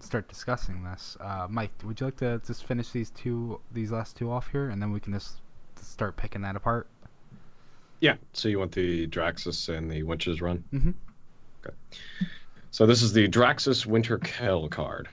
start 0.00 0.28
discussing 0.28 0.84
this, 0.84 1.16
uh, 1.20 1.46
Mike, 1.48 1.70
would 1.84 1.98
you 1.98 2.04
like 2.08 2.18
to 2.18 2.38
just 2.46 2.66
finish 2.66 2.90
these 2.90 3.08
two 3.08 3.58
these 3.72 3.90
last 3.90 4.14
two 4.18 4.30
off 4.30 4.50
here, 4.52 4.68
and 4.68 4.82
then 4.82 4.92
we 4.92 5.00
can 5.00 5.14
just 5.14 5.36
start 5.82 6.16
picking 6.16 6.42
that 6.42 6.56
apart? 6.56 6.86
Yeah. 8.00 8.16
So 8.32 8.48
you 8.48 8.58
want 8.58 8.72
the 8.72 9.06
Draksis 9.06 9.68
and 9.74 9.90
the 9.90 10.02
Winter's 10.02 10.40
Run? 10.40 10.64
Mhm. 10.72 10.94
Okay. 11.64 11.74
So 12.70 12.86
this 12.86 13.02
is 13.02 13.12
the 13.12 13.28
Draksis 13.28 13.84
Winter 13.84 14.18
Kell 14.18 14.68
card. 14.68 15.08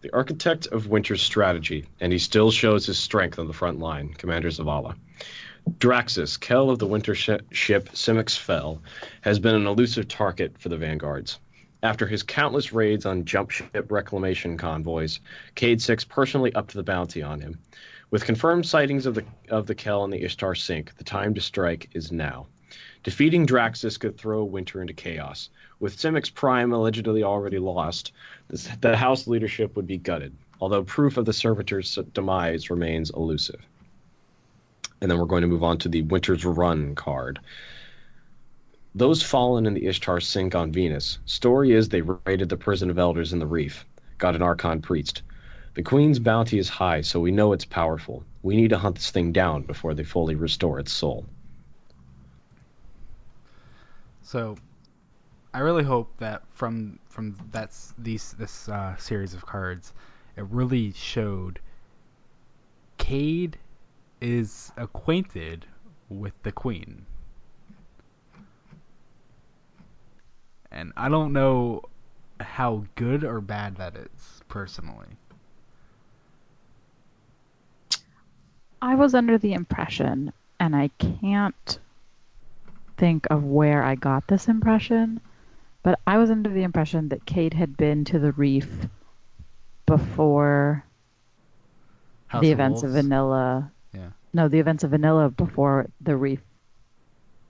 The 0.00 0.12
architect 0.12 0.68
of 0.68 0.86
Winter's 0.86 1.22
strategy, 1.22 1.86
and 2.00 2.12
he 2.12 2.18
still 2.18 2.50
shows 2.50 2.86
his 2.86 2.98
strength 2.98 3.38
on 3.38 3.46
the 3.48 3.52
front 3.52 3.78
line, 3.78 4.14
Commander 4.14 4.48
Zavala. 4.48 4.96
Draksis, 5.68 6.38
Kell 6.40 6.70
of 6.70 6.78
the 6.78 6.86
Winter 6.86 7.14
sh- 7.14 7.30
ship 7.50 7.90
Simix 7.90 8.38
Fell, 8.38 8.80
has 9.20 9.38
been 9.38 9.54
an 9.54 9.66
elusive 9.66 10.08
target 10.08 10.56
for 10.58 10.68
the 10.68 10.76
Vanguards. 10.76 11.38
After 11.82 12.06
his 12.06 12.22
countless 12.22 12.72
raids 12.72 13.06
on 13.06 13.24
jump 13.24 13.50
ship 13.50 13.90
reclamation 13.90 14.56
convoys, 14.56 15.20
Cayde 15.54 15.82
Six 15.82 16.04
personally 16.04 16.52
upped 16.54 16.74
the 16.74 16.82
bounty 16.82 17.22
on 17.22 17.40
him. 17.40 17.58
With 18.10 18.24
confirmed 18.24 18.64
sightings 18.64 19.04
of 19.04 19.14
the 19.14 19.24
of 19.50 19.66
the 19.66 19.74
Kell 19.74 20.02
and 20.02 20.12
the 20.12 20.22
Ishtar 20.22 20.54
sink, 20.54 20.96
the 20.96 21.04
time 21.04 21.34
to 21.34 21.40
strike 21.42 21.90
is 21.92 22.10
now. 22.10 22.46
Defeating 23.02 23.46
Draksis 23.46 23.98
could 23.98 24.16
throw 24.16 24.44
Winter 24.44 24.80
into 24.80 24.94
chaos. 24.94 25.50
With 25.78 25.98
Simiks 25.98 26.34
Prime 26.34 26.72
allegedly 26.72 27.22
already 27.22 27.58
lost, 27.58 28.12
the 28.80 28.96
House 28.96 29.26
leadership 29.26 29.76
would 29.76 29.86
be 29.86 29.98
gutted, 29.98 30.34
although 30.60 30.82
proof 30.82 31.18
of 31.18 31.26
the 31.26 31.32
servitor's 31.32 31.98
demise 32.12 32.70
remains 32.70 33.10
elusive. 33.10 33.60
And 35.00 35.10
then 35.10 35.18
we're 35.18 35.26
going 35.26 35.42
to 35.42 35.48
move 35.48 35.62
on 35.62 35.78
to 35.78 35.88
the 35.88 36.02
Winter's 36.02 36.44
Run 36.44 36.94
card. 36.94 37.38
Those 38.94 39.22
fallen 39.22 39.66
in 39.66 39.74
the 39.74 39.86
Ishtar 39.86 40.20
sink 40.20 40.54
on 40.54 40.72
Venus, 40.72 41.18
story 41.26 41.72
is 41.72 41.88
they 41.88 42.02
raided 42.02 42.48
the 42.48 42.56
prison 42.56 42.90
of 42.90 42.98
elders 42.98 43.32
in 43.32 43.38
the 43.38 43.46
reef, 43.46 43.84
got 44.16 44.34
an 44.34 44.42
Archon 44.42 44.80
priest. 44.80 45.22
The 45.78 45.84
Queen's 45.84 46.18
bounty 46.18 46.58
is 46.58 46.68
high, 46.68 47.02
so 47.02 47.20
we 47.20 47.30
know 47.30 47.52
it's 47.52 47.64
powerful. 47.64 48.24
We 48.42 48.56
need 48.56 48.70
to 48.70 48.78
hunt 48.78 48.96
this 48.96 49.12
thing 49.12 49.30
down 49.30 49.62
before 49.62 49.94
they 49.94 50.02
fully 50.02 50.34
restore 50.34 50.80
its 50.80 50.90
soul. 50.90 51.24
So, 54.22 54.56
I 55.54 55.60
really 55.60 55.84
hope 55.84 56.10
that 56.18 56.42
from 56.50 56.98
from 57.06 57.36
that's 57.52 57.94
these 57.96 58.32
this 58.32 58.68
uh, 58.68 58.96
series 58.96 59.34
of 59.34 59.46
cards, 59.46 59.94
it 60.36 60.46
really 60.50 60.90
showed 60.94 61.60
Cayde 62.96 63.56
is 64.20 64.72
acquainted 64.76 65.64
with 66.08 66.32
the 66.42 66.50
Queen. 66.50 67.06
And 70.72 70.92
I 70.96 71.08
don't 71.08 71.32
know 71.32 71.82
how 72.40 72.84
good 72.96 73.22
or 73.22 73.40
bad 73.40 73.76
that 73.76 73.94
is, 73.94 74.42
personally. 74.48 75.06
I 78.80 78.94
was 78.94 79.14
under 79.14 79.38
the 79.38 79.52
impression, 79.54 80.32
and 80.60 80.74
I 80.74 80.88
can't 80.98 81.78
think 82.96 83.26
of 83.30 83.44
where 83.44 83.82
I 83.82 83.94
got 83.94 84.26
this 84.26 84.48
impression, 84.48 85.20
but 85.82 85.98
I 86.06 86.18
was 86.18 86.30
under 86.30 86.50
the 86.50 86.62
impression 86.62 87.08
that 87.08 87.24
Cayde 87.24 87.54
had 87.54 87.76
been 87.76 88.04
to 88.06 88.18
the 88.18 88.32
reef 88.32 88.68
before 89.86 90.84
House 92.26 92.42
the 92.42 92.48
of 92.48 92.52
events 92.52 92.82
of 92.82 92.90
Vanilla. 92.90 93.72
Yeah. 93.94 94.10
No, 94.32 94.48
the 94.48 94.58
events 94.58 94.84
of 94.84 94.90
Vanilla 94.90 95.30
before 95.30 95.88
the 96.00 96.16
reef. 96.16 96.40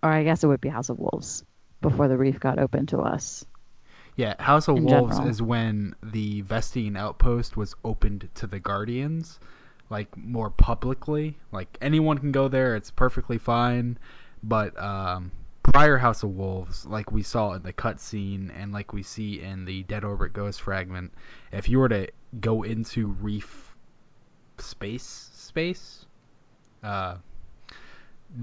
Or 0.02 0.10
I 0.10 0.22
guess 0.22 0.44
it 0.44 0.46
would 0.46 0.60
be 0.60 0.68
House 0.68 0.88
of 0.88 0.98
Wolves 0.98 1.44
before 1.80 2.08
the 2.08 2.16
reef 2.16 2.38
got 2.38 2.58
open 2.58 2.86
to 2.86 2.98
us. 3.00 3.44
Yeah, 4.16 4.34
House 4.40 4.68
of 4.68 4.76
in 4.76 4.84
Wolves 4.84 5.16
general. 5.16 5.30
is 5.30 5.42
when 5.42 5.94
the 6.02 6.42
Vestian 6.42 6.96
outpost 6.96 7.56
was 7.56 7.74
opened 7.84 8.28
to 8.36 8.46
the 8.46 8.58
Guardians, 8.58 9.38
like 9.90 10.16
more 10.16 10.50
publicly. 10.50 11.36
Like 11.52 11.76
anyone 11.80 12.18
can 12.18 12.32
go 12.32 12.48
there; 12.48 12.76
it's 12.76 12.90
perfectly 12.90 13.38
fine. 13.38 13.98
But 14.42 14.78
um, 14.80 15.32
prior 15.62 15.98
House 15.98 16.22
of 16.22 16.30
Wolves, 16.30 16.86
like 16.86 17.10
we 17.12 17.22
saw 17.22 17.52
in 17.52 17.62
the 17.62 17.72
cutscene 17.72 18.50
and 18.56 18.72
like 18.72 18.92
we 18.92 19.02
see 19.02 19.40
in 19.40 19.64
the 19.64 19.82
Dead 19.84 20.04
Orbit 20.04 20.32
Ghost 20.32 20.60
fragment, 20.62 21.12
if 21.52 21.68
you 21.68 21.78
were 21.78 21.88
to 21.88 22.08
go 22.40 22.62
into 22.62 23.08
Reef 23.08 23.74
space 24.58 25.30
space, 25.34 26.06
uh, 26.82 27.16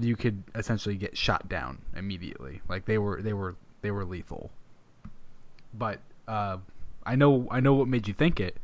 you 0.00 0.16
could 0.16 0.42
essentially 0.54 0.96
get 0.96 1.16
shot 1.16 1.48
down 1.48 1.78
immediately. 1.96 2.60
Like 2.68 2.84
they 2.84 2.98
were 2.98 3.22
they 3.22 3.32
were 3.32 3.56
they 3.82 3.90
were 3.90 4.04
lethal 4.04 4.50
but 5.78 6.00
uh, 6.28 6.58
I 7.04 7.16
know 7.16 7.46
I 7.50 7.60
know 7.60 7.74
what 7.74 7.88
made 7.88 8.08
you 8.08 8.14
think 8.14 8.40
it. 8.40 8.56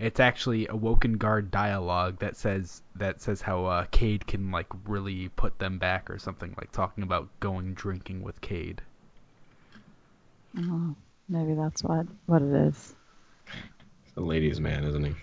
It's 0.00 0.18
actually 0.18 0.66
Awoken 0.66 1.18
Guard 1.18 1.50
dialogue 1.50 2.20
that 2.20 2.34
says 2.34 2.80
that 2.96 3.20
says 3.20 3.42
how 3.42 3.66
uh, 3.66 3.84
Cayde 3.90 4.26
can 4.26 4.50
like 4.50 4.66
really 4.86 5.28
put 5.28 5.58
them 5.58 5.78
back 5.78 6.08
or 6.08 6.18
something 6.18 6.54
like 6.56 6.72
talking 6.72 7.04
about 7.04 7.28
going 7.38 7.74
drinking 7.74 8.22
with 8.22 8.40
Cayde. 8.40 8.80
Oh, 10.58 10.96
maybe 11.28 11.52
that's 11.52 11.84
what 11.84 12.06
what 12.24 12.40
it 12.40 12.52
is. 12.68 12.94
The 14.14 14.22
ladies' 14.22 14.58
man, 14.58 14.84
isn't 14.84 15.04
he? 15.04 15.14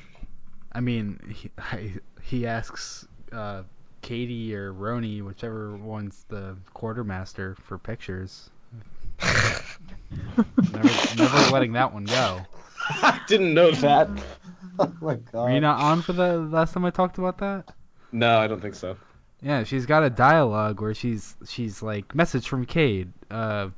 I 0.71 0.79
mean, 0.79 1.19
he, 1.33 1.49
I, 1.57 1.93
he 2.21 2.45
asks 2.45 3.07
uh, 3.31 3.63
Kadi 4.03 4.55
or 4.55 4.71
Roni, 4.71 5.23
whichever 5.23 5.75
one's 5.75 6.23
the 6.29 6.55
quartermaster 6.75 7.55
for 7.63 7.79
pictures. 7.79 8.51
never, 10.71 11.15
never 11.17 11.51
letting 11.51 11.73
that 11.73 11.91
one 11.91 12.05
go. 12.05 12.45
I 13.03 13.19
didn't 13.27 13.53
know 13.53 13.71
that. 13.71 14.09
Oh 14.79 14.93
my 15.01 15.15
god. 15.15 15.45
Were 15.45 15.49
you 15.49 15.59
not 15.59 15.81
on 15.81 16.03
for 16.03 16.13
the 16.13 16.37
last 16.37 16.71
time 16.71 16.85
I 16.85 16.91
talked 16.91 17.17
about 17.17 17.39
that? 17.39 17.73
No, 18.11 18.37
I 18.37 18.45
don't 18.45 18.61
think 18.61 18.75
so. 18.75 18.95
Yeah, 19.41 19.63
she's 19.63 19.87
got 19.87 20.03
a 20.03 20.09
dialogue 20.11 20.81
where 20.81 20.93
she's 20.93 21.35
she's 21.47 21.81
like 21.81 22.13
message 22.13 22.47
from 22.47 22.63
Cayde. 22.63 23.11
Uh, 23.31 23.69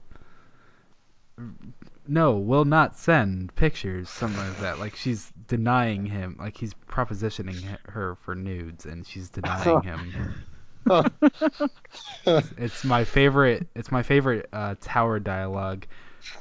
no, 2.05 2.37
will 2.37 2.65
not 2.65 2.97
send 2.97 3.55
pictures, 3.55 4.09
something 4.09 4.45
like 4.45 4.59
that. 4.59 4.79
Like 4.79 4.97
she's 4.97 5.31
denying 5.47 6.05
him, 6.05 6.35
like 6.37 6.57
he's 6.57 6.73
propositioning 6.89 7.77
her 7.87 8.15
for 8.15 8.35
nudes, 8.35 8.85
and 8.85 9.07
she's 9.07 9.29
denying 9.29 9.81
him. 9.83 10.33
It's 12.25 12.83
my 12.83 13.03
favorite. 13.03 13.67
It's 13.75 13.91
my 13.91 14.01
favorite 14.01 14.49
uh, 14.51 14.75
tower 14.81 15.19
dialogue, 15.19 15.85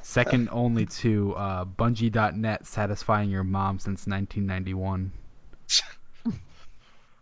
second 0.03 0.49
only 0.53 0.87
to 0.87 1.35
uh, 1.35 1.65
Bungie.net 1.65 2.67
satisfying 2.67 3.31
your 3.31 3.45
mom 3.45 3.79
since 3.79 4.07
1991. 4.07 5.13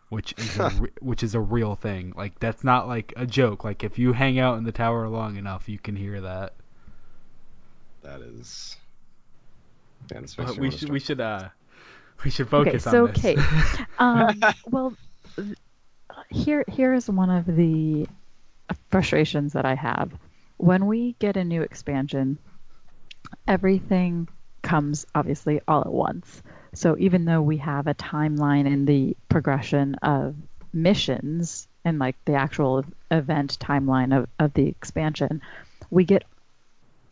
Which 0.08 0.34
is 0.38 0.56
a 0.58 0.70
re- 0.78 0.90
which 1.00 1.24
is 1.24 1.34
a 1.34 1.40
real 1.40 1.74
thing. 1.74 2.12
Like 2.16 2.38
that's 2.38 2.62
not 2.62 2.86
like 2.86 3.12
a 3.16 3.26
joke. 3.26 3.64
Like 3.64 3.82
if 3.82 3.98
you 3.98 4.12
hang 4.12 4.38
out 4.38 4.56
in 4.56 4.62
the 4.62 4.70
tower 4.70 5.08
long 5.08 5.36
enough, 5.36 5.68
you 5.68 5.80
can 5.80 5.96
hear 5.96 6.20
that. 6.20 6.54
that 8.02 8.20
is. 8.20 8.76
Yeah, 10.12 10.20
this 10.20 10.38
makes 10.38 10.52
But 10.52 10.60
we 10.60 10.68
wanna 10.68 10.78
should 10.78 10.90
we 10.90 11.00
should 11.00 11.20
uh 11.20 11.48
we 12.24 12.30
should 12.30 12.48
focus 12.48 12.86
okay, 12.86 12.96
so 12.96 13.06
on 13.06 13.12
this. 13.12 13.20
Kate. 13.20 13.38
Um, 13.98 14.40
well, 14.66 14.94
th- 15.34 15.56
here 16.30 16.64
here 16.68 16.94
is 16.94 17.10
one 17.10 17.30
of 17.30 17.44
the 17.46 18.06
frustrations 18.90 19.54
that 19.54 19.64
I 19.64 19.74
have. 19.74 20.12
When 20.58 20.86
we 20.86 21.16
get 21.18 21.36
a 21.36 21.44
new 21.44 21.62
expansion, 21.62 22.38
everything 23.46 24.28
comes 24.62 25.06
obviously 25.14 25.60
all 25.68 25.80
at 25.82 25.92
once. 25.92 26.42
So 26.74 26.96
even 26.98 27.24
though 27.24 27.42
we 27.42 27.58
have 27.58 27.86
a 27.86 27.94
timeline 27.94 28.66
in 28.66 28.84
the 28.84 29.16
progression 29.28 29.94
of 29.96 30.34
missions 30.72 31.68
and 31.84 31.98
like 31.98 32.16
the 32.24 32.34
actual 32.34 32.84
event 33.10 33.58
timeline 33.60 34.16
of, 34.16 34.28
of 34.38 34.52
the 34.54 34.66
expansion, 34.66 35.40
we 35.90 36.04
get 36.04 36.24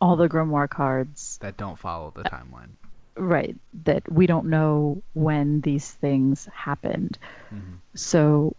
all 0.01 0.17
the 0.17 0.27
grimoire 0.27 0.69
cards 0.69 1.37
that 1.41 1.57
don't 1.57 1.79
follow 1.79 2.11
the 2.15 2.23
timeline. 2.23 2.69
right 3.15 3.55
that 3.85 4.11
we 4.11 4.27
don't 4.27 4.47
know 4.47 5.01
when 5.13 5.61
these 5.61 5.89
things 5.89 6.47
happened. 6.53 7.17
Mhm. 7.53 7.79
So 7.95 8.55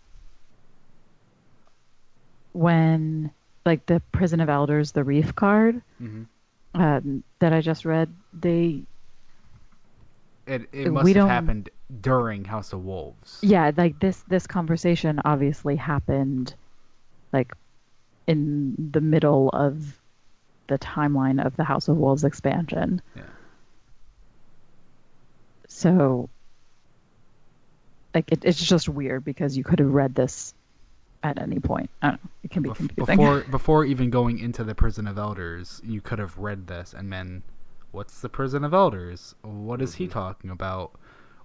when 2.52 3.30
like 3.64 3.84
the 3.86 4.00
prison 4.12 4.40
of 4.40 4.48
elders, 4.48 4.92
the 4.92 5.04
reef 5.04 5.34
card 5.34 5.82
hmm 5.98 6.22
um, 6.77 7.24
that 7.39 7.53
I 7.53 7.61
just 7.61 7.85
read, 7.85 8.12
they 8.33 8.83
It 10.47 10.68
it 10.72 10.85
We 10.85 10.91
must 10.91 11.07
have 11.09 11.14
don't- 11.14 11.29
happened 11.29 11.70
during 12.01 12.45
House 12.45 12.72
of 12.72 12.85
Wolves. 12.85 13.39
yeah 13.43 13.70
like 13.77 13.99
this 14.01 14.22
this 14.29 14.47
conversation 14.49 15.20
obviously 15.24 15.77
happened 15.77 16.53
like 17.33 17.53
in 18.27 18.74
the 18.93 19.01
middle 19.01 19.49
of 19.51 20.01
the 20.66 20.79
timeline 20.81 21.45
of 21.45 21.55
the 21.57 21.62
House 21.64 21.87
of 21.89 21.97
Wolves 21.97 22.24
expansion. 22.24 23.01
Yeah. 23.14 23.22
So 25.68 26.29
like 28.14 28.33
it, 28.33 28.45
it's 28.45 28.61
just 28.62 28.89
weird 28.89 29.24
because 29.24 29.57
you 29.57 29.62
could 29.64 29.79
have 29.79 29.91
read 29.93 30.14
this 30.14 30.55
at 31.23 31.41
any 31.41 31.59
point. 31.59 31.91
I 32.03 32.11
don't 32.11 32.25
know. 32.25 32.31
It 32.45 32.51
can 32.51 32.62
be 32.62 32.71
confusing. 32.71 33.05
Before 33.17 33.41
before 33.51 33.85
even 33.85 34.11
going 34.11 34.39
into 34.39 34.64
the 34.64 34.75
Prison 34.75 35.07
of 35.07 35.19
Elders, 35.19 35.81
you 35.85 36.01
could 36.01 36.19
have 36.19 36.37
read 36.39 36.67
this 36.67 36.95
and 36.95 37.12
then, 37.12 37.43
what's 37.93 38.21
the 38.21 38.29
Prison 38.29 38.64
of 38.64 38.73
Elders? 38.75 39.35
What 39.43 39.83
is 39.83 39.95
he 39.95 40.07
Mhm. 40.07 40.11
talking 40.12 40.51
about? 40.51 40.93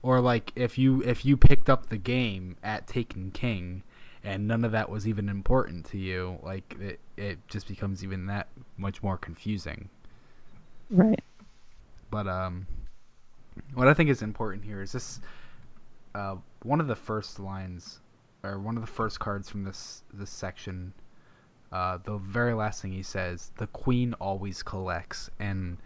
Or 0.04 0.20
like 0.20 0.52
if 0.56 0.78
you 0.78 1.02
if 1.04 1.26
you 1.26 1.38
picked 1.38 1.70
up 1.70 1.90
the 1.90 1.98
game 1.98 2.56
at 2.64 2.88
Taken 2.88 3.32
King, 3.32 3.84
and 4.24 4.48
none 4.48 4.64
of 4.66 4.72
that 4.72 4.90
was 4.90 5.08
even 5.08 5.30
important 5.30 5.86
to 5.88 5.98
you, 5.98 6.40
like 6.44 6.76
it 6.80 7.00
it 7.18 7.40
just 7.48 7.68
becomes 7.68 8.04
even 8.04 8.26
that 8.28 8.48
much 8.78 9.02
more 9.04 9.18
confusing. 9.18 9.90
right. 10.90 11.22
But 12.10 12.28
um, 12.28 12.68
what 13.74 13.88
I 13.88 13.94
think 13.94 14.10
is 14.10 14.22
important 14.22 14.64
here 14.66 14.82
is 14.82 14.92
this. 14.92 15.20
Uh, 16.14 16.36
one 16.64 16.82
of 16.82 16.88
the 16.88 16.96
first 16.96 17.40
lines, 17.40 18.00
or 18.44 18.60
one 18.60 18.76
of 18.76 18.82
the 18.82 18.92
first 18.92 19.20
cards 19.20 19.50
from 19.50 19.64
this 19.64 20.04
this 20.14 20.30
section. 20.30 20.94
Uh, 21.72 21.98
the 22.04 22.18
very 22.18 22.54
last 22.54 22.82
thing 22.82 22.92
he 22.92 23.04
says, 23.04 23.52
"The 23.58 23.68
Queen 23.68 24.14
always 24.16 24.62
collects," 24.62 25.30
and 25.40 25.78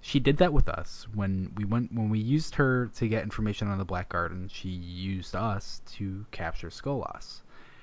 she 0.00 0.20
did 0.20 0.36
that 0.36 0.52
with 0.52 0.68
us 0.68 1.08
when 1.14 1.50
we 1.56 1.64
went 1.64 1.92
when 1.92 2.10
we 2.10 2.18
used 2.18 2.54
her 2.56 2.88
to 2.96 3.08
get 3.08 3.22
information 3.22 3.68
on 3.68 3.78
the 3.78 3.84
Black 3.84 4.10
Garden. 4.10 4.48
She 4.48 4.68
used 4.68 5.34
us 5.34 5.80
to 5.94 6.26
capture 6.30 6.68
Skolas, 6.68 7.40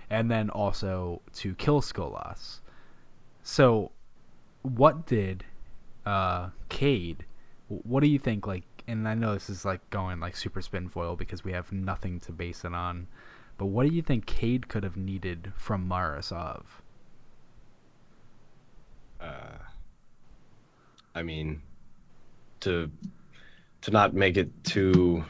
and 0.10 0.30
then 0.30 0.50
also 0.52 1.22
to 1.34 1.56
kill 1.56 1.82
Skolas. 1.82 2.60
So, 3.44 3.92
what 4.62 5.08
did 5.08 5.44
uh, 6.06 6.50
Cayde? 6.70 7.26
What 7.68 8.02
do 8.02 8.08
you 8.08 8.20
think? 8.20 8.46
Like, 8.46 8.66
and 8.88 9.08
I 9.08 9.16
know 9.16 9.34
this 9.34 9.50
is 9.50 9.66
like 9.66 9.82
going 9.90 10.20
like 10.20 10.36
super 10.36 10.62
spin 10.62 10.90
foil 10.90 11.16
because 11.16 11.44
we 11.44 11.54
have 11.54 11.72
nothing 11.72 12.20
to 12.22 12.32
base 12.32 12.64
it 12.66 12.74
on. 12.74 13.08
But 13.62 13.68
what 13.68 13.88
do 13.88 13.94
you 13.94 14.02
think 14.02 14.26
Cayde 14.26 14.68
could 14.68 14.82
have 14.82 14.98
needed 14.98 15.54
from 15.56 15.88
Mara 15.88 16.24
Sov? 16.24 16.82
Uh, 19.22 19.60
I 21.14 21.22
mean, 21.22 21.62
to 22.62 22.90
to 23.82 23.92
not 23.92 24.16
make 24.16 24.38
it 24.38 24.50
too 24.64 25.24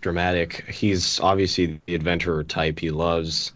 dramatic, 0.00 0.70
he's 0.70 1.18
obviously 1.18 1.80
the 1.86 1.96
adventurer 1.96 2.44
type. 2.44 2.78
He 2.78 2.92
loves 2.92 3.50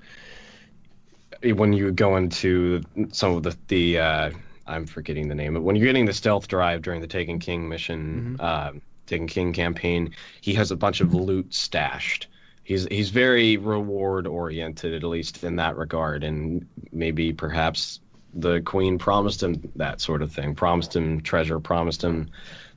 when 1.40 1.72
you 1.72 1.92
go 1.92 2.16
into 2.16 2.82
some 3.12 3.36
of 3.36 3.44
the 3.44 3.56
the 3.68 4.00
uh, 4.00 4.30
I'm 4.66 4.86
forgetting 4.86 5.28
the 5.28 5.36
name, 5.36 5.54
but 5.54 5.62
when 5.62 5.76
you're 5.76 5.86
getting 5.86 6.06
the 6.06 6.12
stealth 6.12 6.48
drive 6.48 6.82
during 6.82 7.02
the 7.02 7.06
Taken 7.06 7.38
King 7.38 7.68
mission, 7.68 8.36
uh, 8.40 8.72
Taken 9.06 9.28
King 9.28 9.52
campaign, 9.52 10.16
he 10.40 10.54
has 10.54 10.72
a 10.72 10.76
bunch 10.76 11.00
of 11.00 11.14
loot 11.14 11.54
stashed. 11.54 12.26
He's 12.68 12.86
he's 12.90 13.08
very 13.08 13.56
reward 13.56 14.26
oriented, 14.26 14.92
at 14.92 15.02
least 15.02 15.42
in 15.42 15.56
that 15.56 15.78
regard, 15.78 16.22
and 16.22 16.68
maybe 16.92 17.32
perhaps 17.32 17.98
the 18.34 18.60
queen 18.60 18.98
promised 18.98 19.42
him 19.42 19.72
that 19.76 20.02
sort 20.02 20.20
of 20.20 20.32
thing, 20.32 20.54
promised 20.54 20.94
him 20.94 21.22
treasure, 21.22 21.60
promised 21.60 22.04
him 22.04 22.28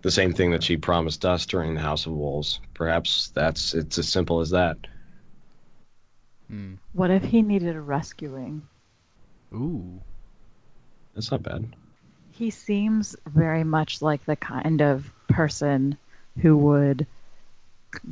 the 0.01 0.09
same 0.09 0.31
thing 0.31 0.51
that 0.51 0.63
she 0.63 0.77
promised 0.77 1.25
us 1.25 1.45
during 1.45 1.73
the 1.75 1.81
House 1.81 2.05
of 2.05 2.13
Wolves. 2.13 2.61
Perhaps 2.73 3.31
that's 3.35 3.73
it's 3.73 3.97
as 3.97 4.07
simple 4.07 4.39
as 4.39 4.51
that. 4.51 4.77
Hmm. 6.47 6.75
What 6.93 7.11
if 7.11 7.25
he 7.25 7.41
needed 7.41 7.75
a 7.75 7.81
rescuing? 7.81 8.61
Ooh. 9.53 9.99
That's 11.15 11.31
not 11.31 11.43
bad. 11.43 11.75
He 12.31 12.49
seems 12.49 13.17
very 13.25 13.65
much 13.65 14.01
like 14.01 14.23
the 14.23 14.37
kind 14.37 14.81
of 14.81 15.11
person 15.27 15.97
who 16.41 16.55
would 16.55 17.07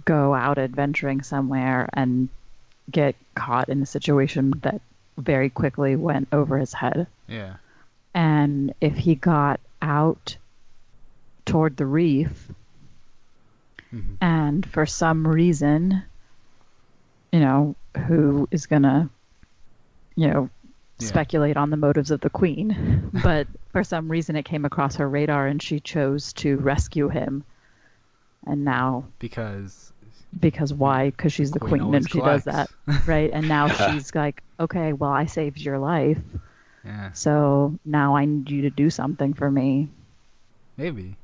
go 0.06 0.34
out 0.34 0.58
adventuring 0.58 1.22
somewhere 1.22 1.88
and 1.94 2.30
get 2.92 3.16
caught 3.36 3.70
in 3.70 3.82
a 3.82 3.86
situation 3.86 4.54
that 4.62 4.82
very 5.18 5.50
quickly 5.50 5.96
went 5.96 6.28
over 6.32 6.58
his 6.58 6.74
head. 6.74 7.08
Yeah. 7.28 7.56
And 8.14 8.74
if 8.82 8.96
he 8.96 9.16
got 9.16 9.60
out 9.82 10.38
toward 11.46 11.78
the 11.78 11.86
reef 11.86 12.52
Mhm. 13.94 14.18
and 14.22 14.66
for 14.66 14.86
some 14.86 15.28
reason, 15.28 16.04
you 17.32 17.40
know, 17.40 17.76
who 18.08 18.48
is 18.52 18.66
going 18.68 18.84
to, 18.84 19.10
you 20.16 20.28
know, 20.28 20.50
Yeah. 21.00 21.08
speculate 21.08 21.58
on 21.58 21.70
the 21.70 21.78
motives 21.78 22.12
of 22.12 22.20
the 22.22 22.30
queen, 22.30 23.10
but 23.24 23.48
for 23.72 23.84
some 23.84 24.10
reason 24.12 24.36
it 24.36 24.44
came 24.46 24.66
across 24.66 24.96
her 24.98 25.08
radar 25.08 25.48
and 25.48 25.62
she 25.62 25.80
chose 25.80 26.34
to 26.34 26.58
rescue 26.58 27.08
him. 27.10 27.44
And 28.46 28.66
now, 28.66 29.06
Because 29.20 29.92
because 30.40 30.74
why? 30.74 31.10
Because 31.10 31.34
she's 31.34 31.52
the 31.52 31.60
Queen 31.60 31.70
queen, 31.70 31.82
always 31.82 32.04
and 32.06 32.12
she 32.12 32.20
does 32.22 32.44
that, 32.46 32.70
right? 33.08 33.30
And 33.34 33.48
now 33.48 33.68
she's 33.68 34.14
like, 34.14 34.42
okay, 34.60 34.94
well, 34.94 35.12
I 35.12 35.26
saved 35.26 35.60
your 35.60 35.80
life, 35.80 36.20
yeah, 36.86 37.12
so 37.14 37.78
now 37.84 38.16
I 38.16 38.26
need 38.26 38.50
you 38.50 38.62
to 38.64 38.70
do 38.70 38.90
something 38.90 39.34
for 39.34 39.50
me. 39.50 39.90
maybe. 40.78 41.18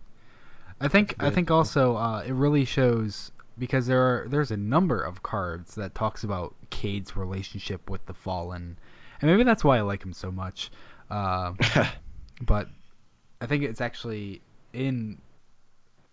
I 0.81 0.89
think 0.89 1.15
I 1.19 1.29
think 1.29 1.51
also 1.51 1.95
uh, 1.95 2.23
it 2.25 2.33
really 2.33 2.65
shows 2.65 3.31
because 3.57 3.87
there 3.87 4.01
are 4.01 4.27
there's 4.27 4.51
a 4.51 4.57
number 4.57 5.01
of 5.01 5.23
cards 5.23 5.75
that 5.75 5.95
talks 5.95 6.23
about 6.23 6.53
Cayde's 6.69 7.15
relationship 7.15 7.89
with 7.89 8.05
the 8.05 8.13
Fallen, 8.13 8.77
and 9.21 9.31
maybe 9.31 9.43
that's 9.43 9.63
why 9.63 9.77
I 9.77 9.81
like 9.81 10.03
him 10.03 10.13
so 10.13 10.31
much. 10.31 10.71
Uh, 11.09 11.53
but 12.41 12.67
I 13.39 13.45
think 13.45 13.63
it's 13.63 13.81
actually 13.81 14.41
in 14.73 15.19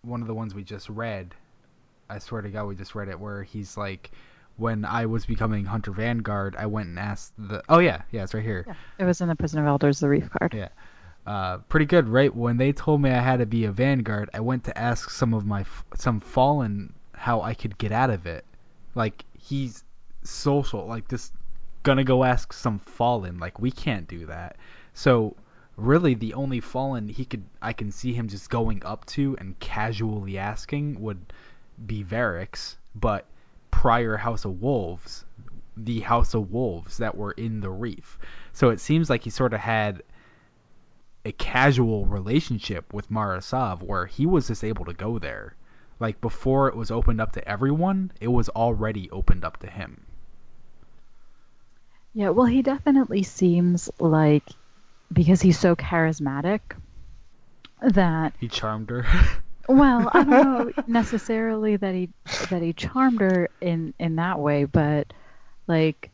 one 0.03 0.21
of 0.21 0.27
the 0.27 0.33
ones 0.33 0.53
we 0.53 0.63
just 0.63 0.89
read. 0.89 1.33
I 2.09 2.19
swear 2.19 2.41
to 2.41 2.49
God, 2.49 2.65
we 2.65 2.75
just 2.75 2.95
read 2.95 3.07
it 3.07 3.19
where 3.19 3.43
he's 3.43 3.77
like, 3.77 4.11
when 4.57 4.85
I 4.85 5.07
was 5.07 5.25
becoming 5.25 5.65
Hunter 5.65 5.91
Vanguard, 5.91 6.55
I 6.57 6.67
went 6.67 6.89
and 6.89 6.99
asked 6.99 7.33
the. 7.37 7.63
Oh 7.69 7.79
yeah, 7.79 8.03
yeah, 8.11 8.23
it's 8.23 8.33
right 8.33 8.43
here. 8.43 8.65
Yeah, 8.67 8.73
it 8.99 9.05
was 9.05 9.21
in 9.21 9.27
the 9.27 9.35
Prison 9.35 9.59
of 9.59 9.65
Elders, 9.65 9.99
the 9.99 10.09
Reef 10.09 10.29
card. 10.29 10.53
Yeah. 10.53 10.69
Uh, 11.25 11.57
pretty 11.69 11.85
good, 11.85 12.07
right? 12.07 12.35
When 12.35 12.57
they 12.57 12.73
told 12.73 13.01
me 13.01 13.09
I 13.09 13.21
had 13.21 13.39
to 13.39 13.45
be 13.45 13.65
a 13.65 13.71
Vanguard, 13.71 14.29
I 14.33 14.41
went 14.41 14.65
to 14.65 14.77
ask 14.77 15.09
some 15.09 15.33
of 15.33 15.45
my 15.45 15.61
f- 15.61 15.85
some 15.95 16.19
Fallen 16.19 16.93
how 17.13 17.41
I 17.41 17.53
could 17.53 17.77
get 17.77 17.91
out 17.91 18.09
of 18.09 18.27
it. 18.27 18.45
Like 18.93 19.23
he's 19.37 19.83
social, 20.23 20.85
like 20.85 21.07
just 21.07 21.33
gonna 21.83 22.03
go 22.03 22.23
ask 22.23 22.53
some 22.53 22.77
Fallen. 22.77 23.39
Like 23.39 23.59
we 23.59 23.71
can't 23.71 24.07
do 24.07 24.25
that. 24.27 24.57
So 24.93 25.35
really, 25.77 26.13
the 26.13 26.33
only 26.33 26.59
Fallen 26.59 27.07
he 27.07 27.25
could 27.25 27.43
I 27.61 27.73
can 27.73 27.91
see 27.91 28.13
him 28.13 28.27
just 28.27 28.49
going 28.49 28.83
up 28.85 29.05
to 29.07 29.35
and 29.39 29.57
casually 29.59 30.37
asking 30.37 31.01
would 31.01 31.33
be 31.85 32.03
Variks, 32.03 32.75
but 32.95 33.25
prior 33.71 34.17
House 34.17 34.45
of 34.45 34.61
Wolves, 34.61 35.25
the 35.75 36.01
House 36.01 36.33
of 36.33 36.51
Wolves 36.51 36.97
that 36.97 37.17
were 37.17 37.31
in 37.31 37.59
the 37.59 37.71
Reef. 37.71 38.17
So 38.53 38.69
it 38.69 38.79
seems 38.79 39.09
like 39.09 39.23
he 39.23 39.29
sort 39.29 39.53
of 39.53 39.59
had 39.59 40.03
a 41.25 41.31
casual 41.31 42.05
relationship 42.05 42.93
with 42.93 43.09
Mara 43.09 43.41
Sov 43.41 43.81
where 43.81 44.05
he 44.05 44.25
was 44.25 44.47
just 44.47 44.63
able 44.63 44.85
to 44.85 44.93
go 44.93 45.19
there. 45.19 45.55
Like 45.99 46.21
before 46.21 46.67
it 46.67 46.75
was 46.75 46.91
opened 46.91 47.21
up 47.21 47.31
to 47.33 47.47
everyone, 47.47 48.11
it 48.19 48.27
was 48.27 48.49
already 48.49 49.09
opened 49.09 49.45
up 49.45 49.57
to 49.59 49.67
him. 49.67 50.05
Yeah, 52.13 52.29
well, 52.29 52.45
he 52.45 52.61
definitely 52.61 53.23
seems 53.23 53.89
like 53.99 54.43
because 55.13 55.41
he's 55.41 55.59
so 55.59 55.75
charismatic 55.75 56.59
that 57.81 58.33
He 58.39 58.47
charmed 58.47 58.89
her. 58.89 59.05
well, 59.67 60.09
I 60.11 60.23
don't 60.23 60.29
know 60.29 60.71
necessarily 60.87 61.77
that 61.77 61.93
he 61.93 62.09
that 62.49 62.61
he 62.61 62.73
charmed 62.73 63.21
her 63.21 63.49
in 63.61 63.93
in 63.99 64.15
that 64.17 64.39
way, 64.39 64.65
but 64.65 65.13
like 65.67 66.09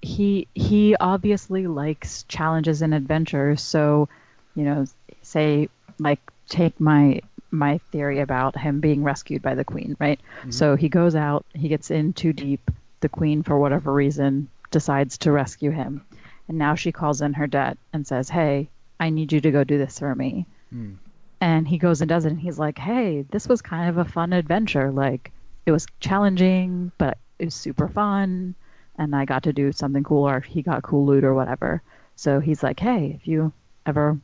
he 0.00 0.48
he 0.54 0.96
obviously 0.96 1.66
likes 1.66 2.24
challenges 2.24 2.82
and 2.82 2.94
adventures. 2.94 3.62
So, 3.62 4.08
you 4.54 4.64
know, 4.64 4.84
say 5.22 5.68
like 5.98 6.20
take 6.48 6.80
my 6.80 7.20
my 7.50 7.78
theory 7.90 8.20
about 8.20 8.58
him 8.58 8.80
being 8.80 9.04
rescued 9.04 9.42
by 9.42 9.54
the 9.54 9.64
queen, 9.64 9.96
right? 10.00 10.20
Mm-hmm. 10.40 10.50
So 10.50 10.74
he 10.74 10.88
goes 10.88 11.14
out, 11.14 11.44
he 11.54 11.68
gets 11.68 11.90
in 11.90 12.14
too 12.14 12.32
deep, 12.32 12.70
the 13.00 13.10
queen, 13.10 13.42
for 13.42 13.58
whatever 13.58 13.92
reason, 13.92 14.48
decides 14.70 15.18
to 15.18 15.32
rescue 15.32 15.70
him. 15.70 16.04
And 16.48 16.58
now 16.58 16.74
she 16.74 16.92
calls 16.92 17.20
in 17.20 17.34
her 17.34 17.46
debt 17.46 17.78
and 17.92 18.06
says, 18.06 18.28
Hey, 18.28 18.68
I 18.98 19.10
need 19.10 19.32
you 19.32 19.40
to 19.40 19.50
go 19.50 19.64
do 19.64 19.78
this 19.78 19.98
for 19.98 20.14
me. 20.14 20.46
Hmm. 20.70 20.94
And 21.40 21.66
he 21.66 21.78
goes 21.78 22.00
and 22.00 22.08
does 22.08 22.24
it. 22.24 22.32
And 22.32 22.40
he's 22.40 22.58
like, 22.58 22.78
Hey, 22.78 23.22
this 23.30 23.48
was 23.48 23.62
kind 23.62 23.88
of 23.88 23.98
a 23.98 24.10
fun 24.10 24.32
adventure. 24.32 24.90
Like, 24.90 25.32
it 25.66 25.72
was 25.72 25.86
challenging, 26.00 26.92
but 26.98 27.18
it 27.38 27.46
was 27.46 27.54
super 27.54 27.88
fun. 27.88 28.54
And 28.98 29.16
I 29.16 29.24
got 29.24 29.44
to 29.44 29.52
do 29.52 29.72
something 29.72 30.04
cool, 30.04 30.28
or 30.28 30.40
he 30.40 30.62
got 30.62 30.82
cool 30.82 31.06
loot 31.06 31.24
or 31.24 31.34
whatever. 31.34 31.82
So 32.16 32.40
he's 32.40 32.62
like, 32.62 32.78
Hey, 32.80 33.16
if 33.20 33.26
you 33.26 33.52
ever 33.86 34.18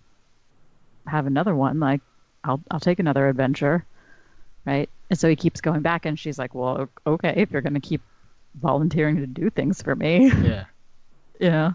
have 1.06 1.26
another 1.26 1.54
one, 1.54 1.80
like, 1.80 2.00
I'll, 2.44 2.60
I'll 2.70 2.80
take 2.80 2.98
another 2.98 3.28
adventure. 3.28 3.84
Right. 4.66 4.90
And 5.08 5.18
so 5.18 5.28
he 5.28 5.36
keeps 5.36 5.62
going 5.62 5.80
back, 5.80 6.04
and 6.04 6.18
she's 6.18 6.38
like, 6.38 6.54
Well, 6.54 6.88
okay, 7.06 7.34
if 7.36 7.50
you're 7.50 7.62
going 7.62 7.74
to 7.74 7.80
keep 7.80 8.02
volunteering 8.54 9.16
to 9.16 9.26
do 9.26 9.50
things 9.50 9.82
for 9.82 9.94
me. 9.94 10.28
Yeah. 10.28 10.64
Yeah. 11.40 11.74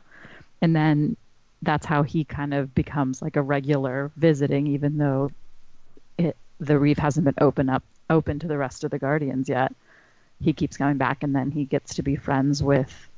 And 0.63 0.73
then 0.73 1.17
that's 1.61 1.85
how 1.85 2.03
he 2.03 2.23
kind 2.23 2.53
of 2.53 2.73
becomes 2.73 3.21
like 3.21 3.35
a 3.35 3.41
regular 3.41 4.11
visiting, 4.15 4.65
even 4.67 4.97
though 4.97 5.29
it 6.17 6.37
the 6.57 6.79
reef 6.79 6.97
hasn't 6.97 7.25
been 7.25 7.35
open 7.41 7.69
up 7.69 7.83
open 8.09 8.39
to 8.39 8.47
the 8.47 8.57
rest 8.57 8.85
of 8.85 8.91
the 8.91 8.97
Guardians 8.97 9.49
yet. 9.49 9.75
He 10.39 10.53
keeps 10.53 10.77
coming 10.77 10.97
back 10.97 11.21
and 11.21 11.35
then 11.35 11.51
he 11.51 11.65
gets 11.65 11.95
to 11.95 12.01
be 12.01 12.15
friends 12.15 12.63
with 12.63 13.09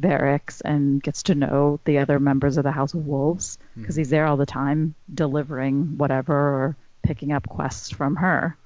Variks 0.00 0.62
and 0.64 1.02
gets 1.02 1.24
to 1.24 1.34
know 1.34 1.80
the 1.84 1.98
other 1.98 2.18
members 2.18 2.56
of 2.56 2.64
the 2.64 2.72
House 2.72 2.94
of 2.94 3.06
Wolves 3.06 3.58
because 3.76 3.94
he's 3.94 4.08
there 4.08 4.24
all 4.24 4.38
the 4.38 4.46
time 4.46 4.94
delivering 5.12 5.98
whatever 5.98 6.34
or 6.34 6.76
picking 7.02 7.30
up 7.30 7.46
quests 7.46 7.90
from 7.90 8.16
her. 8.16 8.56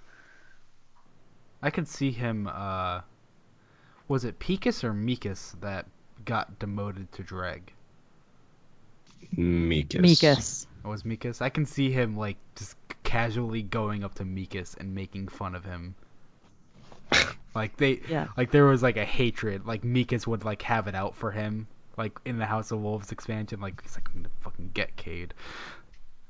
I 1.63 1.71
could 1.71 1.89
see 1.89 2.13
him. 2.13 2.47
Uh, 2.47 3.01
was 4.07 4.25
it 4.25 4.39
Picus 4.39 4.85
or 4.85 4.93
Mikus 4.93 5.59
that 5.63 5.87
got 6.25 6.61
demoted 6.61 7.11
to 7.13 7.25
Dreg? 7.25 7.73
Mikus. 9.37 10.01
Mikus. 10.01 10.67
It 10.85 10.89
was 10.89 11.03
Mikus. 11.03 11.41
I 11.43 11.49
can 11.51 11.67
see 11.67 11.91
him 11.91 12.17
like 12.17 12.37
just 12.57 12.77
casually 13.05 13.63
going 13.63 14.05
up 14.05 14.15
to 14.17 14.25
Mikus 14.25 14.77
and 14.79 14.95
making 14.95 15.29
fun 15.29 15.55
of 15.55 15.65
him. 15.65 15.95
like 17.55 17.77
they, 17.77 18.01
Yeah. 18.09 18.29
like 18.37 18.51
there 18.51 18.65
was 18.67 18.83
like 18.83 18.97
a 18.97 19.05
hatred. 19.05 19.67
Like 19.67 19.83
Mikus 19.83 20.27
would 20.27 20.45
like 20.45 20.63
have 20.63 20.87
it 20.89 20.95
out 20.95 21.17
for 21.17 21.31
him. 21.31 21.67
Like 21.97 22.19
in 22.25 22.39
the 22.39 22.47
House 22.47 22.71
of 22.71 22.81
Wolves 22.81 23.13
expansion, 23.13 23.61
like 23.61 23.83
he's 23.83 23.95
like 23.95 24.09
I'm 24.09 24.23
gonna 24.23 24.35
fucking 24.41 24.71
get 24.75 24.97
Cayde. 24.97 25.35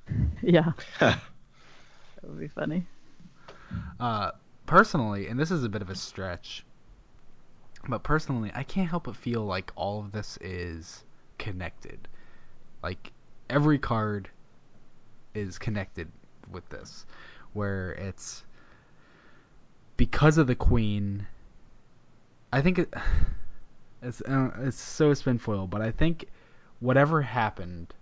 Yeah. 0.42 0.72
that 1.00 1.20
would 2.24 2.40
be 2.40 2.48
funny. 2.48 2.84
Uh, 4.00 4.32
personally, 4.66 5.28
and 5.28 5.38
this 5.38 5.52
is 5.52 5.62
a 5.62 5.68
bit 5.68 5.82
of 5.82 5.90
a 5.90 5.94
stretch, 5.94 6.64
but 7.88 8.02
personally, 8.02 8.50
I 8.52 8.64
can't 8.64 8.88
help 8.88 9.04
but 9.04 9.14
feel 9.14 9.44
like 9.44 9.70
all 9.76 10.00
of 10.00 10.10
this 10.10 10.36
is 10.40 11.04
connected. 11.38 12.08
Like 12.82 13.12
every 13.48 13.78
card 13.78 14.28
is 15.34 15.58
connected 15.58 16.10
with 16.50 16.68
this, 16.68 17.06
where 17.52 17.92
it's 17.92 18.44
because 19.96 20.38
of 20.38 20.46
the 20.46 20.54
queen. 20.54 21.26
I 22.52 22.62
think 22.62 22.78
it, 22.78 22.94
it's 24.02 24.22
it's 24.26 24.80
so 24.80 25.14
spin 25.14 25.38
foil, 25.38 25.66
but 25.66 25.82
I 25.82 25.90
think 25.90 26.26
whatever 26.80 27.22
happened 27.22 27.92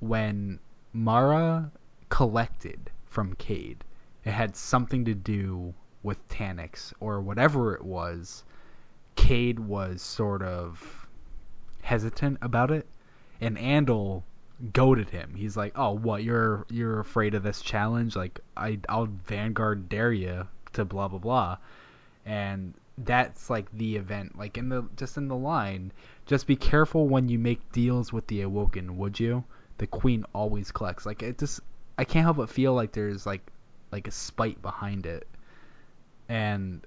when 0.00 0.58
Mara 0.92 1.70
collected 2.08 2.90
from 3.06 3.34
Cayde, 3.34 3.84
it 4.24 4.32
had 4.32 4.56
something 4.56 5.04
to 5.06 5.14
do 5.14 5.74
with 6.02 6.28
Taniks 6.28 6.92
or 7.00 7.20
whatever 7.20 7.74
it 7.74 7.84
was. 7.84 8.44
Cayde 9.16 9.58
was 9.60 10.02
sort 10.02 10.42
of 10.42 11.08
hesitant 11.82 12.38
about 12.42 12.70
it, 12.70 12.86
and 13.42 13.58
Andal 13.58 14.22
goaded 14.72 15.10
him. 15.10 15.34
He's 15.34 15.56
like, 15.56 15.72
"Oh, 15.76 15.90
what? 15.90 16.22
You're 16.22 16.64
you're 16.70 17.00
afraid 17.00 17.34
of 17.34 17.42
this 17.42 17.60
challenge? 17.60 18.14
Like, 18.14 18.40
I 18.56 18.78
I'll 18.88 19.06
Vanguard 19.26 19.88
dare 19.88 20.12
you 20.12 20.46
to 20.74 20.84
blah 20.84 21.08
blah 21.08 21.18
blah," 21.18 21.58
and 22.24 22.72
that's 22.96 23.50
like 23.50 23.70
the 23.72 23.96
event. 23.96 24.38
Like 24.38 24.56
in 24.56 24.68
the 24.68 24.88
just 24.96 25.16
in 25.16 25.26
the 25.26 25.36
line, 25.36 25.92
just 26.24 26.46
be 26.46 26.56
careful 26.56 27.08
when 27.08 27.28
you 27.28 27.38
make 27.38 27.72
deals 27.72 28.12
with 28.12 28.28
the 28.28 28.42
Awoken, 28.42 28.96
would 28.96 29.18
you? 29.18 29.44
The 29.78 29.88
Queen 29.88 30.24
always 30.32 30.70
collects. 30.70 31.04
Like 31.04 31.22
it 31.22 31.38
just, 31.38 31.60
I 31.98 32.04
can't 32.04 32.24
help 32.24 32.36
but 32.36 32.48
feel 32.48 32.74
like 32.74 32.92
there's 32.92 33.26
like 33.26 33.42
like 33.90 34.06
a 34.06 34.12
spite 34.12 34.62
behind 34.62 35.04
it, 35.04 35.26
and 36.28 36.80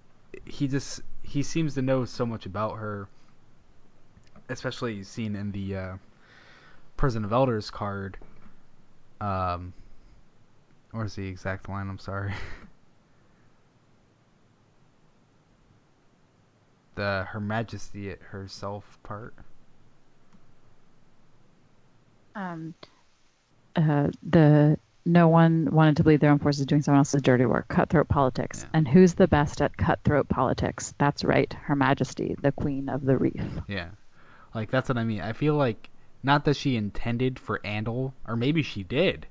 he 0.46 0.70
just 0.70 1.02
he 1.22 1.44
seems 1.44 1.74
to 1.76 1.82
know 1.82 2.06
so 2.06 2.26
much 2.26 2.46
about 2.46 2.78
her, 2.78 3.10
especially 4.48 5.04
seen 5.04 5.36
in 5.36 5.52
the 5.52 5.76
uh, 5.76 5.96
Prison 6.98 7.26
of 7.26 7.32
Elders 7.32 7.70
card. 7.72 8.18
Um, 9.22 9.74
where's 10.92 11.16
the 11.16 11.28
exact 11.28 11.70
line? 11.70 11.90
I'm 11.90 12.00
sorry. 12.00 12.34
the 16.96 17.26
Her 17.30 17.40
Majesty 17.40 18.16
herself 18.30 19.00
part. 19.04 19.34
Um, 22.36 22.74
uh, 23.76 24.10
the 24.24 24.78
no 25.06 25.28
one 25.28 25.70
wanted 25.72 25.98
to 25.98 26.04
believe 26.04 26.20
their 26.20 26.32
own 26.32 26.40
forces 26.40 26.66
doing 26.66 26.82
someone 26.82 27.00
else's 27.00 27.22
dirty 27.22 27.46
work, 27.46 27.68
cutthroat 27.68 28.10
politics. 28.10 28.64
Yeah. 28.64 28.70
And 28.74 28.88
who's 28.88 29.14
the 29.14 29.28
best 29.28 29.62
at 29.62 29.78
cutthroat 29.78 30.28
politics? 30.28 30.94
That's 30.98 31.24
right, 31.24 31.52
Her 31.54 31.76
Majesty, 31.76 32.36
the 32.42 32.52
Queen 32.52 32.90
of 32.90 33.06
the 33.06 33.16
Reef. 33.16 33.42
Yeah. 33.68 33.90
Like 34.54 34.72
that's 34.72 34.90
what 34.90 34.98
I 34.98 35.04
mean. 35.04 35.22
I 35.22 35.34
feel 35.34 35.56
like 35.56 35.90
not 36.26 36.44
that 36.46 36.58
she 36.58 36.76
intended 36.76 37.38
for 37.38 37.60
Andal, 37.60 38.14
or 38.28 38.36
maybe 38.36 38.64
she 38.64 38.82
did 38.84 39.28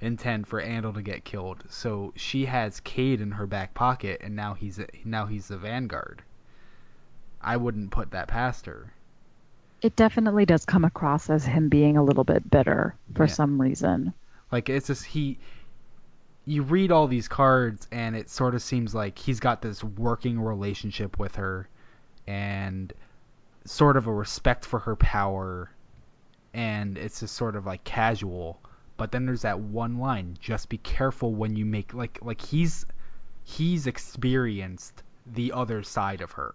intend 0.00 0.46
for 0.46 0.62
Andal 0.62 0.92
to 0.94 1.00
get 1.02 1.24
killed. 1.24 1.64
So 1.70 2.12
she 2.16 2.44
has 2.44 2.80
Cayde 2.80 3.22
in 3.22 3.30
her 3.32 3.46
back 3.46 3.72
pocket, 3.72 4.20
and 4.22 4.36
now 4.36 4.52
he's 4.52 4.78
now 5.04 5.24
he's 5.26 5.48
the 5.48 5.56
Vanguard. 5.56 6.22
I 7.40 7.56
wouldn't 7.56 7.90
put 7.90 8.10
that 8.10 8.28
past 8.28 8.66
her. 8.66 8.92
It 9.80 9.96
definitely 9.96 10.44
does 10.46 10.64
come 10.64 10.84
across 10.84 11.28
as 11.30 11.44
him 11.44 11.68
being 11.68 11.96
a 11.96 12.02
little 12.04 12.24
bit 12.24 12.50
bitter 12.50 12.94
for 13.14 13.24
Yeah. 13.24 13.32
some 13.32 13.60
reason. 13.60 14.12
Like 14.52 14.68
it's 14.68 14.88
just 14.88 15.04
he. 15.04 15.38
You 16.46 16.62
read 16.62 16.92
all 16.92 17.06
these 17.06 17.28
cards, 17.28 17.88
and 17.90 18.14
it 18.14 18.28
sort 18.28 18.54
of 18.54 18.60
seems 18.60 18.94
like 18.94 19.18
he's 19.18 19.40
got 19.40 19.62
this 19.62 19.82
working 19.82 20.38
relationship 20.38 21.18
with 21.18 21.36
her, 21.36 21.68
and 22.26 22.92
sort 23.64 23.96
of 23.96 24.06
a 24.06 24.12
respect 24.12 24.66
for 24.66 24.80
her 24.80 24.94
power, 24.94 25.70
and 26.54 26.96
it's 26.96 27.20
just 27.20 27.34
sort 27.34 27.56
of 27.56 27.66
like 27.66 27.84
casual. 27.84 28.60
But 28.96 29.10
then 29.10 29.26
there's 29.26 29.42
that 29.42 29.58
one 29.58 29.98
line: 29.98 30.38
just 30.40 30.68
be 30.68 30.78
careful 30.78 31.34
when 31.34 31.56
you 31.56 31.66
make 31.66 31.92
like 31.92 32.20
like 32.22 32.40
he's 32.40 32.86
he's 33.44 33.86
experienced 33.86 35.02
the 35.26 35.52
other 35.52 35.82
side 35.82 36.20
of 36.20 36.32
her, 36.32 36.52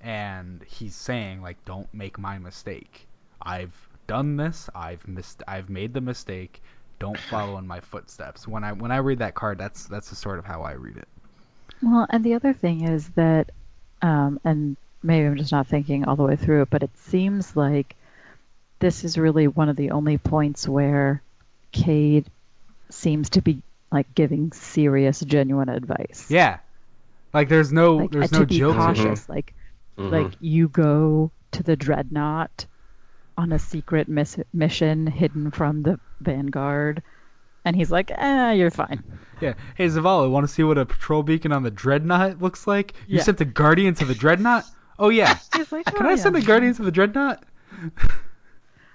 and 0.00 0.62
he's 0.66 0.94
saying 0.94 1.40
like, 1.40 1.64
don't 1.64 1.92
make 1.94 2.18
my 2.18 2.38
mistake. 2.38 3.06
I've 3.40 3.74
done 4.06 4.36
this. 4.36 4.68
I've 4.74 5.06
missed. 5.06 5.42
I've 5.46 5.70
made 5.70 5.94
the 5.94 6.00
mistake. 6.00 6.60
Don't 6.98 7.18
follow 7.30 7.58
in 7.58 7.66
my 7.66 7.80
footsteps. 7.80 8.48
When 8.48 8.64
I 8.64 8.72
when 8.72 8.90
I 8.90 8.96
read 8.96 9.20
that 9.20 9.34
card, 9.34 9.56
that's 9.58 9.86
that's 9.86 10.10
the 10.10 10.16
sort 10.16 10.38
of 10.38 10.44
how 10.44 10.62
I 10.62 10.72
read 10.72 10.96
it. 10.96 11.08
Well, 11.82 12.06
and 12.10 12.24
the 12.24 12.34
other 12.34 12.52
thing 12.52 12.86
is 12.86 13.08
that, 13.10 13.52
um, 14.02 14.38
and 14.44 14.76
maybe 15.02 15.26
I'm 15.26 15.36
just 15.36 15.52
not 15.52 15.66
thinking 15.66 16.04
all 16.04 16.16
the 16.16 16.24
way 16.24 16.36
through 16.36 16.62
it, 16.62 16.70
but 16.70 16.82
it 16.82 16.90
seems 16.98 17.56
like 17.56 17.96
this 18.80 19.04
is 19.04 19.16
really 19.16 19.46
one 19.46 19.68
of 19.68 19.76
the 19.76 19.92
only 19.92 20.18
points 20.18 20.68
where 20.68 21.22
Cayde 21.72 22.26
seems 22.90 23.30
to 23.30 23.42
be 23.42 23.62
like 23.92 24.12
giving 24.14 24.52
serious, 24.52 25.20
genuine 25.20 25.68
advice. 25.68 26.26
Yeah, 26.28 26.58
like 27.32 27.48
there's 27.48 27.72
no 27.72 27.96
Like 27.98 28.10
there's 28.10 28.32
uh, 28.32 28.38
no 28.38 28.44
to 28.44 28.46
be 28.46 28.58
joke. 28.58 28.76
cautious. 28.76 29.28
Like 29.28 29.54
Mhm. 29.98 30.10
like 30.10 30.32
you 30.40 30.68
go 30.68 31.30
to 31.52 31.62
the 31.62 31.76
dreadnought 31.76 32.66
on 33.36 33.52
a 33.52 33.58
secret 33.58 34.08
miss- 34.08 34.38
mission 34.52 35.06
hidden 35.06 35.50
from 35.50 35.82
the 35.82 35.98
vanguard 36.20 37.02
and 37.64 37.74
he's 37.74 37.90
like 37.90 38.10
eh 38.10 38.52
you're 38.52 38.70
fine 38.70 39.02
Yeah. 39.40 39.54
Hey 39.74 39.86
Zavala, 39.86 40.30
want 40.30 40.46
to 40.46 40.52
see 40.52 40.62
what 40.62 40.78
a 40.78 40.84
patrol 40.86 41.22
beacon 41.22 41.50
on 41.52 41.62
the 41.62 41.70
dreadnought 41.70 42.40
looks 42.40 42.66
like? 42.66 42.94
You 43.08 43.16
Yeah. 43.18 43.22
sent 43.24 43.38
the 43.38 43.44
guardian 43.46 43.94
to 43.94 44.04
the 44.04 44.14
dreadnought? 44.14 44.64
Oh 44.98 45.08
yeah. 45.08 45.38
he's 45.56 45.70
like 45.72 45.86
Can 45.86 46.06
"Oh, 46.06 46.08
I 46.08 46.12
yeah." 46.12 46.16
send 46.16 46.34
the 46.36 46.42
guardian 46.42 46.74
to 46.74 46.82
the 46.82 46.90
dreadnought? 46.92 47.42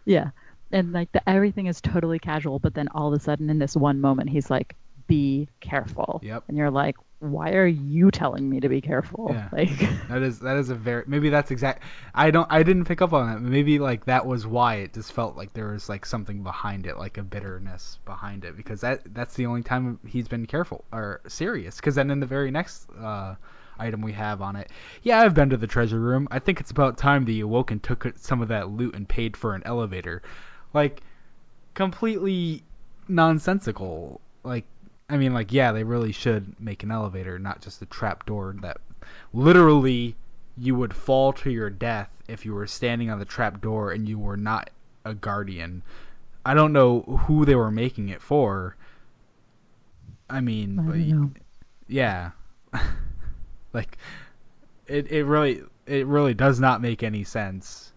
yeah 0.05 0.29
and 0.71 0.93
like 0.93 1.11
the 1.11 1.29
everything 1.29 1.67
is 1.67 1.81
totally 1.81 2.19
casual 2.19 2.59
but 2.59 2.73
then 2.73 2.87
all 2.89 3.13
of 3.13 3.19
a 3.19 3.23
sudden 3.23 3.49
in 3.49 3.59
this 3.59 3.75
one 3.75 3.99
moment 4.01 4.29
he's 4.29 4.49
like 4.49 4.75
be 5.07 5.47
careful 5.59 6.19
Yep. 6.23 6.43
and 6.47 6.57
you're 6.57 6.71
like 6.71 6.95
why 7.19 7.51
are 7.53 7.65
you 7.67 8.11
telling 8.11 8.47
me 8.49 8.59
to 8.59 8.69
be 8.69 8.81
careful 8.81 9.29
Yeah. 9.31 9.49
like 9.53 9.69
That 10.09 10.21
is 10.21 10.39
that 10.39 10.57
is 10.57 10.69
a 10.69 10.75
very 10.75 11.03
maybe 11.07 11.29
that's 11.29 11.49
exact. 11.49 11.81
I 12.13 12.29
don't 12.29 12.47
I 12.51 12.61
didn't 12.63 12.85
pick 12.85 13.01
up 13.01 13.13
on 13.13 13.33
that. 13.33 13.41
Maybe 13.41 13.79
like 13.79 14.05
that 14.05 14.25
was 14.27 14.45
why 14.45 14.75
it 14.75 14.93
just 14.93 15.11
felt 15.13 15.35
like 15.35 15.53
there 15.53 15.69
was 15.69 15.89
like 15.89 16.05
something 16.05 16.43
behind 16.43 16.85
it, 16.85 16.97
like 16.99 17.17
a 17.17 17.23
bitterness 17.23 17.97
behind 18.05 18.45
it, 18.45 18.55
because 18.55 18.81
that 18.81 19.01
that's 19.15 19.33
the 19.33 19.47
only 19.47 19.63
time 19.63 19.99
he's 20.05 20.27
been 20.27 20.45
careful 20.45 20.83
or 20.91 21.21
serious. 21.27 21.77
Because 21.77 21.95
then 21.95 22.11
in 22.11 22.19
the 22.19 22.27
very 22.27 22.51
next 22.51 22.87
uh, 23.01 23.33
item 23.79 24.01
we 24.01 24.13
have 24.13 24.41
on 24.41 24.55
it. 24.55 24.69
Yeah, 25.03 25.19
I've 25.19 25.33
been 25.33 25.49
to 25.49 25.57
the 25.57 25.67
treasure 25.67 25.99
room. 25.99 26.27
I 26.31 26.39
think 26.39 26.59
it's 26.59 26.71
about 26.71 26.97
time 26.97 27.25
that 27.25 27.31
you 27.31 27.45
awoke 27.45 27.71
and 27.71 27.81
took 27.81 28.05
some 28.17 28.41
of 28.41 28.47
that 28.49 28.69
loot 28.69 28.95
and 28.95 29.07
paid 29.07 29.35
for 29.35 29.55
an 29.55 29.63
elevator. 29.65 30.21
Like, 30.73 31.01
completely 31.73 32.63
nonsensical. 33.07 34.21
Like, 34.43 34.65
I 35.09 35.17
mean, 35.17 35.33
like, 35.33 35.51
yeah, 35.51 35.71
they 35.71 35.83
really 35.83 36.11
should 36.11 36.59
make 36.59 36.83
an 36.83 36.91
elevator, 36.91 37.37
not 37.37 37.61
just 37.61 37.81
a 37.81 37.85
trap 37.85 38.25
door 38.25 38.55
that 38.61 38.77
literally 39.33 40.15
you 40.57 40.75
would 40.75 40.93
fall 40.93 41.33
to 41.33 41.51
your 41.51 41.69
death 41.69 42.09
if 42.27 42.45
you 42.45 42.53
were 42.53 42.67
standing 42.67 43.09
on 43.09 43.19
the 43.19 43.25
trap 43.25 43.61
door 43.61 43.91
and 43.91 44.07
you 44.07 44.17
were 44.17 44.37
not 44.37 44.69
a 45.03 45.13
guardian. 45.13 45.83
I 46.45 46.53
don't 46.53 46.73
know 46.73 47.01
who 47.01 47.45
they 47.45 47.55
were 47.55 47.71
making 47.71 48.09
it 48.09 48.21
for. 48.21 48.75
I 50.29 50.41
mean, 50.41 50.79
I 50.79 50.83
but 50.83 51.41
yeah, 51.87 52.31
like 53.75 53.97
it 54.87 55.11
it 55.11 55.25
really 55.25 55.61
it 55.85 56.07
really 56.07 56.33
does 56.33 56.59
not 56.59 56.81
make 56.81 57.03
any 57.03 57.23
sense. 57.23 57.91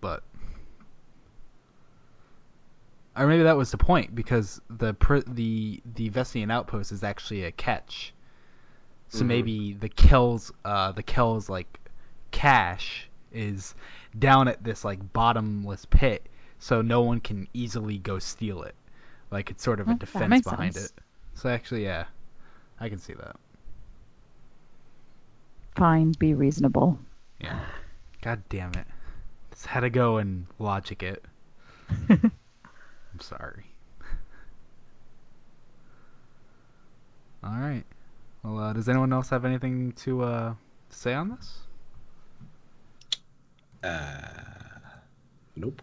But 0.00 0.22
or 3.16 3.26
maybe 3.26 3.42
that 3.42 3.56
was 3.56 3.70
the 3.70 3.78
point 3.78 4.14
because 4.14 4.60
the 4.70 4.94
pr- 4.94 5.18
the 5.26 5.82
the 5.94 6.10
Vestian 6.10 6.50
outpost 6.52 6.92
is 6.92 7.02
actually 7.02 7.44
a 7.44 7.52
catch. 7.52 8.14
So 9.08 9.24
Mhm. 9.24 9.28
maybe 9.28 9.72
the 9.74 9.88
kills 9.88 10.52
uh 10.64 10.92
the 10.92 11.02
kills 11.02 11.48
like 11.48 11.80
cache 12.30 13.08
is 13.32 13.74
down 14.18 14.48
at 14.48 14.62
this 14.62 14.84
like 14.84 15.12
bottomless 15.12 15.84
pit 15.84 16.26
so 16.58 16.82
no 16.82 17.02
one 17.02 17.20
can 17.20 17.48
easily 17.52 17.98
go 17.98 18.18
steal 18.18 18.62
it. 18.62 18.74
Like 19.30 19.50
it's 19.50 19.62
sort 19.64 19.80
of 19.80 19.88
a 19.88 19.94
defense 19.94 20.42
behind 20.42 20.74
sense. 20.74 20.86
it. 20.86 20.92
So 21.34 21.48
actually 21.48 21.84
yeah. 21.84 22.04
I 22.80 22.88
can 22.88 22.98
see 22.98 23.12
that. 23.12 23.36
Fine, 25.76 26.12
be 26.18 26.34
reasonable. 26.34 26.98
Yeah. 27.40 27.60
God 28.22 28.42
damn 28.48 28.72
it. 28.72 28.86
Just 29.50 29.66
had 29.66 29.80
to 29.80 29.90
go 29.90 30.16
and 30.16 30.46
logic 30.58 31.02
it. 31.02 31.24
I'm 32.08 33.20
sorry. 33.20 33.66
All 37.42 37.52
right. 37.52 37.84
Well, 38.42 38.58
uh, 38.58 38.72
does 38.72 38.88
anyone 38.88 39.12
else 39.12 39.30
have 39.30 39.44
anything 39.44 39.92
to 39.92 40.22
uh, 40.22 40.54
say 40.88 41.14
on 41.14 41.30
this? 41.30 41.58
Uh, 43.82 44.20
nope. 45.56 45.82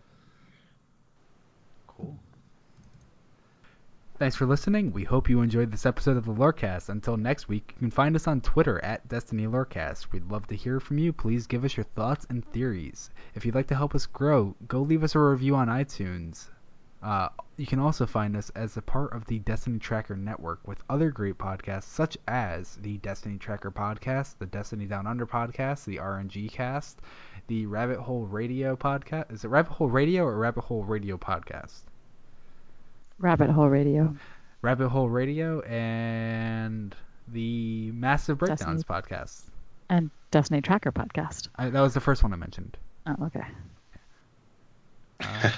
Thanks 4.20 4.36
for 4.36 4.48
listening. 4.48 4.94
We 4.94 5.04
hope 5.04 5.30
you 5.30 5.42
enjoyed 5.42 5.72
this 5.72 5.86
episode 5.86 6.18
of 6.18 6.26
the 6.26 6.34
Lorecast. 6.34 6.90
Until 6.90 7.18
next 7.18 7.48
week, 7.48 7.74
you 7.76 7.80
can 7.82 7.92
find 7.92 8.16
us 8.16 8.28
on 8.28 8.42
Twitter 8.42 8.84
at 8.84 9.08
Destiny 9.08 9.46
Lorecast. 9.46 10.12
We'd 10.12 10.32
love 10.32 10.48
to 10.48 10.56
hear 10.56 10.80
from 10.80 10.98
you. 10.98 11.14
Please 11.14 11.46
give 11.46 11.64
us 11.64 11.78
your 11.78 11.84
thoughts 11.84 12.26
and 12.32 12.44
theories. 12.44 13.12
If 13.36 13.46
you'd 13.46 13.54
like 13.54 13.68
to 13.68 13.76
help 13.76 13.94
us 13.94 14.08
grow, 14.08 14.56
go 14.68 14.82
leave 14.82 15.04
us 15.04 15.14
a 15.14 15.20
review 15.20 15.54
on 15.54 15.68
iTunes. 15.68 16.48
Uh, 17.04 17.30
you 17.58 17.68
can 17.68 17.78
also 17.78 18.08
find 18.08 18.36
us 18.36 18.50
as 18.56 18.76
a 18.76 18.82
part 18.82 19.14
of 19.14 19.24
the 19.26 19.38
Destiny 19.38 19.78
Tracker 19.78 20.16
network 20.16 20.68
with 20.68 20.84
other 20.90 21.12
great 21.12 21.38
podcasts 21.38 21.84
such 21.84 22.18
as 22.28 22.76
the 22.78 22.98
Destiny 22.98 23.38
Tracker 23.38 23.70
podcast, 23.70 24.40
the 24.40 24.48
Destiny 24.48 24.88
Down 24.88 25.06
Under 25.06 25.28
podcast, 25.28 25.86
the 25.86 25.98
RNG 25.98 26.52
cast, 26.52 27.02
the 27.46 27.68
Rabbit 27.68 28.00
Hole 28.00 28.26
Radio 28.26 28.76
podcast. 28.76 29.32
Is 29.32 29.46
it 29.46 29.50
Rabbit 29.50 29.74
Hole 29.74 29.90
Radio 29.90 30.24
or 30.24 30.40
Rabbit 30.40 30.64
Hole 30.64 30.84
Radio 30.84 31.20
podcast? 31.20 31.84
Rabbit 33.20 33.50
Hole 33.50 33.68
Radio. 33.68 34.16
Rabbit 34.62 34.90
Hole 34.90 35.10
Radio 35.10 35.62
and 35.62 36.96
the 37.28 37.92
Massive 37.92 38.38
Breakdowns 38.38 38.84
podcast. 38.84 39.44
And 39.90 40.12
Destiny 40.32 40.62
Tracker 40.62 40.92
podcast. 40.92 41.48
I, 41.56 41.70
that 41.70 41.82
was 41.82 41.94
the 41.94 42.00
first 42.00 42.22
one 42.22 42.34
I 42.34 42.36
mentioned. 42.36 42.78
Oh, 43.08 43.16
okay. 43.26 43.44
Uh, 45.20 45.52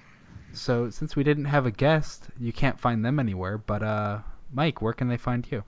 so 0.52 0.90
since 0.90 1.14
we 1.14 1.22
didn't 1.22 1.44
have 1.44 1.66
a 1.66 1.70
guest, 1.70 2.24
you 2.40 2.52
can't 2.52 2.80
find 2.80 3.04
them 3.04 3.20
anywhere. 3.20 3.58
But 3.58 3.82
uh, 3.82 4.18
Mike, 4.52 4.82
where 4.82 4.92
can 4.92 5.08
they 5.08 5.16
find 5.16 5.46
you? 5.50 5.62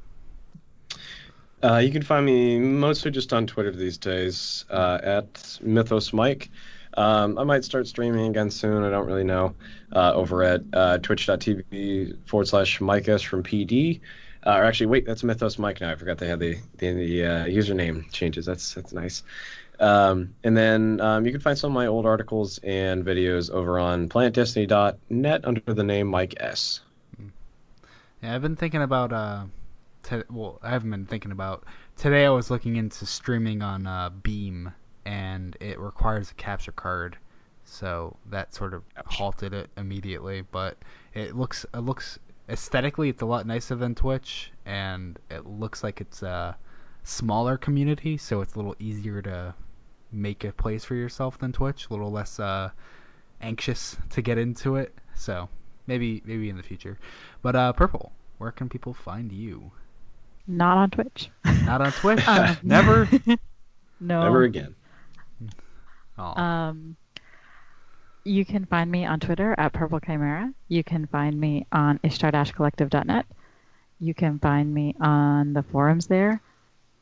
Uh, 1.63 1.79
you 1.79 1.91
can 1.91 2.03
find 2.03 2.27
me 2.27 2.59
mostly 2.59 3.11
just 3.11 3.33
on 3.33 3.47
Twitter 3.47 3.73
these 3.73 3.99
days 3.99 4.65
uh, 4.71 4.99
at 5.03 5.59
Mythos 5.63 6.13
Mike. 6.13 6.51
Um, 6.97 7.39
I 7.39 7.45
might 7.45 7.65
start 7.65 7.87
streaming 7.87 8.29
again 8.29 8.51
soon. 8.51 8.83
I 8.83 8.91
don't 8.91 9.07
really 9.07 9.25
know. 9.25 9.55
Uh, 9.95 10.13
over 10.15 10.43
at 10.43 10.63
uh, 10.73 10.99
twitch.tv 10.99 12.27
forward 12.27 12.49
slash 12.49 12.81
Mike 12.81 13.09
S 13.09 13.23
from 13.23 13.43
PD. 13.43 14.01
Uh, 14.45 14.59
or 14.59 14.65
actually, 14.65 14.87
wait, 14.87 15.07
that's 15.07 15.25
Mythos 15.25 15.59
Mike 15.59 15.81
now. 15.81 15.91
I 15.91 15.97
forgot 15.97 16.19
they 16.19 16.29
had 16.29 16.39
the 16.39 16.59
the, 16.79 16.93
the 16.93 17.25
uh, 17.25 17.45
username 17.47 18.11
changes. 18.13 18.47
That's 18.47 18.75
that's 18.75 18.93
nice. 18.93 19.23
Um, 19.79 20.35
and 20.43 20.57
then 20.57 21.01
um, 21.01 21.27
you 21.27 21.33
can 21.33 21.41
find 21.41 21.59
some 21.59 21.73
of 21.73 21.75
my 21.75 21.87
old 21.87 22.07
articles 22.07 22.59
and 22.63 23.05
videos 23.05 23.51
over 23.51 23.79
on 23.79 24.09
planetdestiny.net 24.09 25.45
under 25.45 25.61
the 25.67 25.83
name 25.83 26.07
Mike 26.07 26.35
S. 26.39 26.81
Yeah, 28.23 28.35
I've 28.35 28.43
been 28.43 28.57
thinking 28.57 28.83
about 28.83 29.13
uh, 29.13 29.45
t- 30.03 30.23
well, 30.31 30.59
I 30.63 30.71
haven't 30.71 30.91
been 30.91 31.07
thinking 31.07 31.33
about 31.33 31.65
today. 31.97 32.25
I 32.25 32.31
was 32.31 32.51
looking 32.51 32.77
into 32.77 33.05
streaming 33.05 33.63
on 33.63 33.87
uh, 33.87 34.11
Beam, 34.11 34.73
and 35.07 35.57
it 35.61 35.79
requires 35.79 36.33
a 36.33 36.35
capture 36.35 36.73
card, 36.73 37.17
so 37.65 38.17
that 38.31 38.53
sort 38.53 38.75
of 38.75 38.83
Ouch. 38.97 39.05
halted 39.07 39.55
it 39.55 39.71
immediately. 39.77 40.43
But 40.43 40.77
it 41.15 41.37
looks 41.37 41.65
it 41.73 41.79
looks 41.79 42.19
aesthetically, 42.49 43.09
it's 43.09 43.23
a 43.23 43.27
lot 43.27 43.47
nicer 43.47 43.77
than 43.77 43.95
Twitch, 43.95 44.51
and 44.67 45.19
it 45.31 45.47
looks 45.47 45.83
like 45.85 46.01
it's 46.01 46.23
a 46.23 46.57
smaller 47.05 47.57
community, 47.57 48.17
so 48.19 48.41
it's 48.41 48.55
a 48.55 48.59
little 48.59 48.75
easier 48.81 49.23
to 49.23 49.55
make 50.11 50.43
a 50.45 50.53
place 50.53 50.85
for 50.85 50.97
yourself 50.97 51.39
than 51.39 51.53
Twitch. 51.53 51.87
A 51.89 51.93
little 51.93 52.11
less 52.11 52.41
uh, 52.41 52.71
anxious 53.41 53.97
to 54.11 54.23
get 54.23 54.39
into 54.39 54.77
it. 54.77 54.93
So 55.15 55.49
maybe 55.87 56.21
maybe 56.25 56.51
in 56.51 56.57
the 56.57 56.65
future. 56.65 56.99
But 57.43 57.55
uh, 57.55 57.73
Purple, 57.75 58.11
where 58.39 58.51
can 58.51 58.69
people 58.69 58.93
find 58.93 59.31
you? 59.31 59.71
Not 60.49 60.79
on 60.79 60.91
Twitch. 60.91 61.31
Not 61.65 61.81
on 61.81 61.93
Twitch. 62.01 62.27
Um, 62.27 62.57
Never. 62.65 63.09
no. 64.01 64.23
Never 64.25 64.43
again. 64.43 64.75
Um, 66.19 66.97
you 68.25 68.45
can 68.45 68.67
find 68.67 68.91
me 68.91 69.05
on 69.05 69.21
Twitter 69.21 69.55
at 69.57 69.73
Purple 69.73 70.01
Chimera. 70.01 70.53
You 70.69 70.83
can 70.83 71.07
find 71.07 71.39
me 71.39 71.67
on 71.71 72.01
ishtar-collective.net. 72.03 73.27
You 74.01 74.15
can 74.15 74.39
find 74.39 74.73
me 74.73 74.95
on 75.01 75.53
the 75.53 75.63
forums 75.63 76.07
there 76.07 76.41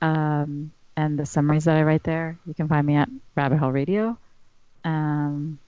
um, 0.02 0.70
and 0.96 1.18
the 1.18 1.26
summaries 1.26 1.64
that 1.64 1.76
I 1.76 1.82
write 1.82 2.04
there. 2.04 2.38
You 2.46 2.54
can 2.54 2.68
find 2.68 2.86
me 2.86 2.96
at 2.96 3.08
Rabbit 3.34 3.58
Hole 3.58 3.72
Radio 3.72 4.18
um, 4.84 5.58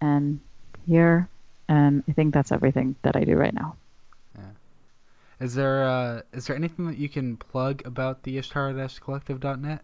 and 0.00 0.40
here. 0.86 1.28
And 1.68 2.02
I 2.08 2.12
think 2.12 2.32
that's 2.32 2.52
everything 2.52 2.96
that 3.02 3.16
I 3.16 3.24
do 3.24 3.36
right 3.36 3.54
now. 3.54 3.76
Yeah. 4.36 4.44
Is 5.40 5.54
there 5.54 5.84
uh, 5.84 6.22
is 6.32 6.46
there 6.46 6.56
anything 6.56 6.86
that 6.86 6.96
you 6.96 7.08
can 7.08 7.36
plug 7.36 7.84
about 7.84 8.22
the 8.22 8.38
Ishtar-collective.net? 8.38 9.82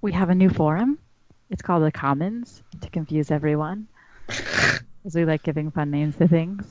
We 0.00 0.12
have 0.12 0.30
a 0.30 0.34
new 0.34 0.50
forum. 0.50 0.98
It's 1.50 1.62
called 1.62 1.82
the 1.82 1.92
Commons 1.92 2.62
to 2.80 2.90
confuse 2.90 3.30
everyone, 3.30 3.88
as 5.04 5.14
we 5.14 5.24
like 5.24 5.42
giving 5.42 5.70
fun 5.70 5.90
names 5.90 6.16
to 6.16 6.28
things. 6.28 6.64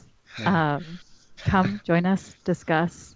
Um, 0.43 0.99
come 1.37 1.81
join 1.83 2.05
us, 2.05 2.35
discuss, 2.45 3.15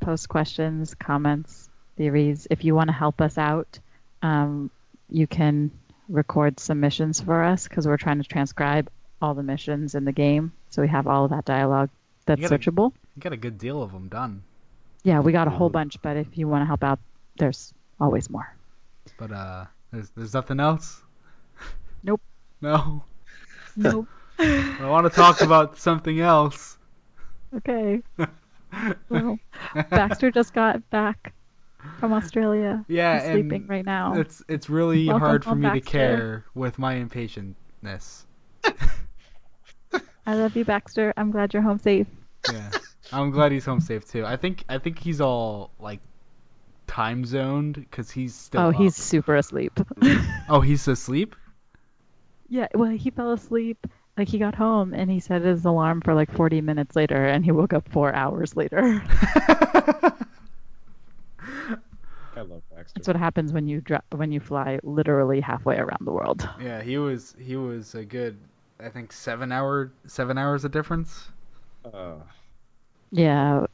post 0.00 0.28
questions, 0.28 0.94
comments, 0.94 1.68
theories. 1.96 2.46
If 2.50 2.64
you 2.64 2.74
want 2.74 2.88
to 2.88 2.94
help 2.94 3.20
us 3.20 3.36
out, 3.38 3.78
um, 4.22 4.70
you 5.10 5.26
can 5.26 5.72
record 6.08 6.60
submissions 6.60 7.20
for 7.20 7.42
us 7.42 7.66
because 7.66 7.86
we're 7.86 7.96
trying 7.96 8.22
to 8.22 8.28
transcribe 8.28 8.88
all 9.20 9.34
the 9.34 9.42
missions 9.42 9.94
in 9.94 10.04
the 10.04 10.12
game, 10.12 10.52
so 10.70 10.82
we 10.82 10.88
have 10.88 11.06
all 11.06 11.24
of 11.24 11.30
that 11.30 11.44
dialogue 11.44 11.90
that's 12.26 12.40
You 12.40 12.48
searchable. 12.48 12.92
You 13.16 13.20
got 13.20 13.32
a 13.32 13.36
good 13.36 13.58
deal 13.58 13.82
of 13.82 13.92
them 13.92 14.08
done. 14.08 14.42
Yeah, 15.02 15.20
we 15.20 15.32
got 15.32 15.46
a 15.46 15.50
whole 15.50 15.70
bunch, 15.70 16.00
but 16.02 16.16
if 16.16 16.36
you 16.36 16.48
want 16.48 16.62
to 16.62 16.66
help 16.66 16.82
out, 16.82 16.98
there's 17.38 17.72
always 18.00 18.28
more. 18.28 18.55
But 19.18 19.32
uh, 19.32 19.64
there's 19.92 20.10
there's 20.10 20.34
nothing 20.34 20.60
else. 20.60 21.02
Nope. 22.02 22.20
No. 22.62 23.04
Nope. 23.76 24.08
I 24.38 24.88
want 24.88 25.06
to 25.06 25.10
talk 25.10 25.42
about 25.42 25.78
something 25.78 26.20
else. 26.20 26.78
okay. 27.54 28.02
Well, 29.08 29.38
Baxter 29.90 30.30
just 30.30 30.52
got 30.52 30.88
back 30.90 31.32
from 31.98 32.12
Australia. 32.12 32.84
Yeah, 32.88 33.22
He's 33.22 33.32
sleeping 33.32 33.66
right 33.68 33.84
now. 33.84 34.14
It's 34.18 34.42
it's 34.48 34.68
really 34.68 35.06
Welcome 35.06 35.20
hard 35.26 35.44
for 35.44 35.54
me 35.54 35.70
to 35.70 35.80
care 35.80 36.44
with 36.54 36.78
my 36.78 36.96
impatientness. 36.96 38.24
I 40.26 40.34
love 40.34 40.56
you, 40.56 40.64
Baxter. 40.64 41.14
I'm 41.16 41.30
glad 41.30 41.54
you're 41.54 41.62
home 41.62 41.78
safe. 41.78 42.08
Yeah, 42.52 42.70
I'm 43.12 43.30
glad 43.30 43.52
he's 43.52 43.64
home 43.64 43.80
safe 43.80 44.06
too. 44.06 44.26
I 44.26 44.36
think 44.36 44.64
I 44.68 44.78
think 44.78 44.98
he's 44.98 45.20
all 45.20 45.70
like 45.78 46.00
time 46.96 47.24
zoned 47.26 47.74
because 47.74 48.10
he's 48.10 48.34
still. 48.34 48.60
oh, 48.62 48.70
he's 48.70 48.96
super 48.96 49.36
asleep. 49.36 49.78
Oh, 50.48 50.60
he's 50.60 50.86
asleep. 50.88 51.36
yeah, 52.48 52.68
well, 52.74 52.90
he 52.90 53.10
fell 53.10 53.32
asleep 53.32 53.86
like 54.16 54.28
he 54.28 54.38
got 54.38 54.54
home 54.54 54.94
and 54.94 55.10
he 55.10 55.20
set 55.20 55.42
his 55.42 55.64
alarm 55.64 56.00
for 56.00 56.14
like 56.14 56.32
40 56.32 56.60
minutes 56.62 56.96
later 56.96 57.22
and 57.26 57.44
he 57.44 57.50
woke 57.52 57.72
up 57.74 57.88
four 57.90 58.14
hours 58.14 58.56
later. 58.56 59.02
I 62.36 62.40
love 62.42 62.62
Baxter. 62.74 62.92
That's 62.94 63.08
what 63.08 63.16
happens 63.16 63.52
when 63.52 63.66
you 63.66 63.80
dra- 63.80 64.02
when 64.14 64.30
you 64.32 64.40
fly 64.40 64.78
literally 64.82 65.40
halfway 65.40 65.76
around 65.76 66.00
the 66.06 66.12
world. 66.12 66.48
yeah, 66.60 66.82
he 66.82 66.96
was 66.98 67.34
he 67.38 67.56
was 67.56 67.94
a 67.94 68.04
good, 68.04 68.36
I 68.78 68.88
think 68.90 69.12
seven 69.12 69.52
hour 69.52 69.90
seven 70.06 70.36
hours 70.38 70.64
of 70.64 70.70
difference. 70.72 71.28
Uh, 71.84 72.16
Yeah, 73.10 73.58
it 73.58 73.60
was 73.62 73.70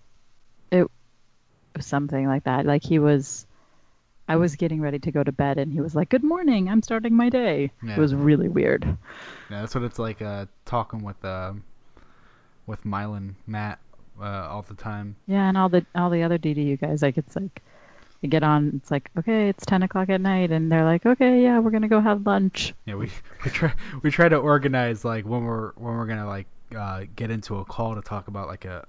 something 1.80 2.26
like 2.26 2.44
that. 2.44 2.66
Like 2.66 2.84
he 2.84 2.98
was, 2.98 3.46
I 4.28 4.36
was 4.36 4.56
getting 4.56 4.80
ready 4.80 4.98
to 5.00 5.12
go 5.12 5.22
to 5.22 5.32
bed 5.32 5.58
and 5.58 5.72
he 5.72 5.80
was 5.80 5.94
like, 5.94 6.08
"Good 6.08 6.24
morning, 6.24 6.68
I'm 6.68 6.82
starting 6.82 7.16
my 7.16 7.28
day." 7.28 7.70
Yeah. 7.82 7.96
It 7.96 7.98
was 7.98 8.14
really 8.14 8.48
weird. 8.48 8.84
Yeah, 9.50 9.60
that's 9.60 9.74
what 9.74 9.84
it's 9.84 9.98
like 9.98 10.22
uh, 10.22 10.46
talking 10.64 11.02
with 11.02 11.24
uh, 11.24 11.52
with 12.66 12.84
Mylan 12.84 13.34
Matt 13.46 13.78
uh, 14.20 14.48
all 14.50 14.62
the 14.62 14.74
time. 14.74 15.16
Yeah, 15.26 15.48
and 15.48 15.56
all 15.56 15.68
the 15.68 15.84
all 15.94 16.10
the 16.10 16.22
other 16.22 16.38
DDU 16.38 16.80
guys, 16.80 17.02
like 17.02 17.18
it's 17.18 17.36
like 17.36 17.62
you 18.20 18.28
get 18.28 18.42
on, 18.42 18.72
it's 18.76 18.90
like 18.90 19.10
okay, 19.18 19.48
it's 19.48 19.66
10 19.66 19.82
o'clock 19.82 20.08
at 20.08 20.20
night, 20.20 20.50
and 20.50 20.70
they're 20.70 20.84
like, 20.84 21.04
okay, 21.04 21.42
yeah, 21.42 21.58
we're 21.58 21.70
gonna 21.70 21.88
go 21.88 22.00
have 22.00 22.26
lunch. 22.26 22.72
Yeah, 22.86 22.94
we 22.94 23.10
we 23.44 23.50
try 23.50 23.74
we 24.02 24.10
try 24.10 24.28
to 24.28 24.36
organize 24.36 25.04
like 25.04 25.24
when 25.24 25.44
we're 25.44 25.72
when 25.72 25.94
we're 25.94 26.06
gonna 26.06 26.26
like 26.28 26.46
uh, 26.76 27.04
get 27.16 27.30
into 27.30 27.58
a 27.58 27.64
call 27.64 27.94
to 27.94 28.02
talk 28.02 28.28
about 28.28 28.48
like 28.48 28.64
a, 28.64 28.84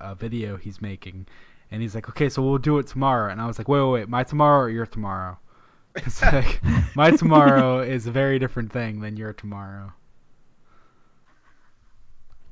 a 0.00 0.10
a 0.10 0.14
video 0.14 0.56
he's 0.56 0.80
making, 0.80 1.26
and 1.70 1.82
he's 1.82 1.94
like, 1.94 2.08
okay, 2.08 2.28
so 2.28 2.42
we'll 2.42 2.58
do 2.58 2.78
it 2.78 2.86
tomorrow, 2.86 3.30
and 3.30 3.40
I 3.40 3.46
was 3.46 3.58
like, 3.58 3.68
wait 3.68 3.80
wait 3.82 3.90
wait, 3.92 4.08
my 4.08 4.24
tomorrow 4.24 4.60
or 4.64 4.70
your 4.70 4.86
tomorrow? 4.86 5.38
It's 5.96 6.22
like 6.22 6.60
my 6.94 7.10
tomorrow 7.10 7.80
is 7.80 8.06
a 8.06 8.12
very 8.12 8.38
different 8.38 8.70
thing 8.72 9.00
than 9.00 9.16
your 9.16 9.32
tomorrow. 9.32 9.92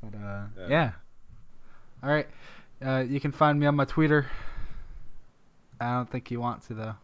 But 0.02 0.14
uh, 0.18 0.44
Yeah. 0.58 0.68
yeah. 0.68 0.90
All 2.02 2.10
right, 2.10 2.26
uh, 2.84 3.04
you 3.08 3.20
can 3.20 3.32
find 3.32 3.58
me 3.58 3.66
on 3.66 3.74
my 3.74 3.84
Twitter. 3.84 4.26
I 5.80 5.92
don't 5.94 6.08
think 6.10 6.30
you 6.30 6.40
want 6.40 6.62
to 6.68 6.74
though. 6.74 6.94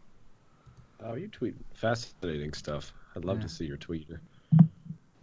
oh, 1.05 1.15
you 1.15 1.29
tweet 1.29 1.55
fascinating 1.75 2.53
stuff. 2.53 2.93
I'd 3.17 3.25
love 3.25 3.39
Yeah. 3.39 3.43
to 3.45 3.49
see 3.49 3.65
your 3.67 3.77
tweeter. 3.77 4.19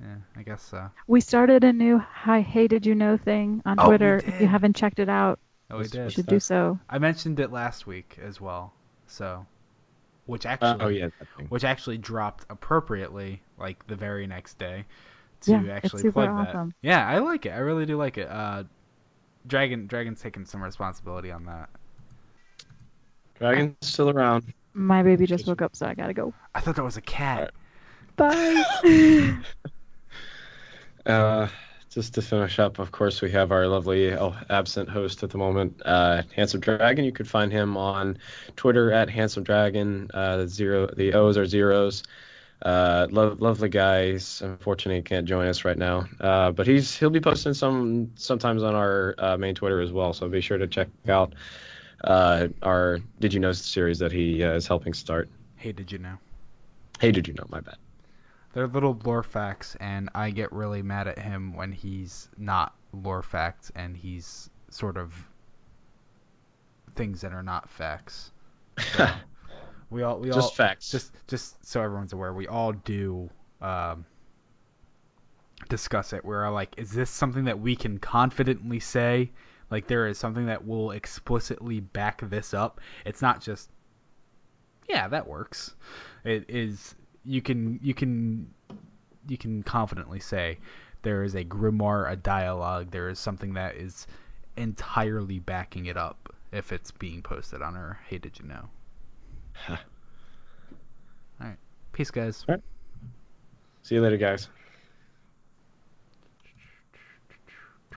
Yeah, 0.01 0.15
I 0.37 0.43
guess 0.43 0.61
so. 0.63 0.89
We 1.07 1.19
started 1.21 1.63
a 1.63 1.73
new 1.73 1.97
"Hi, 1.97 2.41
hey, 2.41 2.67
did 2.67 2.85
you 2.85 2.95
know?" 2.95 3.17
thing 3.17 3.61
on 3.65 3.79
Oh, 3.79 3.87
Twitter. 3.87 4.17
If 4.25 4.39
you 4.41 4.47
haven't 4.47 4.75
checked 4.75 4.99
it 4.99 5.09
out, 5.09 5.39
Oh, 5.71 5.75
we 5.75 5.79
What's- 5.81 5.91
did. 5.91 6.03
you 6.05 6.09
should 6.09 6.25
that? 6.25 6.29
do 6.31 6.39
so. 6.39 6.79
I 6.89 6.97
mentioned 6.99 7.39
it 7.39 7.51
last 7.51 7.85
week 7.87 8.17
as 8.23 8.41
well. 8.41 8.73
So, 9.07 9.45
which 10.25 10.45
Uh, 10.45 10.49
actually, 10.49 10.81
oh 10.81 10.87
yeah, 10.87 11.09
which 11.49 11.63
actually 11.63 11.97
dropped 11.97 12.45
appropriately, 12.49 13.41
like 13.57 13.85
the 13.87 13.95
very 13.95 14.25
next 14.27 14.57
day, 14.57 14.85
to 15.41 15.51
Yeah, 15.51 15.61
it's 15.61 15.69
actually 15.85 16.01
super 16.01 16.11
plug 16.25 16.29
that. 16.29 16.49
awesome. 16.49 16.73
Yeah, 16.81 17.07
I 17.07 17.19
like 17.19 17.45
it. 17.45 17.51
I 17.51 17.59
really 17.59 17.85
do 17.85 17.97
like 17.97 18.17
it. 18.17 18.27
Uh, 18.29 18.63
Dragon, 19.47 19.87
Dragon's 19.87 20.21
taking 20.21 20.45
some 20.45 20.61
responsibility 20.63 21.31
on 21.31 21.45
that. 21.45 21.69
Dragon's 23.39 23.75
still 23.81 24.09
around. 24.09 24.53
My 24.73 25.01
baby 25.01 25.25
just 25.25 25.41
Just- 25.41 25.47
woke 25.47 25.61
up, 25.61 25.75
so 25.75 25.85
I 25.87 25.93
gotta 25.93 26.13
go. 26.13 26.33
I 26.53 26.59
thought 26.59 26.75
that 26.75 26.83
was 26.83 26.97
a 26.97 27.01
cat. 27.01 27.51
Bye. 28.15 28.63
Uh, 31.05 31.47
just 31.89 32.13
to 32.13 32.21
finish 32.21 32.59
up, 32.59 32.79
of 32.79 32.91
course, 32.91 33.21
we 33.21 33.31
have 33.31 33.51
our 33.51 33.67
lovely 33.67 34.13
oh, 34.13 34.35
absent 34.49 34.89
host 34.89 35.23
at 35.23 35.31
the 35.31 35.37
moment, 35.37 35.81
uh, 35.83 36.21
Handsome 36.35 36.61
Dragon. 36.61 37.03
You 37.03 37.11
could 37.11 37.27
find 37.27 37.51
him 37.51 37.77
on 37.77 38.19
Twitter 38.55 38.91
at 38.91 39.09
Handsome 39.09 39.43
Dragon. 39.43 40.09
Uh, 40.13 40.45
zero, 40.45 40.87
the 40.95 41.13
O's 41.13 41.37
are 41.37 41.45
zeros. 41.45 42.03
Uh, 42.61 43.07
lo- 43.09 43.37
lovely 43.39 43.69
guy. 43.69 44.11
He's 44.11 44.41
unfortunately 44.41 44.97
he 44.97 45.03
can't 45.03 45.25
join 45.25 45.47
us 45.47 45.65
right 45.65 45.77
now, 45.77 46.05
uh, 46.19 46.51
but 46.51 46.67
he's 46.67 46.95
he'll 46.97 47.09
be 47.09 47.21
posting 47.21 47.53
some 47.53 48.11
sometimes 48.15 48.63
on 48.63 48.75
our 48.75 49.15
uh, 49.17 49.37
main 49.37 49.55
Twitter 49.55 49.81
as 49.81 49.91
well. 49.91 50.13
So 50.13 50.27
be 50.27 50.41
sure 50.41 50.57
to 50.57 50.67
check 50.67 50.89
out 51.07 51.33
uh, 52.03 52.49
our 52.61 52.99
Did 53.19 53.33
You 53.33 53.39
Know 53.39 53.53
series 53.53 53.99
that 53.99 54.11
he 54.11 54.43
uh, 54.43 54.53
is 54.53 54.67
helping 54.67 54.93
start. 54.93 55.29
Hey, 55.55 55.71
did 55.71 55.91
you 55.91 55.99
know? 55.99 56.17
Hey, 56.99 57.11
did 57.11 57.27
you 57.27 57.33
know? 57.33 57.45
My 57.49 57.61
bad. 57.61 57.77
They're 58.53 58.67
little 58.67 58.99
lore 59.03 59.23
facts, 59.23 59.75
and 59.79 60.09
I 60.15 60.31
get 60.31 60.51
really 60.51 60.81
mad 60.81 61.07
at 61.07 61.19
him 61.19 61.55
when 61.55 61.71
he's 61.71 62.29
not 62.37 62.73
lore 62.91 63.21
facts 63.21 63.71
and 63.75 63.95
he's 63.95 64.49
sort 64.69 64.97
of 64.97 65.13
things 66.95 67.21
that 67.21 67.33
are 67.33 67.43
not 67.43 67.69
facts. 67.69 68.31
So, 68.95 69.07
we 69.89 70.01
all 70.03 70.19
we 70.19 70.31
all 70.31 70.41
Just 70.41 70.55
facts. 70.55 70.89
just 70.89 71.11
just 71.27 71.63
so 71.65 71.81
everyone's 71.81 72.13
aware, 72.13 72.33
we 72.33 72.47
all 72.47 72.73
do 72.73 73.29
um, 73.61 74.05
discuss 75.67 76.13
it. 76.13 76.25
We're 76.25 76.49
like, 76.49 76.73
is 76.77 76.91
this 76.91 77.09
something 77.09 77.45
that 77.45 77.59
we 77.59 77.75
can 77.75 77.99
confidently 77.99 78.79
say? 78.79 79.31
Like 79.69 79.87
there 79.87 80.07
is 80.07 80.17
something 80.17 80.47
that 80.47 80.65
will 80.65 80.91
explicitly 80.91 81.79
back 81.79 82.27
this 82.27 82.53
up. 82.55 82.81
It's 83.05 83.21
not 83.21 83.41
just, 83.41 83.69
yeah, 84.87 85.07
that 85.09 85.27
works. 85.27 85.75
It 86.23 86.45
is 86.49 86.95
you 87.25 87.41
can 87.41 87.79
you 87.81 87.93
can 87.93 88.53
you 89.27 89.37
can 89.37 89.63
confidently 89.63 90.19
say 90.19 90.57
there 91.01 91.23
is 91.23 91.35
a 91.35 91.43
grimoire, 91.43 92.11
a 92.11 92.15
dialogue. 92.15 92.91
There 92.91 93.09
is 93.09 93.19
something 93.19 93.53
that 93.53 93.75
is 93.75 94.07
entirely 94.57 95.39
backing 95.39 95.85
it 95.85 95.97
up 95.97 96.33
if 96.51 96.71
it's 96.71 96.91
being 96.91 97.21
posted 97.21 97.61
on 97.61 97.75
our 97.75 97.99
Hey 98.07 98.17
Did 98.17 98.39
You 98.39 98.47
Know? 98.47 98.69
All 99.69 99.77
right, 101.39 101.57
peace, 101.93 102.11
guys. 102.11 102.45
See 103.83 103.95
you 103.95 104.01
later, 104.01 104.17
guys. 104.17 104.49